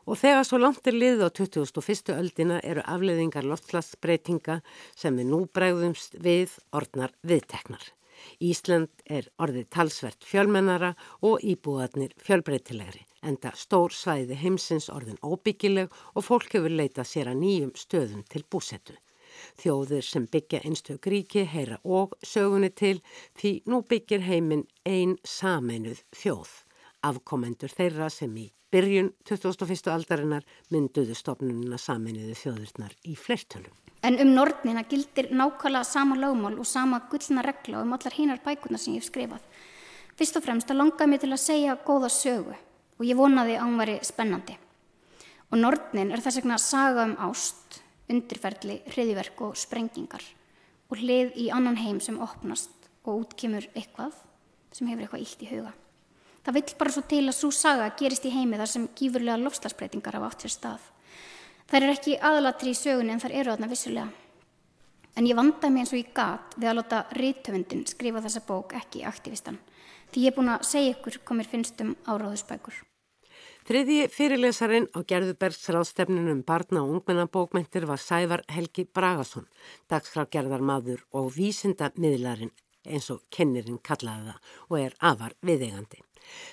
Og 0.06 0.20
þegar 0.20 0.46
svo 0.46 0.62
langt 0.62 0.86
er 0.86 1.00
liðið 1.00 1.26
á 1.26 1.30
2001. 1.42 2.14
öldina 2.14 2.62
eru 2.62 2.86
afleðingar 2.86 3.50
loftlagsbreytinga 3.50 4.60
sem 4.94 5.18
við 5.18 5.32
nú 5.34 5.46
bregðumst 5.50 6.22
við 6.22 6.54
orðnar 6.70 7.18
viðteknar. 7.26 7.82
Ísland 8.40 8.92
er 9.06 9.30
orðið 9.38 9.70
talsvert 9.74 10.28
fjölmennara 10.28 10.94
og 11.22 11.42
íbúðarnir 11.42 12.14
fjölbreytilegri 12.22 13.08
enda 13.28 13.54
stór 13.58 13.94
svæði 13.96 14.38
heimsins 14.42 14.90
orðin 14.92 15.20
óbyggileg 15.24 15.92
og 16.14 16.28
fólk 16.28 16.56
hefur 16.58 16.74
leitað 16.74 17.10
sér 17.10 17.32
að 17.32 17.42
nýjum 17.44 17.74
stöðum 17.80 18.24
til 18.30 18.44
búsettu. 18.52 18.96
Þjóðir 19.60 20.06
sem 20.06 20.28
byggja 20.30 20.62
einstök 20.68 21.08
ríki 21.10 21.46
heyra 21.50 21.80
og 21.84 22.14
sögunni 22.22 22.70
til 22.70 23.00
því 23.40 23.54
nú 23.72 23.82
byggir 23.90 24.26
heiminn 24.28 24.68
ein 24.86 25.16
sameinuð 25.26 26.04
þjóð. 26.20 26.52
Afkomendur 27.10 27.74
þeirra 27.74 28.12
sem 28.14 28.36
í 28.38 28.50
byrjun 28.74 29.12
2001. 29.30 29.90
aldarinnar 29.96 30.46
mynduðu 30.74 31.18
stopnununa 31.18 31.82
sameinuðu 31.82 32.38
þjóðirnar 32.44 32.96
í 33.10 33.18
flertölum. 33.20 33.83
En 34.04 34.20
um 34.20 34.34
nortnina 34.36 34.84
gildir 34.84 35.30
nákvæmlega 35.32 35.84
sama 35.84 36.16
lögmál 36.16 36.60
og 36.60 36.68
sama 36.68 37.00
gullna 37.10 37.42
regla 37.42 37.82
um 37.82 37.94
allar 37.94 38.14
hinar 38.14 38.40
bækuna 38.44 38.78
sem 38.78 38.94
ég 38.94 39.00
hef 39.00 39.08
skrifað. 39.08 39.40
Fyrst 40.18 40.36
og 40.38 40.44
fremst 40.44 40.72
að 40.72 40.78
langa 40.82 41.08
mig 41.08 41.22
til 41.22 41.32
að 41.32 41.40
segja 41.40 41.78
góða 41.86 42.10
sögu 42.12 42.56
og 43.00 43.06
ég 43.08 43.16
vonaði 43.16 43.56
að 43.56 43.64
hún 43.64 43.80
væri 43.80 43.96
spennandi. 44.04 44.58
Og 45.52 45.58
Nordnin 45.58 46.12
er 46.12 46.20
þess 46.20 46.42
vegna 46.42 46.58
saga 46.60 47.06
um 47.08 47.16
ást, 47.16 47.80
undirferðli, 48.12 48.82
hriðiverk 48.92 49.42
og 49.48 49.56
sprengingar 49.56 50.26
og 50.92 51.00
hlið 51.00 51.38
í 51.40 51.50
annan 51.56 51.80
heim 51.80 52.02
sem 52.04 52.20
opnast 52.20 52.90
og 53.06 53.24
útkymur 53.24 53.70
eitthvað 53.72 54.20
sem 54.76 54.90
hefur 54.92 55.06
eitthvað 55.06 55.24
ílt 55.24 55.46
í 55.48 55.52
huga. 55.54 55.72
Það 56.44 56.60
vill 56.60 56.76
bara 56.78 56.92
svo 56.92 57.06
til 57.08 57.24
að 57.24 57.38
svo 57.38 57.52
saga 57.56 57.94
gerist 57.96 58.28
í 58.28 58.34
heimi 58.36 58.60
þar 58.60 58.72
sem 58.74 58.90
gífurlega 59.00 59.40
lofslagsbreytingar 59.40 60.20
af 60.20 60.28
átt 60.28 60.44
fyrir 60.44 60.58
stað. 60.58 60.93
Það 61.70 61.80
er 61.82 61.94
ekki 61.96 62.18
aðalatri 62.20 62.74
í 62.74 62.78
sögunni 62.78 63.16
en 63.16 63.22
það 63.24 63.38
eru 63.42 63.54
aðna 63.54 63.72
vissulega. 63.72 64.10
En 65.14 65.28
ég 65.30 65.38
vandaði 65.38 65.74
mig 65.74 65.84
eins 65.84 65.94
og 65.94 66.02
ég 66.02 66.16
gat 66.16 66.56
við 66.58 66.70
að 66.72 66.80
láta 66.80 67.04
rítöfundin 67.14 67.86
skrifa 67.86 68.24
þessa 68.24 68.42
bók 68.48 68.74
ekki 68.80 69.04
aktivistan 69.06 69.60
því 70.14 70.24
ég 70.24 70.32
er 70.32 70.38
búin 70.38 70.52
að 70.54 70.66
segja 70.70 70.94
ykkur 70.94 71.20
hvað 71.26 71.40
mér 71.40 71.50
finnst 71.50 71.80
um 71.82 71.94
áráðusbækur. 72.06 72.76
Þriði 73.64 73.98
fyrirlesarin 74.12 74.90
á 74.92 75.00
gerðubergsráðstefnunum 75.08 76.44
barna 76.46 76.84
og 76.84 76.98
ungmennabókmentir 76.98 77.88
var 77.88 78.02
Sævar 78.04 78.44
Helgi 78.52 78.84
Bragason, 78.86 79.48
dagskrafgerðar 79.90 80.62
maður 80.62 81.06
og 81.16 81.32
vísinda 81.38 81.90
miðlarinn 81.96 82.52
eins 82.84 83.08
og 83.14 83.24
kennirinn 83.32 83.80
kallaði 83.80 84.34
það 84.34 84.58
og 84.68 84.80
er 84.82 84.98
afar 85.00 85.38
viðegandi. 85.48 86.04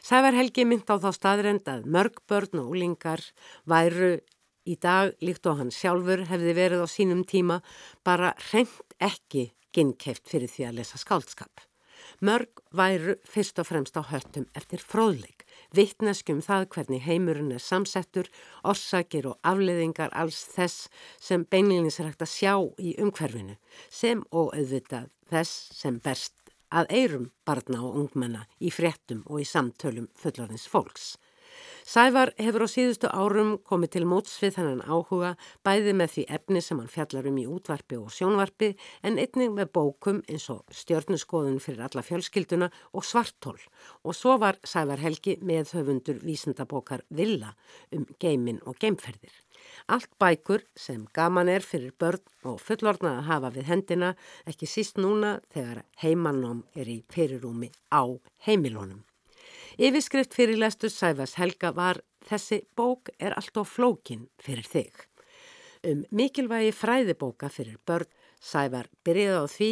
Sævar 0.07 0.39
Helgi 0.39 0.65
mynd 0.67 0.87
á 0.87 0.97
þá 1.03 1.11
staðrend 1.15 1.69
að 1.71 1.89
mörg 1.91 2.23
börn 2.31 2.63
og 2.63 2.71
úlingar 2.73 3.25
væru 3.67 4.21
í 4.67 4.77
dag 4.81 5.15
líkt 5.25 5.47
og 5.51 5.61
hann 5.61 5.73
sjálfur 5.75 6.27
hefði 6.31 6.55
verið 6.59 6.85
á 6.85 6.89
sínum 6.91 7.25
tíma 7.25 7.61
bara 8.05 8.35
reynd 8.51 8.97
ekki 9.01 9.51
ginnkæft 9.75 10.29
fyrir 10.29 10.51
því 10.51 10.69
að 10.69 10.79
lesa 10.81 11.01
skáldskap. 11.01 11.63
Mörg 12.21 12.61
væru 12.77 13.15
fyrst 13.29 13.61
og 13.61 13.69
fremst 13.69 13.97
á 13.97 14.03
höttum 14.05 14.47
eftir 14.57 14.83
fróðleik, 14.85 15.45
vittneskum 15.77 16.41
það 16.45 16.67
hvernig 16.75 17.05
heimurinn 17.05 17.53
er 17.55 17.63
samsettur, 17.65 18.29
orsakir 18.65 19.29
og 19.31 19.39
afleðingar 19.47 20.13
alls 20.17 20.43
þess 20.55 20.89
sem 21.21 21.45
beinleginis 21.45 22.01
er 22.01 22.11
hægt 22.11 22.25
að 22.27 22.35
sjá 22.35 22.55
í 22.81 22.97
umhverfinu, 23.01 23.57
sem 23.89 24.25
og 24.31 24.53
auðvitað 24.57 25.09
þess 25.31 25.71
sem 25.77 26.01
berst 26.05 26.37
að 26.71 26.93
eirum 26.95 27.31
barna 27.47 27.83
og 27.87 27.97
ungmenna 28.05 28.47
í 28.61 28.71
fréttum 28.75 29.25
og 29.27 29.43
í 29.43 29.49
samtölum 29.49 30.09
fullorðins 30.19 30.69
fólks. 30.71 31.17
Sævar 31.91 32.30
hefur 32.38 32.62
á 32.62 32.68
síðustu 32.70 33.09
árum 33.11 33.57
komið 33.66 33.91
til 33.97 34.05
móts 34.07 34.36
við 34.38 34.61
þennan 34.61 34.82
áhuga 34.86 35.30
bæði 35.66 35.95
með 35.99 36.12
því 36.12 36.22
efni 36.36 36.61
sem 36.62 36.78
hann 36.78 36.93
fjallar 36.93 37.26
um 37.26 37.41
í 37.43 37.47
útvarpi 37.51 37.99
og 37.99 38.12
sjónvarpi 38.14 38.68
en 39.03 39.18
einnig 39.18 39.51
með 39.57 39.72
bókum 39.74 40.20
eins 40.30 40.47
og 40.55 40.61
stjörnuskoðun 40.82 41.59
fyrir 41.59 41.82
alla 41.88 42.05
fjölskylduna 42.07 42.70
og 42.95 43.09
svartól 43.09 43.59
og 44.05 44.14
svo 44.14 44.36
var 44.38 44.61
Sævar 44.62 45.03
Helgi 45.03 45.41
með 45.43 45.74
höfundur 45.80 46.22
vísendabókar 46.22 47.03
Villa 47.11 47.57
um 47.91 48.07
geimin 48.22 48.62
og 48.70 48.78
geimferðir. 48.78 49.34
Allt 49.91 50.14
bækur 50.22 50.62
sem 50.78 51.09
gaman 51.11 51.51
er 51.51 51.66
fyrir 51.66 51.91
börn 51.99 52.22
og 52.47 52.62
fullorna 52.62 53.16
að 53.18 53.30
hafa 53.34 53.55
við 53.59 53.70
hendina 53.74 54.14
ekki 54.47 54.70
síst 54.70 55.03
núna 55.03 55.41
þegar 55.51 55.82
heimannóm 56.07 56.68
er 56.70 56.86
í 56.86 57.01
fyrirúmi 57.11 57.74
á 57.91 58.07
heimilónum. 58.47 59.10
Yfirskrift 59.81 60.35
fyrir 60.37 60.59
lestur 60.61 60.91
Sæfas 60.93 61.39
Helga 61.41 61.70
var 61.72 62.03
Þessi 62.28 62.59
bók 62.76 63.09
er 63.16 63.33
alltof 63.33 63.78
flókin 63.78 64.26
fyrir 64.37 64.66
þig. 64.68 64.91
Um 65.89 66.03
mikilvægi 66.12 66.74
fræðibóka 66.76 67.49
fyrir 67.49 67.78
börn 67.89 68.11
Sæfar 68.45 68.91
byrjaði 69.09 69.39
á 69.41 69.47
því 69.49 69.70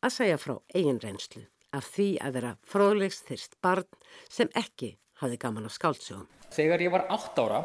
að 0.00 0.14
segja 0.14 0.38
frá 0.40 0.54
eigin 0.72 1.00
reynslu 1.02 1.42
af 1.76 1.90
því 1.92 2.06
að 2.24 2.38
vera 2.38 2.52
fróðlegs 2.72 3.20
þyrst 3.26 3.58
barn 3.60 3.84
sem 4.32 4.48
ekki 4.56 4.94
hafi 5.20 5.36
gaman 5.42 5.68
á 5.68 5.70
skáltsögum. 5.76 6.24
Þegar 6.56 6.84
ég 6.86 6.94
var 6.94 7.04
8 7.12 7.44
ára 7.44 7.60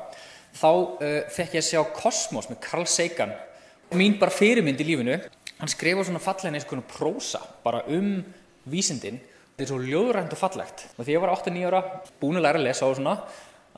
þá 0.52 0.68
uh, 0.76 1.22
fekk 1.32 1.56
ég 1.56 1.64
að 1.64 1.70
sjá 1.70 1.86
Kosmos 1.96 2.50
með 2.52 2.60
Carl 2.68 2.90
Sagan. 2.92 3.32
Mín 3.96 4.20
bara 4.20 4.36
fyrirmynd 4.36 4.84
í 4.84 4.90
lífinu, 4.92 5.16
hann 5.62 5.72
skrifa 5.72 6.04
svona 6.04 6.20
fallegin 6.20 6.60
eins 6.60 6.68
og 6.68 6.84
prósa 6.92 7.40
bara 7.64 7.86
um 7.88 8.20
vísindin 8.68 9.24
Þetta 9.56 9.64
er 9.64 9.70
svo 9.72 9.78
ljóðrænt 9.80 10.34
og 10.36 10.40
fallegt. 10.40 10.82
Og 11.00 11.06
því 11.08 11.14
ég 11.16 11.22
var 11.24 11.32
8-9 11.32 11.62
ára, 11.70 11.80
búin 12.20 12.36
að 12.36 12.44
læra 12.44 12.60
að 12.60 12.66
lesa 12.68 12.90
og 12.90 12.98
svona, 12.98 13.14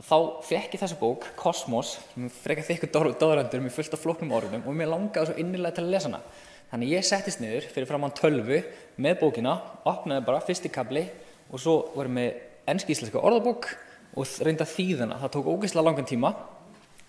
þá 0.01 0.17
fekk 0.47 0.73
ég 0.73 0.81
þessa 0.81 0.97
bók, 0.97 1.27
Kosmos, 1.37 1.91
sem 2.15 2.31
frekar 2.33 2.65
þykku 2.65 2.89
dóðrændur 2.95 3.61
með 3.61 3.75
fullt 3.75 3.93
af 3.93 4.01
flóknum 4.01 4.33
orðunum 4.33 4.65
og 4.65 4.77
mér 4.77 4.89
langaði 4.89 5.29
svo 5.29 5.37
innilega 5.43 5.77
til 5.77 5.85
að 5.85 5.93
lesa 5.93 6.09
hana. 6.09 6.23
Þannig 6.71 6.93
ég 6.95 7.05
settist 7.05 7.43
niður 7.43 7.69
fyrir 7.75 7.87
fram 7.91 8.09
á 8.09 8.17
tölvu 8.17 8.63
með 8.97 9.19
bókina, 9.21 9.53
opnaði 9.85 10.25
bara 10.25 10.41
fyrsti 10.49 10.73
kabli 10.73 11.05
og 11.51 11.61
svo 11.61 11.77
vorum 11.93 12.17
við 12.23 12.41
ennski-íslenska 12.73 13.21
orðabók 13.21 13.69
og 14.17 14.35
reynda 14.43 14.65
þýðana. 14.65 15.21
Það 15.21 15.35
tók 15.37 15.53
ógeðslega 15.53 15.85
langan 15.91 16.09
tíma 16.09 16.33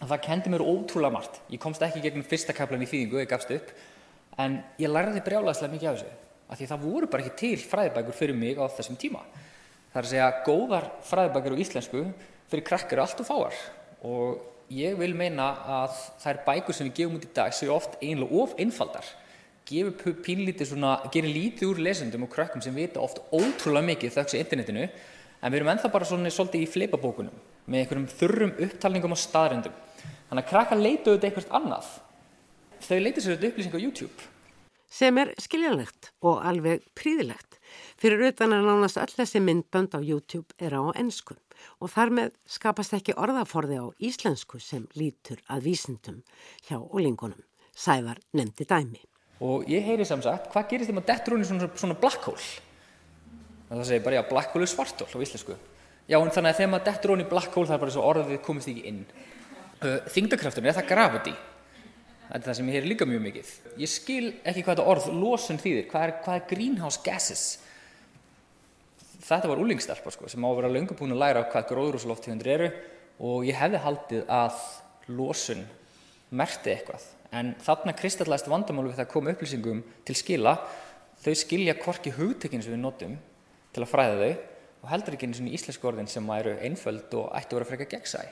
það 0.07 0.25
kendi 0.25 0.53
mér 0.53 0.65
ótrúlega 0.69 1.15
margt. 1.15 1.41
Ég 1.51 1.61
komst 1.63 1.83
ekki 1.83 2.03
gegnum 2.05 2.27
fyrsta 2.27 2.55
kaplan 2.57 2.85
í 2.85 2.89
þýðingu, 2.89 3.23
ég 3.23 3.31
gafst 3.31 3.51
upp, 3.55 3.73
en 4.39 4.61
ég 4.79 4.93
lærði 4.93 5.25
brjálaðslega 5.27 5.75
mikið 5.75 5.91
af 5.91 5.99
þessu. 5.99 6.28
Af 6.49 6.59
því 6.59 6.69
það 6.71 6.85
voru 6.89 7.09
bara 7.13 7.25
ekki 7.25 7.39
til 7.43 7.69
fræðibækur 7.69 8.17
fyrir 8.17 8.37
mig 8.37 8.57
á 8.57 8.65
þessum 8.73 8.97
tíma. 9.01 9.21
Það 9.93 10.01
er 10.01 10.07
að 10.07 10.13
segja, 10.13 10.29
góðar 10.47 10.87
fræðibækur 11.09 11.57
á 11.57 11.63
íslensku 11.65 12.05
fyrir 12.49 12.65
krakkar 12.65 13.03
allt 13.05 13.21
og 13.21 13.29
fáar. 13.29 13.59
Og 14.09 14.73
ég 14.73 14.97
vil 15.01 15.15
meina 15.17 15.49
að 15.79 15.97
þær 16.23 16.43
bækur 16.47 16.77
sem 16.77 16.89
við 16.89 17.01
gefum 17.03 17.19
út 17.19 17.27
í 17.29 17.33
dag 17.37 17.55
séu 17.57 17.73
oft 17.75 17.99
einlega 18.01 18.41
of 18.43 18.57
einfaldar. 18.61 19.05
Gefur 19.69 20.17
pínlítið 20.25 20.71
svona, 20.71 20.95
gerir 21.13 21.35
lítið 21.35 21.73
úr 21.73 21.83
lesendum 21.85 22.25
og 22.25 22.33
krakkum 22.33 22.65
sem 22.65 22.77
vita 22.77 23.03
oft 23.05 23.21
ótrúlega 23.29 23.85
mikið 23.91 24.15
þauks 24.17 24.37
í 24.37 24.41
internetinu, 24.41 24.87
en 24.89 25.53
við 25.53 25.61
erum 25.61 25.73
enþá 25.75 25.91
bara 25.93 26.09
svona 26.09 26.33
svolítið 26.33 26.65
í 26.65 26.71
fleipabókunum 26.73 27.43
með 27.69 27.83
einhverjum 27.83 28.09
þurrum 28.17 28.55
upptalningum 28.65 29.13
og 29.13 29.21
staðrendum. 29.21 29.77
Þannig 30.31 30.45
að 30.45 30.51
krakka 30.55 30.79
leita 30.79 31.11
auðvitað 31.13 31.29
eitthvað 31.29 31.57
annað. 31.61 31.91
Þau 32.89 32.99
leita 33.03 33.21
sér 33.21 33.35
auðvitað 33.35 33.51
upplýsing 33.51 33.77
á 33.77 33.85
YouTube. 33.85 34.29
Sem 34.89 35.19
er 35.21 35.35
skiljanlegt 35.37 36.15
og 36.25 36.41
alveg 36.49 36.87
príðilegt. 36.97 37.59
Fyrir 38.01 38.31
utan 38.31 38.55
að 38.57 38.65
nánast 38.65 38.97
öll 39.01 39.13
þessi 39.13 39.43
myndbönd 39.45 39.93
á 39.93 40.01
YouTube 40.01 40.57
er 40.57 40.73
á 40.73 40.83
ennsku 40.97 41.37
og 41.83 41.91
þar 41.93 42.13
með 42.15 42.37
skapast 42.49 42.95
ekki 42.97 43.17
orðaforði 43.19 43.81
á 43.83 43.87
íslensku 44.01 44.61
sem 44.63 44.87
lítur 44.97 45.43
að 45.51 45.69
vísindum 45.69 46.23
hjá 46.69 46.79
ólingunum. 46.81 47.43
Sævar 47.77 48.23
nefndi 48.33 48.65
dæmi. 48.65 49.03
Og 49.45 49.69
ég 49.71 49.85
heyri 49.87 50.07
samsagt, 50.09 50.49
hvað 50.55 50.71
gerist 50.73 50.91
þeim 50.91 51.03
að 51.03 51.11
í 51.43 51.45
svona, 51.47 51.69
svona 51.77 51.99
black 51.99 52.25
hole? 52.27 52.47
Það 53.69 53.85
segir 53.85 54.07
bara, 54.07 54.17
já, 54.19 54.25
black 54.31 54.55
hole 54.55 54.65
er 54.65 54.73
svartól 54.73 55.07
á 55.13 55.19
íslensku. 55.21 55.59
Já, 56.09 56.17
en 56.17 56.33
þannig 56.33 56.63
að 56.65 56.85
dettur 56.89 57.13
hún 57.13 57.23
í 57.23 57.29
black 57.29 57.53
hole 57.53 57.69
það 57.69 57.77
er 57.77 57.83
bara 57.85 57.95
svo 57.95 58.07
orðið 58.09 58.41
komist 58.43 58.71
ekki 58.73 58.89
inn. 58.89 59.05
Uh, 59.79 60.01
þingdakrafturinn, 60.11 60.71
er 60.73 60.79
það 60.81 60.89
gravity? 60.89 61.35
Þetta 62.29 62.43
er 62.43 62.45
það 62.51 62.59
sem 62.59 62.69
ég 62.69 62.77
heyr 62.77 62.87
líka 62.91 63.07
mjög 63.09 63.23
mikið. 63.25 63.51
Ég 63.81 63.89
skil 63.89 64.25
ekki 64.45 64.63
hvað 64.67 64.75
þetta 64.75 64.93
orð 64.93 65.07
losun 65.17 65.61
þýðir. 65.63 65.87
Hvað 65.89 66.03
er, 66.05 66.15
hvað 66.25 66.39
er 66.39 66.47
greenhouse 66.51 67.01
gases? 67.05 67.45
Þetta 69.25 69.49
var 69.49 69.63
úlingstelpa 69.63 70.13
sko, 70.13 70.29
sem 70.29 70.45
á 70.45 70.49
að 70.49 70.59
vera 70.61 70.73
löngubúin 70.75 71.15
að 71.15 71.23
læra 71.23 71.45
hvað 71.49 71.71
gróðrúsloftíðundir 71.71 72.51
eru 72.53 72.69
og 73.25 73.47
ég 73.49 73.57
hefði 73.57 73.81
haldið 73.85 74.33
að 74.33 74.59
losun 75.17 75.65
merti 76.37 76.75
eitthvað. 76.75 77.07
En 77.33 77.55
þarna 77.65 77.97
kristallæst 77.97 78.49
vandamálu 78.49 78.93
við 78.93 79.01
það 79.01 79.07
að 79.07 79.15
koma 79.15 79.33
upplýsingum 79.33 79.81
til 80.09 80.17
skila. 80.17 80.55
Þau 81.25 81.35
skilja 81.37 81.77
korki 81.81 82.13
hugtökinn 82.15 82.65
sem 82.65 82.77
við 82.77 82.83
notum 82.83 83.17
til 83.73 83.85
að 83.85 83.93
fræða 83.95 84.21
þau 84.21 84.45
og 84.79 84.93
heldur 84.93 85.17
ekki 85.17 85.29
eins 85.29 85.41
og 85.43 85.49
íslensku 85.57 85.91
orðin 85.91 86.13
sem 86.13 86.29
eru 86.37 86.55
einföld 86.61 87.17
og 87.19 87.33
ættu 87.37 87.57
að 87.57 87.61
vera 87.61 87.71
frekar 87.73 87.91
gegnsæ 87.97 88.23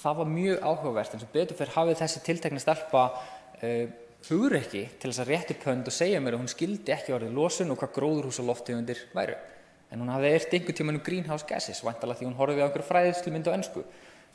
það 0.00 0.20
var 0.20 0.30
mjög 0.30 0.64
áhugavert 0.64 1.14
eins 1.14 1.26
og 1.26 1.34
betur 1.34 1.58
fyrir 1.58 1.74
hafið 1.74 2.00
þessi 2.02 2.22
tiltekna 2.26 2.62
stelpa 2.62 3.04
uh, 3.14 3.84
hugur 4.28 4.56
ekki 4.58 4.86
til 5.00 5.10
þess 5.10 5.22
að 5.24 5.30
rétti 5.32 5.58
pönd 5.60 5.90
og 5.90 5.94
segja 5.94 6.22
mér 6.22 6.38
að 6.38 6.44
hún 6.44 6.52
skildi 6.52 6.94
ekki 6.94 7.14
orðið 7.14 7.36
losun 7.36 7.74
og 7.74 7.80
hvað 7.80 7.94
gróðurhús 7.98 8.40
og 8.40 8.48
loftegundir 8.50 9.04
væru. 9.14 9.36
En 9.92 10.00
hún 10.02 10.10
hafði 10.10 10.32
eirt 10.32 10.56
einhver 10.56 10.74
tíman 10.74 10.98
um 10.98 11.04
greenhouse 11.04 11.46
gases 11.46 11.84
vantala 11.84 12.16
því 12.18 12.30
hún 12.30 12.38
horfið 12.38 12.64
á 12.64 12.66
einhverju 12.66 12.88
fræðislu 12.88 13.34
mynd 13.34 13.50
og 13.50 13.58
ennsku 13.58 13.84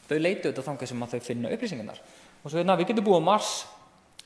þau 0.10 0.18
leitu 0.18 0.49
auðvitað 0.49 0.68
þangað 0.70 0.91
sem 0.91 1.03
að 1.03 1.14
þau 1.14 1.26
finna 1.26 1.51
upplýsingarnar. 1.53 1.99
Og 2.43 2.51
svo 2.51 2.60
veitna 2.60 2.78
við 2.80 2.91
getum 2.91 3.05
búið 3.05 3.22
á 3.22 3.28
Mars. 3.30 3.51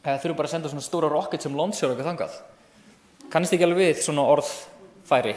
Eða 0.03 0.19
þurfum 0.23 0.39
bara 0.39 0.49
að 0.49 0.53
senda 0.53 0.71
svona 0.71 0.83
stóra 0.83 1.09
rocket 1.11 1.43
sem 1.43 1.55
launcher 1.55 1.91
okkur 1.93 2.07
þangað. 2.07 2.37
Kannist 3.31 3.55
ekki 3.55 3.67
alveg 3.67 3.81
við 3.81 4.01
svona 4.03 4.25
orðfæri. 4.33 5.33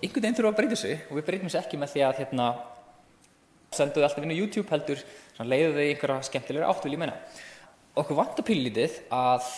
Einhvern 0.00 0.24
veginn 0.24 0.36
þurfum 0.38 0.52
að 0.52 0.58
breyta 0.60 0.78
sig 0.80 1.04
og 1.08 1.18
við 1.18 1.26
breytum 1.28 1.52
sér 1.52 1.62
ekki 1.62 1.80
með 1.80 1.92
því 1.94 2.04
að 2.06 2.20
hérna, 2.22 2.48
senduðu 3.74 4.06
alltaf 4.06 4.24
inn 4.24 4.34
á 4.34 4.40
YouTube 4.40 4.70
heldur 4.70 5.02
leiðu 5.42 5.72
þau 5.74 5.84
einhverja 5.86 6.28
skemmtilegra 6.28 6.68
átt 6.70 6.86
vil 6.86 6.94
ég 6.94 7.02
menna 7.02 7.16
okkur 7.96 8.18
vant 8.18 8.38
að 8.38 8.46
pílítið 8.50 9.00
að 9.14 9.50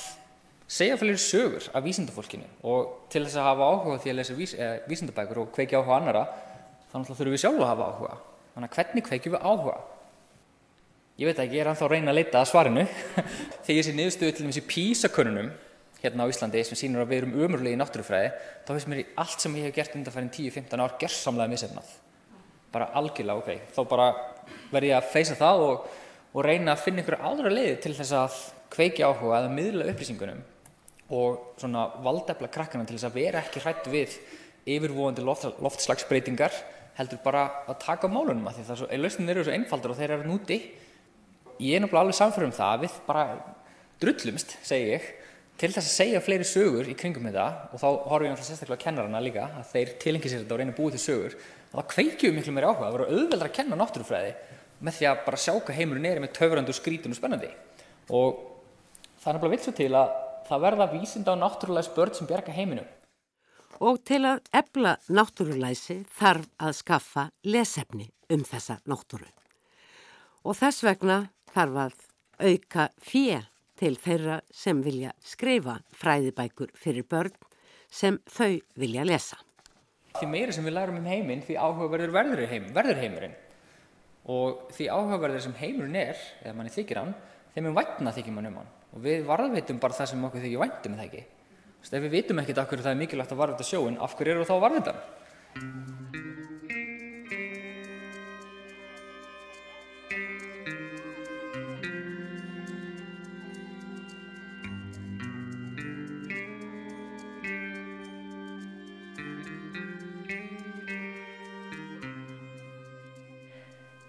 segja 0.68 0.96
fyrir 1.00 1.20
sögur 1.20 1.68
af 1.72 1.84
vísindafólkinu 1.84 2.48
og 2.70 3.06
til 3.12 3.24
þess 3.24 3.38
að 3.40 3.46
hafa 3.48 3.68
áhuga 3.72 4.00
því 4.02 4.10
að 4.12 4.18
lesa 4.18 4.36
vís, 4.36 4.54
eh, 4.54 4.80
vísindabækur 4.88 5.42
og 5.42 5.52
kveikja 5.54 5.80
áhuga 5.80 5.96
annara 5.96 6.24
þannig 6.92 7.10
að 7.10 7.18
þurfum 7.18 7.34
við 7.34 7.42
sjálfa 7.42 7.64
að 7.64 7.70
hafa 7.72 7.88
áhuga. 7.92 8.18
Þannig 8.54 8.68
að 8.68 8.76
hvernig 8.76 9.06
kveikjum 9.08 9.34
við 9.34 9.46
áhuga? 9.48 9.78
Ég 11.18 11.26
veit 11.26 11.38
ekki, 11.42 11.56
ég 11.56 11.60
er 11.64 11.70
anþá 11.72 11.84
að 11.84 11.90
reyna 11.90 12.12
að 12.12 12.18
leita 12.20 12.40
að 12.40 12.50
svarinu. 12.52 12.84
Þegar 13.64 13.78
ég 13.78 13.86
sé 13.86 13.94
niðurstöðu 13.96 14.36
til 14.36 14.46
þessi 14.46 14.66
písakönnunum 14.68 15.50
hérna 16.02 16.28
á 16.28 16.30
Íslandi 16.30 16.62
sem 16.64 16.78
sínur 16.78 17.02
að 17.02 17.10
við 17.10 17.22
erum 17.22 17.38
umrulegi 17.42 17.74
í 17.74 17.80
náttúrufræði 17.80 18.28
þá 18.66 18.70
finnst 18.70 18.90
mér 18.90 19.00
í 19.02 19.06
allt 19.18 19.42
sem 19.42 19.56
ég 19.58 19.66
hef 19.66 19.74
gert 19.74 19.96
undanfærin 19.98 20.30
10-15 20.30 20.84
ár 20.84 20.94
gerðsamlega 21.00 21.50
misefnað 21.50 21.90
bara 22.72 22.90
algjörlega 23.00 23.42
ok, 23.42 23.72
þá 23.74 23.80
bara 23.88 24.08
verð 24.72 24.90
ég 24.90 24.98
að 24.98 25.10
feysa 25.14 25.36
það 25.38 25.64
og, 25.64 25.88
og 26.34 26.44
reyna 26.44 26.74
að 26.74 26.84
finna 26.84 27.02
einhverja 27.02 27.30
aðra 27.30 27.52
leiði 27.52 27.76
til 27.84 27.94
þess 27.96 28.16
að 28.18 28.40
kveiki 28.74 29.04
áhuga 29.04 29.42
eða 29.42 29.52
miðla 29.54 29.88
upplýsingunum 29.92 30.42
og 31.18 31.54
svona 31.60 31.86
valdefla 32.04 32.50
krakkana 32.52 32.84
til 32.88 32.98
þess 32.98 33.08
að 33.08 33.16
vera 33.16 33.40
ekki 33.40 33.62
hrættu 33.64 33.92
við 33.92 34.18
yfirvóðandi 34.68 35.24
loft, 35.24 35.46
loftslagsbreytingar 35.64 36.52
heldur 36.98 37.22
bara 37.24 37.46
að 37.70 37.78
taka 37.84 38.10
málunum 38.10 38.50
að 38.50 38.58
því 38.58 38.66
það 38.68 38.82
er 38.88 39.00
lausnin 39.00 39.32
eru 39.32 39.46
svo 39.46 39.54
einfaldur 39.54 39.94
og 39.94 40.00
þeir 40.00 40.16
eru 40.16 40.28
núti. 40.28 40.58
Ég 41.62 41.78
er 41.78 41.82
náttúrulega 41.82 42.04
alveg 42.04 42.18
samférum 42.18 42.54
það 42.54 42.74
að 42.74 42.84
við 42.84 42.98
bara 43.06 43.24
drullumst, 44.02 44.56
segi 44.66 44.92
ég 44.92 45.06
til 45.58 45.72
þess 45.74 45.88
að 45.88 45.94
segja 45.94 46.22
fleiri 46.22 46.46
sögur 46.46 46.86
í 46.86 46.94
kringum 46.98 47.24
þetta 47.26 47.46
og 47.72 47.80
þá 47.80 47.86
horfum 47.88 48.28
ég 48.28 48.34
náttúrulega 48.34 48.46
sérstaklega 48.46 48.82
kennarana 48.84 49.22
líka 49.22 49.48
að 49.58 49.72
þeir 49.72 49.94
tilengi 50.04 50.30
sér 50.30 50.44
þetta 50.44 50.54
og 50.54 50.60
reyna 50.60 50.74
að 50.74 50.78
búið 50.78 50.94
til 50.94 51.02
sögur 51.02 51.38
það 51.72 51.88
kveikjum 51.92 52.38
miklu 52.38 52.54
meiri 52.54 52.68
áhuga, 52.68 52.86
það 52.86 52.94
voru 52.96 53.08
auðveldra 53.12 53.48
að 53.48 53.56
kenna 53.58 53.78
náttúrufræði 53.78 54.34
með 54.78 54.98
því 54.98 55.08
að 55.10 55.24
bara 55.26 55.40
sjá 55.42 55.52
hvað 55.56 55.78
heimurinn 55.78 56.06
er 56.08 56.20
með 56.22 56.34
töfrandu, 56.38 56.74
skrítun 56.76 57.14
og 57.14 57.18
spennandi 57.18 57.50
og 58.08 58.38
það 59.18 59.30
er 59.30 59.36
náttúrulega 59.36 59.54
vilt 59.54 59.66
svo 59.66 59.74
til 59.76 59.90
að 59.98 60.14
það 60.48 60.62
verða 60.64 60.86
vísinda 60.92 61.34
á 61.34 61.42
náttúrulega 61.42 61.88
spörd 61.88 62.16
sem 62.16 62.28
bjerga 62.28 62.54
heiminu. 62.56 62.84
Og 63.84 64.00
til 64.06 64.22
að 64.26 64.40
ebla 64.56 64.96
náttúrulæsi 65.12 66.00
þarf 66.18 66.48
að 66.58 66.78
skaffa 66.78 67.26
lesefni 67.46 68.08
um 68.32 68.44
þessa 68.46 68.78
náttúru. 68.88 69.28
Og 70.48 70.56
þess 70.56 70.86
vegna 70.86 71.18
þarf 71.52 71.82
að 71.84 71.98
auka 72.48 72.88
fér 73.02 73.50
til 73.78 73.94
þeirra 73.98 74.40
sem 74.50 74.80
vilja 74.82 75.12
skrifa 75.22 75.78
fræðibækur 75.94 76.72
fyrir 76.74 77.06
börn 77.06 77.36
sem 77.90 78.18
þau 78.26 78.58
vilja 78.78 79.04
lesa 79.06 79.38
því 80.20 80.30
meira 80.32 80.54
sem 80.54 80.66
við 80.66 80.76
lærum 80.76 80.98
um 81.00 81.08
heiminn 81.08 81.44
því 81.46 81.56
áhugaverður 81.58 82.14
verður, 82.14 82.44
heim, 82.50 82.68
verður 82.74 83.02
heimurinn. 83.02 83.36
Og 84.28 84.68
því 84.76 84.88
áhugaverður 84.92 85.44
sem 85.46 85.56
heimurinn 85.60 85.98
er 86.02 86.22
eða 86.44 86.56
manni 86.58 86.74
þykir 86.74 87.02
hann 87.02 87.14
þeim 87.54 87.70
er 87.70 87.76
vætna 87.78 88.14
þykir 88.16 88.36
mann 88.36 88.50
um 88.50 88.60
hann. 88.60 88.72
Og 88.94 89.04
við 89.04 89.24
varðveitum 89.28 89.80
bara 89.82 89.96
það 89.96 90.12
sem 90.12 90.26
okkur 90.28 90.44
þykir 90.44 90.62
væntum 90.62 90.98
það 90.98 91.08
ekki? 91.08 91.24
Ef 91.88 92.02
við 92.02 92.12
vitum 92.12 92.42
ekkert 92.42 92.60
af 92.60 92.68
hverju 92.68 92.84
það 92.84 92.94
er 92.94 93.00
mikilvægt 93.02 93.32
að 93.32 93.40
varðveita 93.42 93.66
sjóin 93.68 93.98
af 94.02 94.14
hverju 94.18 94.34
eru 94.34 94.46
þá 94.48 94.54
varðveitan 94.64 94.98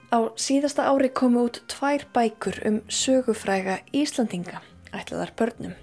Á 0.10 0.34
síðasta 0.42 0.88
ári 0.90 1.12
komu 1.14 1.44
út 1.46 1.60
tvær 1.70 2.08
bækur 2.16 2.56
um 2.66 2.80
sögufræga 2.90 3.76
Íslandinga, 3.94 4.64
ætlaðar 4.90 5.36
börnum. 5.38 5.76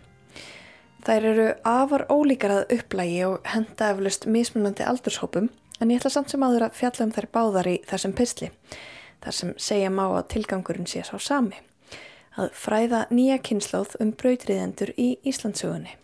Þær 1.06 1.26
eru 1.30 1.44
afar 1.62 2.08
ólíkar 2.10 2.50
að 2.56 2.72
upplægi 2.74 3.20
og 3.28 3.46
henda 3.46 3.92
eflust 3.94 4.26
mismunandi 4.26 4.82
aldurshópum 4.82 5.46
en 5.78 5.92
ég 5.92 6.00
ætla 6.00 6.10
samt 6.10 6.34
sem 6.34 6.42
aður 6.42 6.66
að 6.66 6.74
fjalla 6.80 7.06
um 7.06 7.12
þær 7.14 7.28
báðar 7.36 7.70
í 7.70 7.76
þessum 7.86 8.16
pysli, 8.18 8.48
þar 9.22 9.36
sem 9.38 9.52
segja 9.68 9.92
má 9.94 10.02
að 10.08 10.26
tilgangurinn 10.34 10.90
sé 10.90 11.04
sá 11.06 11.14
sami, 11.22 11.62
að 12.34 12.50
fræða 12.64 13.04
nýja 13.14 13.38
kynnslóð 13.46 13.94
um 14.02 14.10
brautriðendur 14.10 14.90
í 14.98 15.12
Íslandsögunni. 15.22 15.94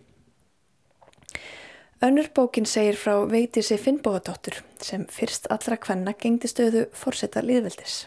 Önnur 2.03 2.31
bókin 2.35 2.67
segir 2.67 2.95
frá 2.99 3.19
Veitísi 3.27 3.75
Finnbóadóttur 3.79 4.63
sem 4.79 5.03
fyrst 5.11 5.51
allra 5.51 5.75
kvenna 5.75 6.15
gengdi 6.15 6.47
stöðu 6.47 6.87
fórsetta 6.95 7.43
liðveldis. 7.43 8.05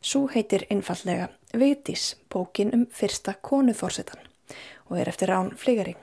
Sú 0.00 0.28
heitir 0.32 0.64
einfallega 0.70 1.28
Vigdís, 1.52 2.16
bókin 2.32 2.70
um 2.72 2.86
fyrsta 2.88 3.34
konuforsetan 3.42 4.22
og 4.88 4.96
er 4.98 5.08
eftir 5.08 5.28
Rán 5.28 5.50
Flígaring. 5.56 5.98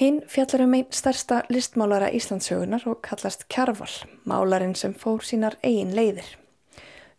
Hinn 0.00 0.22
fjallar 0.26 0.64
um 0.64 0.72
einn 0.78 0.88
starsta 0.90 1.42
listmálara 1.52 2.08
Íslandsögunar 2.08 2.86
og 2.88 3.02
kallast 3.02 3.44
Kjarval, 3.52 3.92
málarinn 4.24 4.74
sem 4.74 4.94
fór 4.94 5.20
sínar 5.20 5.58
eigin 5.62 5.92
leiðir. 5.92 6.24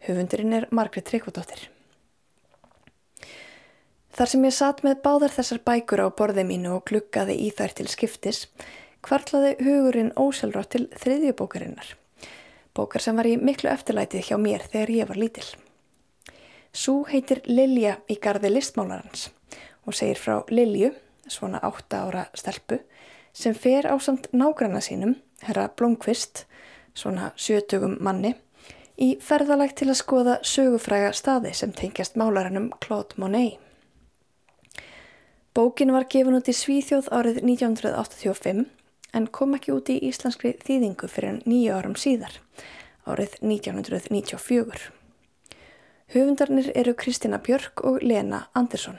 Höfundurinn 0.08 0.58
er 0.58 0.68
Margrit 0.72 1.06
Tryggvadóttir. 1.06 1.70
Þar 4.18 4.34
sem 4.34 4.50
ég 4.50 4.58
satt 4.58 4.82
með 4.84 5.04
báðar 5.06 5.38
þessar 5.38 5.62
bækur 5.62 6.02
á 6.02 6.08
borði 6.10 6.48
mínu 6.48 6.74
og 6.80 6.86
gluggaði 6.90 7.38
í 7.46 7.54
þær 7.54 7.78
til 7.78 7.88
skiptis, 7.88 8.46
kvartlaði 9.06 9.58
hugurinn 9.62 10.16
óselrátt 10.18 10.74
til 10.74 10.88
þriðjubókarinnar 10.98 11.99
bókar 12.76 13.04
sem 13.04 13.18
var 13.18 13.28
í 13.28 13.38
miklu 13.38 13.70
eftirlætið 13.72 14.30
hjá 14.30 14.38
mér 14.42 14.66
þegar 14.72 14.94
ég 14.96 15.10
var 15.10 15.20
lítil. 15.20 15.48
Sú 16.74 17.02
heitir 17.10 17.42
Lilja 17.50 17.98
í 18.10 18.20
gardi 18.22 18.52
listmálarans 18.52 19.30
og 19.88 19.96
segir 19.98 20.20
frá 20.22 20.44
Lilju, 20.54 20.92
svona 21.30 21.62
8 21.66 22.02
ára 22.04 22.28
stelpu, 22.38 22.80
sem 23.34 23.56
fer 23.56 23.88
á 23.90 23.96
samt 24.02 24.30
nágranna 24.34 24.82
sínum, 24.82 25.16
herra 25.42 25.70
Blomqvist, 25.70 26.46
svona 26.94 27.32
70 27.38 27.98
manni, 28.04 28.36
í 29.00 29.16
ferðalægt 29.24 29.80
til 29.80 29.90
að 29.90 30.02
skoða 30.02 30.38
sögufræga 30.44 31.14
staði 31.16 31.56
sem 31.56 31.74
tengjast 31.74 32.20
málaranum 32.20 32.70
Claude 32.84 33.18
Monet. 33.18 33.58
Bókin 35.56 35.92
var 35.92 36.06
gefin 36.12 36.38
út 36.38 36.50
í 36.52 36.54
Svíþjóð 36.54 37.10
árið 37.16 37.42
1985 37.42 38.68
en 39.14 39.28
kom 39.28 39.56
ekki 39.58 39.74
út 39.74 39.90
í 39.90 39.98
íslenskri 40.10 40.54
þýðingu 40.66 41.10
fyrir 41.10 41.42
nýju 41.50 41.76
árum 41.76 41.96
síðar, 41.98 42.36
árið 43.10 43.38
1994. 43.42 44.90
Höfundarnir 46.14 46.72
eru 46.76 46.96
Kristina 46.98 47.38
Björk 47.38 47.84
og 47.86 48.02
Lena 48.02 48.48
Andersson. 48.58 48.98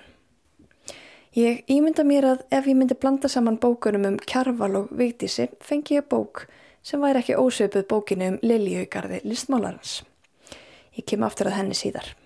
Ég 1.34 1.64
ímynda 1.70 2.02
mér 2.06 2.26
að 2.26 2.40
ef 2.50 2.66
ég 2.66 2.78
myndi 2.78 2.96
blanda 2.98 3.28
saman 3.30 3.58
bókunum 3.62 4.06
um 4.08 4.16
Kjarval 4.18 4.76
og 4.80 4.88
Vigdísi 4.90 5.48
fengi 5.62 5.98
ég 5.98 6.08
bók 6.10 6.46
sem 6.82 7.02
væri 7.02 7.22
ekki 7.22 7.38
ósöpuð 7.38 7.86
bókinu 7.90 8.32
um 8.32 8.38
Liljögarði 8.42 9.20
listmálarans. 9.24 10.00
Ég 10.96 11.06
kem 11.06 11.22
aftur 11.22 11.50
að 11.50 11.58
henni 11.60 11.78
síðar. 11.78 12.16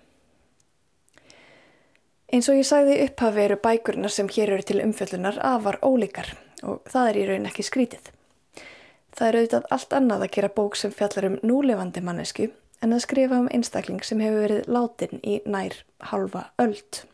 Eins 2.33 2.49
og 2.49 2.57
ég 2.57 2.65
sagði 2.65 3.03
upphafi 3.05 3.45
eru 3.45 3.59
bækurnar 3.61 4.13
sem 4.13 4.29
hér 4.29 4.55
eru 4.55 4.65
til 4.65 4.81
umfjöldunar 4.81 5.37
afar 5.41 5.77
ólíkar 5.85 6.33
og 6.63 6.85
það 6.91 7.09
er 7.09 7.19
í 7.19 7.25
raun 7.29 7.49
ekki 7.49 7.65
skrítið. 7.65 8.11
Það 9.15 9.27
er 9.27 9.37
auðvitað 9.39 9.67
allt 9.71 9.93
annað 9.95 10.23
að 10.25 10.33
gera 10.35 10.53
bók 10.55 10.77
sem 10.79 10.91
fjallar 10.91 11.29
um 11.29 11.35
núlefandi 11.43 12.03
mannesku 12.03 12.49
en 12.83 12.95
að 12.95 13.03
skrifa 13.05 13.39
um 13.39 13.51
einstakling 13.51 14.03
sem 14.03 14.23
hefur 14.23 14.43
verið 14.43 14.71
látin 14.71 15.21
í 15.23 15.37
nær 15.47 15.77
halva 16.11 16.49
öld. 16.61 17.05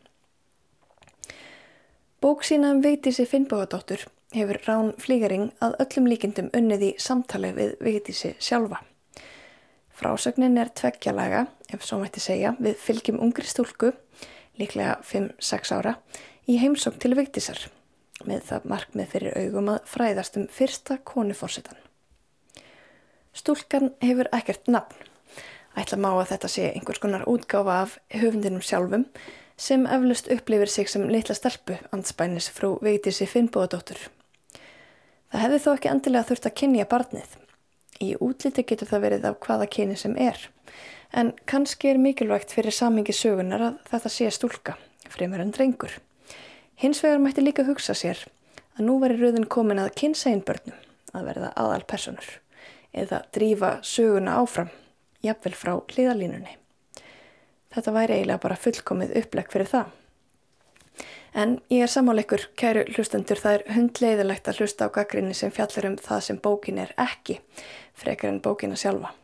Bók 2.22 2.44
sína 2.46 2.72
um 2.74 2.82
Vigdísi 2.82 3.26
Finnbóðadóttur 3.26 4.06
hefur 4.34 4.58
Rán 4.66 4.92
Flígaring 5.02 5.50
að 5.62 5.76
öllum 5.84 6.08
líkindum 6.10 6.50
unnið 6.56 6.84
í 6.86 6.90
samtali 7.02 7.52
við 7.56 7.76
Vigdísi 7.82 8.34
sjálfa. 8.38 8.82
Frásögnin 9.92 10.58
er 10.58 10.72
tveggjalaga, 10.74 11.44
ef 11.70 11.84
svo 11.86 12.00
mætti 12.00 12.22
segja, 12.22 12.54
við 12.58 12.78
fylgjum 12.82 13.20
ungri 13.22 13.46
stúlku, 13.46 13.92
líklega 14.58 14.96
5-6 15.06 15.74
ára, 15.76 15.96
í 16.48 16.56
heimsók 16.58 16.98
til 17.02 17.14
Vigdísar, 17.18 17.60
með 18.28 18.44
það 18.48 18.68
markmið 18.72 19.12
fyrir 19.14 19.38
augum 19.38 19.70
að 19.72 19.88
fræðast 19.92 20.38
um 20.40 20.48
fyrsta 20.52 20.98
konufórsetan. 21.08 21.78
Stúlkan 23.32 23.92
hefur 24.04 24.28
ekkert 24.36 24.68
nafn, 24.68 24.96
ætla 25.78 25.98
má 26.00 26.10
að 26.12 26.34
þetta 26.34 26.50
sé 26.52 26.66
einhvers 26.72 27.00
konar 27.00 27.24
útgáfa 27.30 27.78
af 27.86 27.94
höfundinum 28.12 28.64
sjálfum 28.64 29.06
sem 29.56 29.86
eflust 29.86 30.28
upplifir 30.32 30.68
sig 30.68 30.90
sem 30.90 31.06
litla 31.08 31.34
stelpu 31.34 31.78
anspænis 31.92 32.50
frú 32.52 32.74
Vigdísi 32.84 33.28
Finnbóðadóttur. 33.30 34.00
Það 35.32 35.44
hefði 35.46 35.60
þó 35.64 35.70
ekki 35.72 35.90
endilega 35.92 36.28
þurft 36.28 36.48
að 36.48 36.56
kynja 36.60 36.88
barnið. 36.90 37.36
Í 38.04 38.10
útliti 38.20 38.64
getur 38.68 38.90
það 38.90 39.04
verið 39.06 39.28
af 39.30 39.38
hvaða 39.46 39.68
kyni 39.72 39.96
sem 39.96 40.16
er, 40.20 40.36
en 41.12 41.32
kannski 41.48 41.92
er 41.92 42.00
mikilvægt 42.02 42.52
fyrir 42.52 42.74
samingi 42.74 43.14
sögunar 43.16 43.64
að 43.68 43.78
þetta 43.92 44.12
sé 44.12 44.30
stúlka, 44.34 44.76
fremur 45.08 45.40
en 45.40 45.52
drengur. 45.54 45.94
Hins 46.82 46.98
vegar 47.04 47.20
mætti 47.22 47.44
líka 47.44 47.62
hugsa 47.62 47.94
sér 47.94 48.18
að 48.74 48.86
nú 48.88 48.96
veri 48.98 49.14
rauðin 49.20 49.44
komin 49.46 49.78
að 49.78 49.92
kynsegin 50.00 50.40
börnum 50.42 50.78
að 51.14 51.28
verða 51.28 51.50
aðal 51.54 51.84
personur 51.86 52.30
eða 52.90 53.20
drífa 53.30 53.68
söguna 53.86 54.40
áfram 54.40 54.72
jafnvel 55.22 55.52
frá 55.54 55.76
hliðalínunni. 55.78 56.56
Þetta 57.70 57.94
væri 57.94 58.16
eiginlega 58.16 58.42
bara 58.42 58.58
fullkomið 58.58 59.14
upplegg 59.20 59.52
fyrir 59.54 59.70
það. 59.70 59.92
En 61.38 61.52
ég 61.70 61.84
er 61.86 61.92
samáleikur, 61.92 62.48
kæru 62.58 62.82
hlustendur, 62.96 63.38
það 63.38 63.60
er 63.60 63.76
hundleiðilegt 63.76 64.50
að 64.50 64.58
hlusta 64.60 64.90
á 64.90 64.94
gaggrinni 64.98 65.38
sem 65.38 65.54
fjallar 65.54 65.86
um 65.88 65.94
það 66.02 66.24
sem 66.26 66.40
bókin 66.42 66.80
er 66.82 66.90
ekki, 67.00 67.38
frekar 67.94 68.32
en 68.32 68.42
bókina 68.42 68.74
sjálfa. 68.76 69.14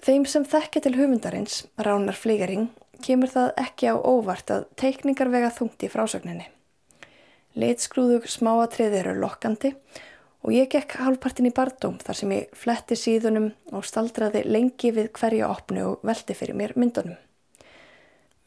Þeim 0.00 0.22
sem 0.24 0.46
þekkja 0.46 0.86
til 0.86 0.94
höfundarins, 0.96 1.64
Ránar 1.76 2.16
Flígaring, 2.16 2.70
kemur 3.04 3.32
það 3.32 3.50
ekki 3.64 3.90
á 3.92 3.96
óvart 3.96 4.52
að 4.54 4.68
teikningar 4.80 5.30
vega 5.32 5.50
þungt 5.54 5.84
í 5.86 5.90
frásögninni. 5.92 6.46
Leitskrúðug 7.58 8.28
smáatrið 8.30 8.94
eru 9.00 9.16
lokkandi 9.18 9.72
og 10.44 10.52
ég 10.54 10.70
gekk 10.72 10.96
hálfpartin 11.00 11.50
í 11.50 11.54
bardóm 11.54 11.98
þar 12.00 12.18
sem 12.20 12.34
ég 12.36 12.52
fletti 12.56 12.96
síðunum 12.96 13.50
og 13.74 13.86
staldraði 13.88 14.44
lengi 14.46 14.92
við 14.96 15.10
hverja 15.18 15.50
opnu 15.50 15.86
og 15.88 16.06
veldi 16.06 16.36
fyrir 16.38 16.56
mér 16.56 16.76
myndunum. 16.78 17.18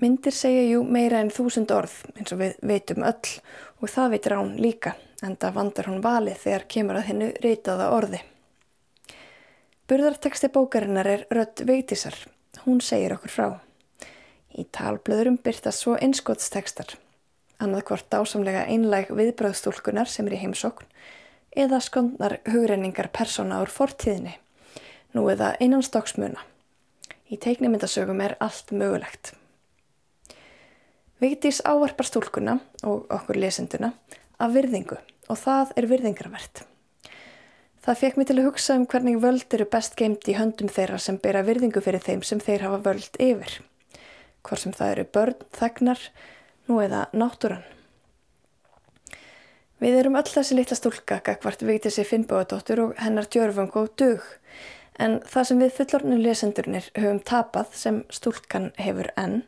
Myndir 0.02 0.34
segja 0.36 0.64
jú 0.72 0.82
meira 0.84 1.22
en 1.22 1.32
þúsund 1.32 1.72
orð 1.72 1.94
eins 2.18 2.34
og 2.34 2.42
við 2.42 2.56
veitum 2.66 3.06
öll 3.06 3.34
og 3.80 3.92
það 3.92 4.16
veitir 4.16 4.38
án 4.40 4.56
líka 4.60 4.96
en 5.24 5.36
það 5.40 5.60
vandar 5.60 5.90
hún 5.92 6.02
valið 6.04 6.40
þegar 6.46 6.66
kemur 6.76 7.00
að 7.00 7.08
hennu 7.12 7.30
reytaða 7.44 7.92
orði. 7.96 8.24
Burðarteksti 9.88 10.50
bókarinnar 10.50 11.08
er 11.12 11.28
rött 11.32 11.62
veitísar, 11.68 12.16
hún 12.66 12.82
segir 12.82 13.14
okkur 13.18 13.32
frá. 13.32 13.48
Í 14.54 14.68
talblöðurum 14.70 15.40
byrtast 15.42 15.82
svo 15.82 15.96
einskotstekstar, 15.98 16.94
annað 17.58 17.88
hvort 17.90 18.14
ásamlega 18.14 18.68
einlæg 18.70 19.10
viðbröðstúlkunar 19.10 20.10
sem 20.10 20.30
er 20.30 20.38
í 20.38 20.42
heimsókn 20.44 20.90
eða 21.58 21.80
skondnar 21.82 22.40
hugrenningar 22.50 23.10
persóna 23.14 23.62
úr 23.64 23.72
fortíðinni, 23.74 24.36
nú 25.14 25.26
eða 25.34 25.54
einanstokksmuna. 25.62 26.42
Í 27.34 27.40
teiknimyndasögum 27.42 28.22
er 28.22 28.36
allt 28.42 28.70
mögulegt. 28.74 29.34
Vigdís 31.22 31.62
ávarpar 31.66 32.10
stúlkuna 32.10 32.60
og 32.84 33.10
okkur 33.14 33.40
lesenduna 33.42 33.94
af 34.38 34.54
virðingu 34.54 35.00
og 35.32 35.40
það 35.40 35.74
er 35.80 35.90
virðingarvert. 35.90 36.66
Það 37.84 38.00
fekk 38.00 38.18
mér 38.18 38.28
til 38.30 38.40
að 38.40 38.46
hugsa 38.48 38.76
um 38.80 38.88
hvernig 38.88 39.22
völd 39.24 39.56
eru 39.56 39.66
best 39.68 39.96
geimt 40.00 40.28
í 40.30 40.38
höndum 40.38 40.70
þeirra 40.72 41.00
sem 41.02 41.18
bera 41.20 41.42
virðingu 41.44 41.82
fyrir 41.84 42.04
þeim 42.04 42.22
sem 42.28 42.42
þeir 42.44 42.68
hafa 42.68 42.84
völd 42.86 43.18
yfir. 43.24 43.58
Hvort 44.44 44.64
sem 44.64 44.76
það 44.76 44.92
eru 44.96 45.06
börn, 45.16 45.48
þegnar, 45.56 46.02
nú 46.68 46.80
eða 46.84 47.08
náttúran. 47.16 47.64
Við 49.84 49.98
erum 50.00 50.16
öll 50.16 50.30
þessi 50.30 50.56
litla 50.56 50.78
stúlka 50.80 51.18
gagvart 51.26 51.64
Vigdísi 51.68 52.06
Finnbóðadóttur 52.08 52.82
og 52.86 52.94
hennar 53.04 53.28
djörfung 53.28 53.74
og 53.80 53.90
dug 54.00 54.24
en 55.02 55.18
það 55.28 55.48
sem 55.50 55.62
við 55.64 55.76
fullornu 55.78 56.18
lesendurnir 56.22 56.90
höfum 56.96 57.22
tapað 57.28 57.74
sem 57.78 58.02
stúlkan 58.14 58.70
hefur 58.80 59.10
enn 59.20 59.42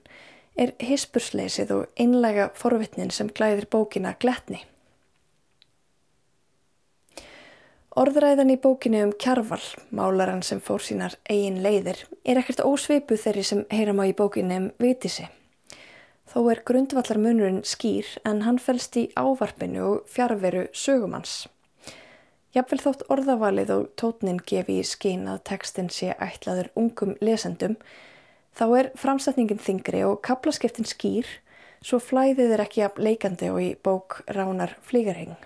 er 0.60 0.74
hispusleysið 0.84 1.74
og 1.76 2.00
einlega 2.00 2.50
forvitnin 2.58 3.12
sem 3.12 3.30
glæðir 3.30 3.68
bókina 3.72 4.16
gletni. 4.20 4.64
Orðræðan 7.96 8.50
í 8.52 8.56
bókinu 8.60 9.06
um 9.06 9.12
kjarval, 9.16 9.62
málaran 9.96 10.41
sem 10.43 10.60
fór 10.60 10.82
sínar 10.84 11.14
eigin 11.32 11.62
leiðir, 11.64 12.02
er 12.28 12.41
ekkert 12.41 12.60
ósveipu 12.68 13.16
þeirri 13.16 13.43
sem 13.48 13.62
heyram 13.72 14.02
á 14.04 14.12
í 14.12 14.12
bókinu 14.12 14.58
um 14.60 14.66
Vigdísi. 14.84 15.30
Þó 16.28 16.41
er 16.52 16.62
grundvallar 16.68 17.22
munurinn 17.24 17.62
skýr 17.64 18.10
en 18.28 18.43
hann 18.43 18.60
fælst 18.60 19.00
í 19.00 19.06
ávarpinu 19.16 19.86
og 19.86 20.12
fjárveru 20.12 20.66
sögumanns. 20.76 21.46
Jafnvel 22.52 22.82
þótt 22.84 23.08
orðavalið 23.16 23.74
og 23.78 23.88
tótnin 23.96 24.43
gefi 24.43 24.82
í 24.82 24.84
skín 24.84 25.24
að 25.32 25.46
tekstin 25.48 25.88
sé 25.88 26.12
ætlaður 26.20 26.74
ungum 26.76 27.16
lesendum, 27.24 27.80
þá 28.52 28.66
er 28.82 28.93
framsetningin 29.00 29.64
þingri 29.64 30.04
og 30.04 30.20
kaplaskiptin 30.20 30.91
skýr, 30.91 31.32
svo 31.80 32.04
flæðið 32.04 32.58
er 32.60 32.68
ekki 32.68 32.89
að 32.89 33.04
leikandi 33.08 33.56
og 33.56 33.64
í 33.64 33.76
bók 33.80 34.26
Ránar 34.28 34.76
Flígarheng. 34.84 35.38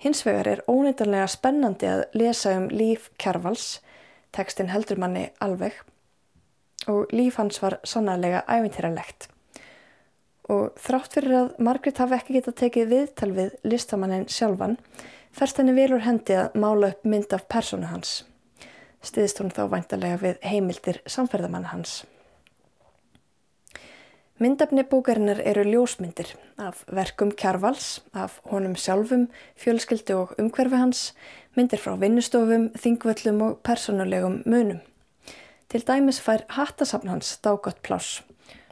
Hins 0.00 0.24
vegar 0.24 0.48
er 0.48 0.62
óneitanlega 0.70 1.26
spennandi 1.28 1.88
að 1.88 2.06
lesa 2.16 2.54
um 2.56 2.70
líf 2.72 3.10
Kjærvals, 3.20 3.80
tekstin 4.32 4.72
heldur 4.72 5.00
manni 5.00 5.26
alveg, 5.44 5.74
og 6.88 7.12
líf 7.12 7.36
hans 7.36 7.60
var 7.60 7.76
sannarlega 7.84 8.46
ævintýralegt 8.48 9.28
og 10.50 10.74
þrátt 10.80 11.14
fyrir 11.14 11.36
að 11.38 11.50
Margrit 11.62 12.00
hafi 12.02 12.16
ekki 12.16 12.36
getað 12.38 12.58
tekið 12.64 12.92
viðtal 12.94 13.30
við 13.36 13.52
listamannin 13.66 14.26
sjálfan 14.30 14.76
færst 15.36 15.60
henni 15.60 15.76
velur 15.76 16.02
hendi 16.02 16.36
að 16.36 16.56
mála 16.58 16.90
upp 16.90 17.06
mynd 17.06 17.34
af 17.36 17.46
persónu 17.52 17.90
hans. 17.90 18.24
Stiðist 19.00 19.40
hún 19.40 19.52
þá 19.54 19.62
væntalega 19.70 20.18
við 20.20 20.40
heimildir 20.44 21.00
samferðamann 21.06 21.70
hans. 21.70 22.02
Myndafni 24.40 24.86
búkarinnar 24.88 25.42
eru 25.44 25.66
ljósmyndir 25.68 26.30
af 26.56 26.78
verkum 26.88 27.28
kjarvals, 27.36 27.98
af 28.16 28.38
honum 28.48 28.72
sjálfum, 28.72 29.26
fjölskyldu 29.60 30.14
og 30.16 30.30
umhverfi 30.40 30.78
hans, 30.80 31.00
myndir 31.58 31.82
frá 31.82 31.92
vinnustofum, 32.00 32.70
þingvöllum 32.72 33.42
og 33.44 33.58
persónulegum 33.68 34.38
munum. 34.48 34.78
Til 35.68 35.84
dæmis 35.84 36.22
fær 36.24 36.46
hattasafn 36.56 37.12
hans 37.12 37.34
dágott 37.44 37.82
pláss 37.84 38.22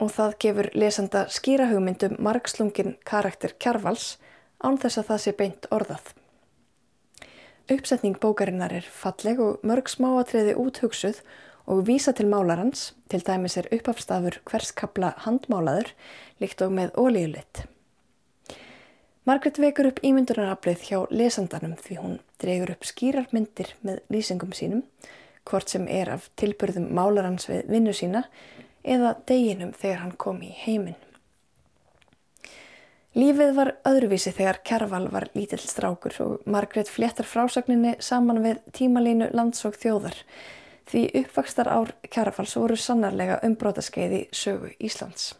og 0.00 0.08
það 0.14 0.38
gefur 0.40 0.68
lesenda 0.72 1.26
skýra 1.28 1.68
hugmyndum 1.68 2.16
margslungin 2.16 2.96
karakter 3.04 3.52
kjarvals 3.60 4.14
án 4.64 4.80
þess 4.80 5.02
að 5.02 5.08
það 5.10 5.20
sé 5.26 5.34
beint 5.36 5.68
orðað. 5.68 6.08
Uppsetning 7.68 8.16
bókarinnar 8.16 8.72
er 8.72 8.88
falleg 8.88 9.44
og 9.44 9.60
mörg 9.68 9.92
smáatriði 9.92 10.56
úthugsuð 10.56 11.20
og 11.68 11.84
vísa 11.84 12.14
til 12.16 12.30
málarans, 12.32 12.94
til 13.12 13.20
dæmis 13.20 13.58
er 13.60 13.68
uppafstafur 13.72 14.40
hverskabla 14.48 15.12
handmálaður, 15.26 15.92
líkt 16.40 16.62
og 16.64 16.72
með 16.72 16.94
ólíulitt. 16.96 17.66
Margret 19.28 19.58
vekur 19.60 19.90
upp 19.90 19.98
ímyndunaraflið 20.00 20.86
hjá 20.88 21.02
lesandanum 21.12 21.74
því 21.76 21.96
hún 22.00 22.14
dregur 22.40 22.72
upp 22.72 22.86
skýrarmyndir 22.88 23.74
með 23.84 24.00
lýsingum 24.08 24.54
sínum, 24.56 24.86
hvort 25.44 25.68
sem 25.68 25.84
er 25.92 26.08
af 26.14 26.30
tilbyrðum 26.40 26.88
málarans 26.96 27.50
við 27.50 27.68
vinnu 27.68 27.92
sína 27.92 28.24
eða 28.84 29.18
deginum 29.28 29.74
þegar 29.76 30.00
hann 30.06 30.16
kom 30.16 30.40
í 30.40 30.54
heiminn. 30.64 30.96
Lífið 33.18 33.52
var 33.56 33.74
öðruvísi 33.88 34.32
þegar 34.32 34.62
Kjærval 34.64 35.08
var 35.12 35.26
lítill 35.34 35.60
strákur 35.60 36.16
og 36.24 36.48
Margret 36.48 36.88
fléttar 36.88 37.28
frásagninni 37.28 37.96
saman 38.04 38.40
við 38.44 38.62
tímalínu 38.72 39.28
landsók 39.36 39.76
þjóðar 39.80 40.16
því 40.88 41.04
uppvakstar 41.22 41.68
ár 41.68 41.92
Kjærvals 42.08 42.56
voru 42.56 42.76
sannarlega 42.76 43.40
umbrótaskeiði 43.46 44.26
sögu 44.32 44.72
Íslands. 44.80 45.34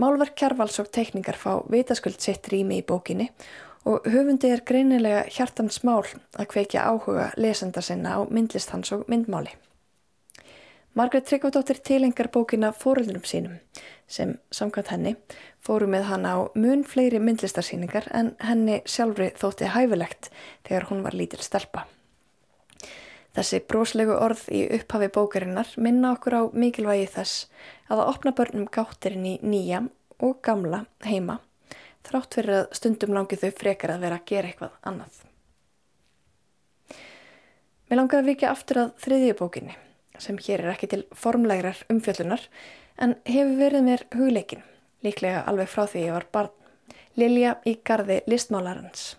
Málverk 0.00 0.36
Kjærvals 0.36 0.78
og 0.82 0.90
teikningar 0.92 1.36
fá 1.38 1.62
vitaskuld 1.70 2.20
sitt 2.20 2.48
rými 2.52 2.80
í 2.80 2.86
bókinni 2.86 3.30
og 3.88 4.06
höfundi 4.06 4.50
er 4.52 4.62
greinilega 4.66 5.24
hjartans 5.30 5.82
mál 5.86 6.04
að 6.38 6.48
kveikja 6.54 6.86
áhuga 6.86 7.32
lesenda 7.36 7.82
sinna 7.82 8.16
á 8.16 8.20
myndlist 8.30 8.70
hans 8.74 8.92
og 8.94 9.04
myndmáli. 9.10 9.52
Margret 10.94 11.24
Tryggvadóttir 11.24 11.80
tilengar 11.80 12.28
bókina 12.28 12.72
fóröldunum 12.72 13.24
sínum 13.24 13.56
sem 14.06 14.36
samkvæmt 14.52 14.92
henni 14.92 15.14
fóru 15.64 15.88
með 15.88 16.04
hann 16.10 16.26
á 16.28 16.36
mun 16.54 16.84
fleiri 16.84 17.20
myndlistarsýningar 17.22 18.10
en 18.12 18.34
henni 18.44 18.82
sjálfri 18.84 19.30
þótti 19.40 19.72
hæfilegt 19.72 20.28
þegar 20.68 20.90
hún 20.90 21.02
var 21.02 21.16
lítil 21.16 21.40
stelpa. 21.40 21.86
Þessi 23.32 23.62
bróslegu 23.64 24.12
orð 24.12 24.42
í 24.52 24.66
upphafi 24.76 25.08
bókarinnar 25.12 25.70
minna 25.80 26.12
okkur 26.12 26.36
á 26.36 26.42
mikilvægi 26.52 27.06
þess 27.14 27.46
að 27.88 28.02
að 28.02 28.10
opna 28.12 28.34
börnum 28.36 28.68
gáttirinn 28.68 29.30
í 29.30 29.38
nýja 29.40 29.86
og 30.20 30.42
gamla 30.44 30.84
heima 31.06 31.38
þrátt 32.06 32.36
fyrir 32.36 32.58
að 32.60 32.74
stundum 32.76 33.14
langi 33.16 33.38
þau 33.38 33.50
frekar 33.56 33.94
að 33.94 34.04
vera 34.06 34.18
að 34.18 34.26
gera 34.28 34.50
eitthvað 34.50 34.74
annað. 34.90 35.20
Mér 37.88 38.00
langar 38.00 38.22
að 38.22 38.30
vikja 38.32 38.52
aftur 38.52 38.82
að 38.82 38.92
þriðju 39.04 39.38
bókinni 39.38 39.78
sem 40.22 40.38
hér 40.38 40.62
er 40.62 40.74
ekki 40.74 40.90
til 40.92 41.02
formlegrar 41.18 41.80
umfjöllunar 41.92 42.44
en 43.02 43.16
hefur 43.26 43.56
verið 43.58 43.86
mér 43.86 44.04
hugleikin, 44.12 44.62
líklega 45.02 45.42
alveg 45.48 45.70
frá 45.72 45.86
því 45.88 46.04
ég 46.06 46.16
var 46.18 46.28
barn, 46.34 46.52
Lilja 47.16 47.58
í 47.68 47.74
gardi 47.84 48.22
listmálarans. 48.24 49.16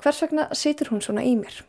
Hvers 0.00 0.18
vegna 0.20 0.50
situr 0.52 0.90
hún 0.92 1.00
svona 1.04 1.22
í 1.24 1.32
mér? 1.38 1.62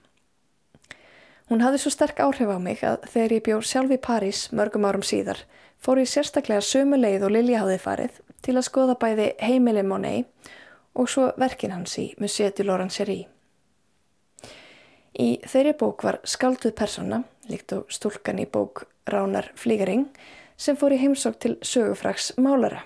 Hún 1.50 1.62
hafði 1.62 1.84
svo 1.84 1.94
sterk 1.94 2.22
áhrif 2.24 2.50
á 2.50 2.58
mig 2.58 2.82
að 2.84 3.06
þegar 3.14 3.36
ég 3.38 3.46
bjór 3.46 3.68
sjálf 3.70 3.94
í 3.94 4.02
París 4.02 4.48
mörgum 4.56 4.88
árum 4.90 5.06
síðar 5.06 5.44
fór 5.78 6.02
ég 6.02 6.10
sérstaklega 6.10 6.64
sömu 6.66 6.98
leið 6.98 7.28
og 7.28 7.36
Lilja 7.36 7.62
hafði 7.62 7.78
farið 7.84 8.18
til 8.46 8.56
að 8.56 8.68
skoða 8.70 8.98
bæði 9.02 9.30
heimili 9.44 9.84
Monet 9.86 10.50
og 10.96 11.12
svo 11.12 11.30
verkin 11.38 11.76
hans 11.76 11.98
í 12.02 12.08
Musée 12.22 12.50
du 12.56 12.64
Laurent-Cherie. 12.66 13.28
Í 15.16 15.30
þeirri 15.48 15.76
bók 15.80 16.04
var 16.04 16.20
skalduð 16.28 16.74
persona 16.76 17.22
líkt 17.50 17.74
og 17.76 17.92
stúlkan 17.94 18.40
í 18.42 18.48
bók 18.50 18.86
Ránar 19.08 19.52
Flígaring, 19.56 20.10
sem 20.58 20.78
fór 20.78 20.96
í 20.96 21.00
heimsók 21.02 21.38
til 21.40 21.56
sögufrags 21.62 22.32
málara. 22.42 22.84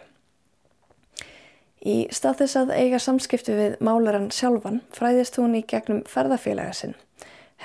Í 1.80 2.10
stað 2.12 2.42
þess 2.42 2.60
að 2.60 2.74
eiga 2.76 3.00
samskipti 3.00 3.56
við 3.56 3.78
málaran 3.84 4.28
sjálfan 4.36 4.82
fræðist 4.96 5.40
hún 5.40 5.56
í 5.56 5.64
gegnum 5.64 6.02
ferðafélaga 6.10 6.74
sinn, 6.76 6.96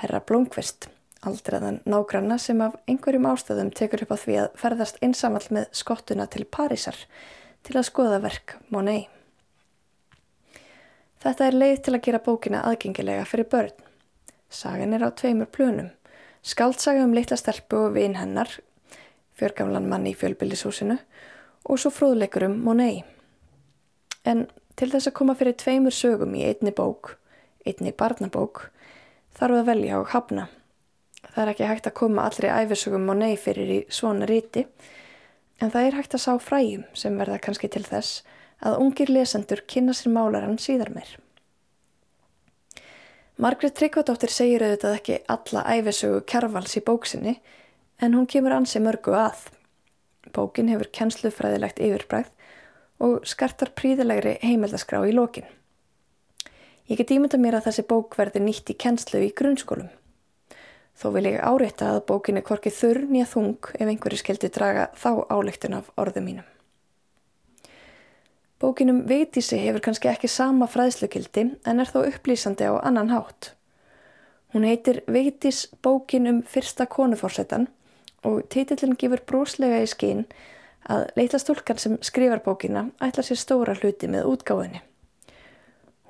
herra 0.01 0.19
Blomqvist, 0.19 0.89
aldraðan 1.25 1.79
nágranna 1.87 2.37
sem 2.41 2.61
af 2.61 2.75
einhverjum 2.89 3.27
ástöðum 3.31 3.71
tekur 3.75 4.03
upp 4.05 4.13
á 4.13 4.17
því 4.19 4.37
að 4.41 4.55
ferðast 4.59 4.99
einsamall 5.05 5.45
með 5.55 5.69
skottuna 5.71 6.27
til 6.31 6.45
Parísar 6.45 6.97
til 7.65 7.77
að 7.79 7.87
skoða 7.89 8.19
verk 8.23 8.57
Monet. 8.69 9.07
Þetta 11.23 11.47
er 11.47 11.57
leið 11.57 11.79
til 11.85 11.95
að 11.95 12.03
gera 12.05 12.21
bókina 12.21 12.61
aðgengilega 12.69 13.23
fyrir 13.25 13.47
börn. 13.49 13.73
Sagan 14.53 14.93
er 14.93 15.07
á 15.07 15.09
tveimur 15.09 15.49
plönum. 15.49 15.89
Skaldsaga 16.45 17.01
um 17.07 17.15
litla 17.17 17.37
stelpu 17.39 17.87
og 17.87 17.95
vinn 17.95 18.19
hennar, 18.19 18.51
fjörgamlan 19.39 19.87
mann 19.89 20.05
í 20.05 20.13
fjölbillishúsinu 20.13 20.99
og 21.65 21.81
svo 21.81 21.89
fróðleikur 21.89 22.45
um 22.45 22.59
Monet. 22.67 23.07
En 24.25 24.45
til 24.77 24.91
þess 24.91 25.09
að 25.09 25.17
koma 25.17 25.33
fyrir 25.39 25.57
tveimur 25.57 25.95
sögum 25.95 26.35
í 26.37 26.43
einni 26.45 26.75
bók, 26.75 27.15
einni 27.65 27.95
barnabók, 27.95 28.67
þarf 29.35 29.61
að 29.61 29.67
velja 29.71 29.99
og 29.99 30.13
hafna. 30.13 30.47
Það 31.25 31.41
er 31.43 31.51
ekki 31.51 31.69
hægt 31.69 31.89
að 31.89 31.97
koma 31.99 32.25
allri 32.29 32.51
æfisögum 32.51 33.05
Monet 33.07 33.41
fyrir 33.41 33.71
í 33.71 33.79
svona 33.91 34.27
ríti, 34.29 34.65
en 35.59 35.71
það 35.73 35.89
er 35.89 35.99
hægt 35.99 36.15
að 36.15 36.23
sá 36.25 36.31
fræjum 36.39 36.85
sem 36.95 37.17
verða 37.19 37.41
kannski 37.43 37.69
til 37.71 37.83
þess 37.85 38.23
að 38.65 38.79
ungir 38.81 39.11
lesendur 39.11 39.63
kynna 39.67 39.95
sér 39.95 40.13
málaran 40.15 40.59
síðar 40.61 40.93
meir. 40.95 41.17
Margret 43.35 43.75
Tryggvadóttir 43.75 44.31
segir 44.31 44.63
auðvitað 44.63 44.93
ekki 44.95 45.17
alla 45.27 45.65
æfisögu 45.75 46.21
kjarvals 46.29 46.77
í 46.79 46.83
bóksinni 46.87 47.35
en 47.99 48.15
hún 48.15 48.29
kemur 48.31 48.55
ansi 48.55 48.79
mörgu 48.79 49.11
að. 49.17 49.49
Bókin 50.35 50.71
hefur 50.71 50.87
kennslufræðilegt 50.95 51.81
yfirbræð 51.83 52.31
og 53.03 53.27
skartar 53.27 53.73
príðilegri 53.75 54.37
heimildaskrá 54.39 55.03
í 55.03 55.11
lokin. 55.15 55.47
Ég 56.85 56.99
get 56.99 57.11
ímynda 57.15 57.39
mér 57.41 57.57
að 57.57 57.71
þessi 57.71 57.85
bók 57.89 58.13
verði 58.19 58.43
nýtt 58.45 58.69
í 58.69 58.75
kennslu 58.77 59.23
í 59.25 59.31
grunnskólum. 59.33 59.87
Þó 60.95 61.07
vil 61.15 61.25
ég 61.31 61.41
áreita 61.41 61.95
að 61.95 62.03
bókin 62.11 62.37
er 62.39 62.45
korkið 62.45 62.75
þurr 62.77 62.99
nýja 63.09 63.25
þung 63.31 63.71
ef 63.73 63.89
einhverju 63.89 64.21
skildi 64.21 64.51
draga 64.53 64.85
þá 64.95 65.25
áleiktun 65.33 65.79
af 65.79 65.89
orðu 65.99 66.23
mínum. 66.23 66.45
Bókinum 68.61 69.01
Veitísi 69.09 69.57
hefur 69.59 69.83
kannski 69.83 70.07
ekki 70.13 70.29
sama 70.31 70.69
fræðslugildi 70.71 71.49
en 71.67 71.81
er 71.83 71.91
þó 71.91 72.05
upplýsandi 72.05 72.69
á 72.69 72.79
annan 72.79 73.11
hátt. 73.11 73.51
Hún 74.53 74.63
heitir 74.63 75.01
Veitís 75.11 75.65
bókin 75.83 76.29
um 76.31 76.43
fyrsta 76.47 76.85
konufórsetan 76.85 77.67
og 78.23 78.45
títillin 78.47 78.95
gefur 78.95 79.25
brúslega 79.27 79.81
í 79.83 79.89
skín 79.91 80.27
að 80.87 81.09
leitla 81.17 81.41
stúlkan 81.41 81.81
sem 81.81 81.97
skrifar 81.99 82.45
bókina 82.45 82.91
ætla 83.03 83.25
sér 83.25 83.41
stóra 83.41 83.75
hluti 83.75 84.07
með 84.07 84.29
útgáðinni. 84.31 84.85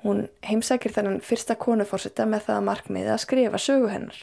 Hún 0.04 0.26
heimsækir 0.44 0.92
þennan 0.92 1.22
fyrsta 1.24 1.56
konufórseta 1.58 2.26
með 2.28 2.48
það 2.50 2.66
markmiði 2.68 3.12
að 3.14 3.22
skrifa 3.24 3.60
sögu 3.60 3.92
hennar 3.92 4.18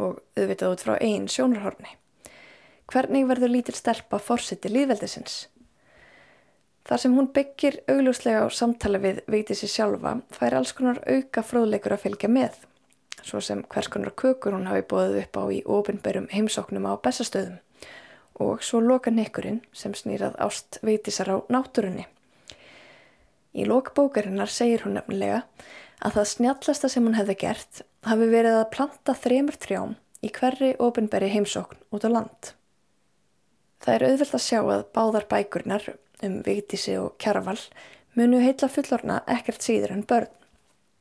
og 0.00 0.20
auðvitað 0.38 0.74
út 0.74 0.84
frá 0.86 0.92
einn 1.02 1.26
sjónarhorni. 1.28 1.96
Hvernig 2.90 3.26
verður 3.28 3.52
lítil 3.54 3.74
stelpa 3.76 4.18
fórseti 4.22 4.70
líðveldisins? 4.70 5.48
Þar 6.88 7.02
sem 7.02 7.14
hún 7.14 7.28
byggir 7.34 7.76
augljóslega 7.90 8.46
á 8.46 8.48
samtala 8.50 8.98
við 9.02 9.20
veitið 9.30 9.60
sér 9.60 9.72
sjálfa 9.74 10.14
fær 10.34 10.56
alls 10.58 10.72
konar 10.74 11.02
auka 11.06 11.44
fróðleikur 11.46 11.94
að 11.94 12.06
fylgja 12.06 12.30
með, 12.32 12.56
svo 13.22 13.42
sem 13.44 13.60
hvers 13.70 13.90
konar 13.92 14.14
kökur 14.18 14.56
hún 14.56 14.70
hafi 14.70 14.86
bóðið 14.90 15.20
upp 15.24 15.38
á 15.38 15.44
í 15.54 15.60
ofinberum 15.66 16.30
heimsóknum 16.32 16.88
á 16.88 16.98
bestastöðum 17.04 17.60
og 18.40 18.64
svo 18.64 18.80
loka 18.80 19.12
nekkurinn 19.12 19.60
sem 19.76 19.92
snýrað 19.94 20.38
ást 20.40 20.80
veitisar 20.82 21.28
á 21.28 21.36
náttúrunni. 21.52 22.06
Í 23.50 23.66
lokbókarinnar 23.66 24.50
segir 24.52 24.84
hún 24.84 24.94
nefnilega 24.98 25.42
að 26.00 26.16
það 26.16 26.30
snjallasta 26.32 26.90
sem 26.92 27.06
hún 27.06 27.18
hefði 27.18 27.36
gert 27.40 27.82
hafi 28.06 28.28
verið 28.30 28.60
að 28.60 28.70
planta 28.76 29.14
þremur 29.18 29.58
trjám 29.60 29.96
í 30.24 30.30
hverri 30.36 30.74
ofinberi 30.78 31.30
heimsókn 31.32 31.80
út 31.90 32.06
á 32.06 32.10
land. 32.10 32.52
Það 33.80 33.94
er 33.94 34.06
auðvelt 34.06 34.36
að 34.36 34.44
sjá 34.44 34.60
að 34.60 34.86
báðar 34.94 35.26
bækurnar 35.28 35.86
um 36.24 36.40
Vigdísi 36.44 36.96
og 37.00 37.14
Kjarval 37.20 37.58
munu 38.18 38.40
heitla 38.42 38.68
fullorna 38.68 39.22
ekkert 39.30 39.64
síður 39.64 39.94
en 39.96 40.04
börn. 40.04 40.28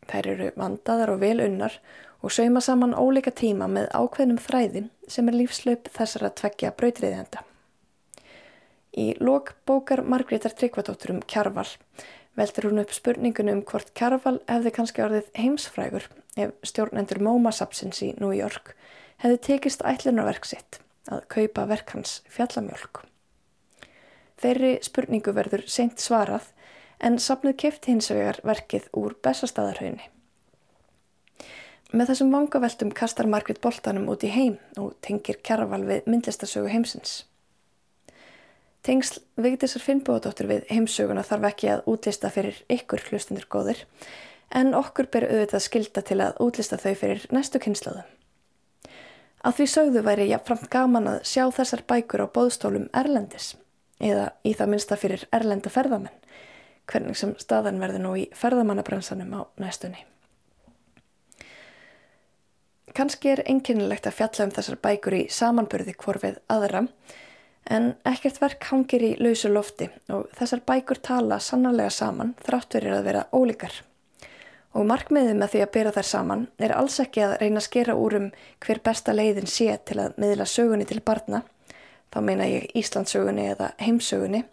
Þær 0.09 0.29
eru 0.33 0.51
vandaðar 0.57 1.13
og 1.13 1.19
vel 1.21 1.37
unnar 1.43 1.75
og 2.23 2.33
sauma 2.33 2.61
saman 2.63 2.95
ólíka 2.97 3.31
tíma 3.35 3.67
með 3.69 3.91
ákveðnum 3.93 4.39
þræðin 4.41 4.89
sem 5.07 5.27
er 5.29 5.37
lífslaup 5.37 5.91
þessar 5.95 6.29
að 6.29 6.37
tveggja 6.41 6.73
brautriðjanda. 6.79 7.43
Í 8.99 9.13
lok 9.21 9.53
bókar 9.69 10.01
Margreðar 10.01 10.55
Tryggvadóttur 10.57 11.13
um 11.13 11.21
Kjarval 11.29 11.67
veldur 12.37 12.69
hún 12.69 12.81
upp 12.83 12.93
spurningunum 12.93 13.61
um 13.61 13.65
hvort 13.65 13.93
Kjarval 13.97 14.39
hefði 14.47 14.73
kannski 14.75 15.03
orðið 15.05 15.31
heimsfrægur 15.37 16.09
ef 16.39 16.53
stjórnendur 16.63 17.21
Mómasapsins 17.23 18.03
í 18.05 18.13
New 18.19 18.31
York 18.35 18.75
hefði 19.23 19.39
tekist 19.47 19.83
ætlunarverk 19.85 20.45
sitt 20.47 20.79
að 21.09 21.25
kaupa 21.33 21.65
verk 21.69 21.95
hans 21.95 22.19
fjallamjölk. 22.29 23.03
Þeirri 24.39 24.77
spurningu 24.85 25.33
verður 25.35 25.65
seint 25.67 25.99
svarað 25.99 26.51
en 27.03 27.19
safnuð 27.19 27.57
kefti 27.63 27.93
hins 27.93 28.11
vegar 28.11 28.39
verkið 28.45 28.87
úr 28.95 29.15
bestastæðarhaunni. 29.23 30.07
Með 31.89 32.11
þessum 32.11 32.33
vangaveltum 32.35 32.91
kastar 32.93 33.27
Margrit 33.27 33.59
boltanum 33.63 34.11
út 34.13 34.23
í 34.23 34.29
heim 34.29 34.59
og 34.77 34.93
tengir 35.01 35.39
kjaraval 35.41 35.81
við 35.87 36.05
myndlistasögu 36.05 36.69
heimsins. 36.69 37.23
Tengsl 38.85 39.19
Vigdísar 39.35 39.83
Finnbóðadóttur 39.83 40.47
við 40.47 40.67
heimsöguna 40.71 41.23
þarf 41.27 41.49
ekki 41.49 41.71
að 41.73 41.87
útlista 41.91 42.29
fyrir 42.31 42.61
ykkur 42.71 43.03
hlustundur 43.09 43.47
góðir 43.51 43.81
en 44.55 44.71
okkur 44.77 45.09
ber 45.11 45.27
auðvitað 45.27 45.65
skilda 45.65 46.03
til 46.05 46.19
að 46.23 46.39
útlista 46.45 46.79
þau 46.79 46.93
fyrir 46.97 47.25
næstu 47.35 47.59
kynnslóðum. 47.61 48.07
Að 49.43 49.59
því 49.59 49.67
sögðu 49.73 50.03
væri 50.03 50.29
jáfnframt 50.31 50.69
gaman 50.71 51.11
að 51.11 51.19
sjá 51.27 51.43
þessar 51.55 51.83
bækur 51.87 52.23
á 52.23 52.33
bóðstólum 52.35 52.89
Erlendis 52.95 53.53
eða 53.99 54.31
í 54.47 54.55
það 54.55 54.71
minsta 54.73 54.97
fyrir 54.99 55.27
Erlenda 55.35 55.71
ferðamenn, 55.71 56.15
hvernig 56.87 57.19
sem 57.19 57.35
staðan 57.39 57.79
verður 57.83 58.03
nú 58.03 58.15
í 58.19 58.27
ferðamannabransanum 58.35 59.35
á 59.35 59.41
næstunni. 59.59 60.05
Kanski 62.95 63.35
er 63.35 63.43
einkennilegt 63.47 64.07
að 64.09 64.17
fjalla 64.17 64.47
um 64.47 64.53
þessar 64.55 64.79
bækur 64.81 65.15
í 65.15 65.25
samanburði 65.31 65.93
hvorfið 65.99 66.39
aðra, 66.51 66.87
en 66.87 67.28
ekkert 67.69 68.39
verk 68.41 68.63
hangir 68.71 69.03
í 69.03 69.11
lausu 69.19 69.51
lofti 69.51 69.89
og 70.09 70.29
þessar 70.37 70.63
bækur 70.65 71.01
tala 71.03 71.39
sannarlega 71.39 71.91
saman 71.93 72.33
þrátt 72.45 72.77
verir 72.77 72.97
að 72.97 73.07
vera 73.09 73.25
ólíkar. 73.31 73.73
Og 74.77 74.85
markmiðið 74.85 75.37
með 75.37 75.53
því 75.53 75.61
að 75.63 75.71
bera 75.73 75.93
þær 75.93 76.07
saman 76.07 76.45
er 76.61 76.75
alls 76.77 76.99
ekki 77.01 77.23
að 77.25 77.35
reyna 77.41 77.61
að 77.61 77.65
skera 77.65 77.95
úr 77.97 78.15
um 78.19 78.27
hver 78.61 78.81
besta 78.85 79.15
leiðin 79.15 79.49
sé 79.49 79.73
til 79.85 79.97
að 80.03 80.19
miðla 80.21 80.45
sögunni 80.45 80.85
til 80.89 81.01
barna, 81.01 81.41
þá 82.13 82.19
meina 82.25 82.47
ég 82.49 82.69
Íslandsögunni 82.77 83.49
eða 83.49 83.71
heimsögunni, 83.81 84.43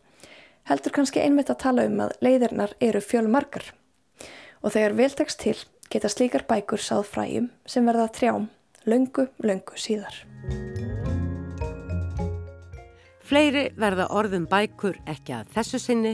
heldur 0.69 0.97
kannski 0.97 1.21
einmitt 1.21 1.53
að 1.53 1.63
tala 1.67 1.87
um 1.89 2.01
að 2.07 2.17
leiðirnar 2.25 2.75
eru 2.81 3.05
fjölmarkar. 3.05 3.73
Og 4.65 4.73
þegar 4.73 4.97
veltekst 4.99 5.43
til 5.45 5.59
geta 5.93 6.09
slíkar 6.11 6.47
bækur 6.49 6.81
sáð 6.81 7.07
fræjum 7.13 7.51
sem 7.69 7.87
verða 7.87 8.09
trjám 8.09 8.49
löngu, 8.87 9.29
löngu 9.45 9.77
síðar. 9.77 10.25
Fleiri 13.27 13.72
verða 13.74 14.05
orðum 14.14 14.45
bækur 14.47 15.01
ekki 15.11 15.35
að 15.35 15.49
þessu 15.57 15.81
sinni, 15.83 16.12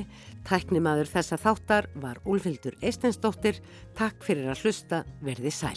Tæknimaður 0.48 1.10
þessa 1.12 1.36
þáttar 1.38 1.90
var 2.00 2.22
Úlfildur 2.24 2.78
Eistensdóttir. 2.80 3.60
Takk 3.98 4.24
fyrir 4.24 4.48
að 4.48 4.64
hlusta, 4.64 5.04
verði 5.20 5.52
sæl. 5.52 5.76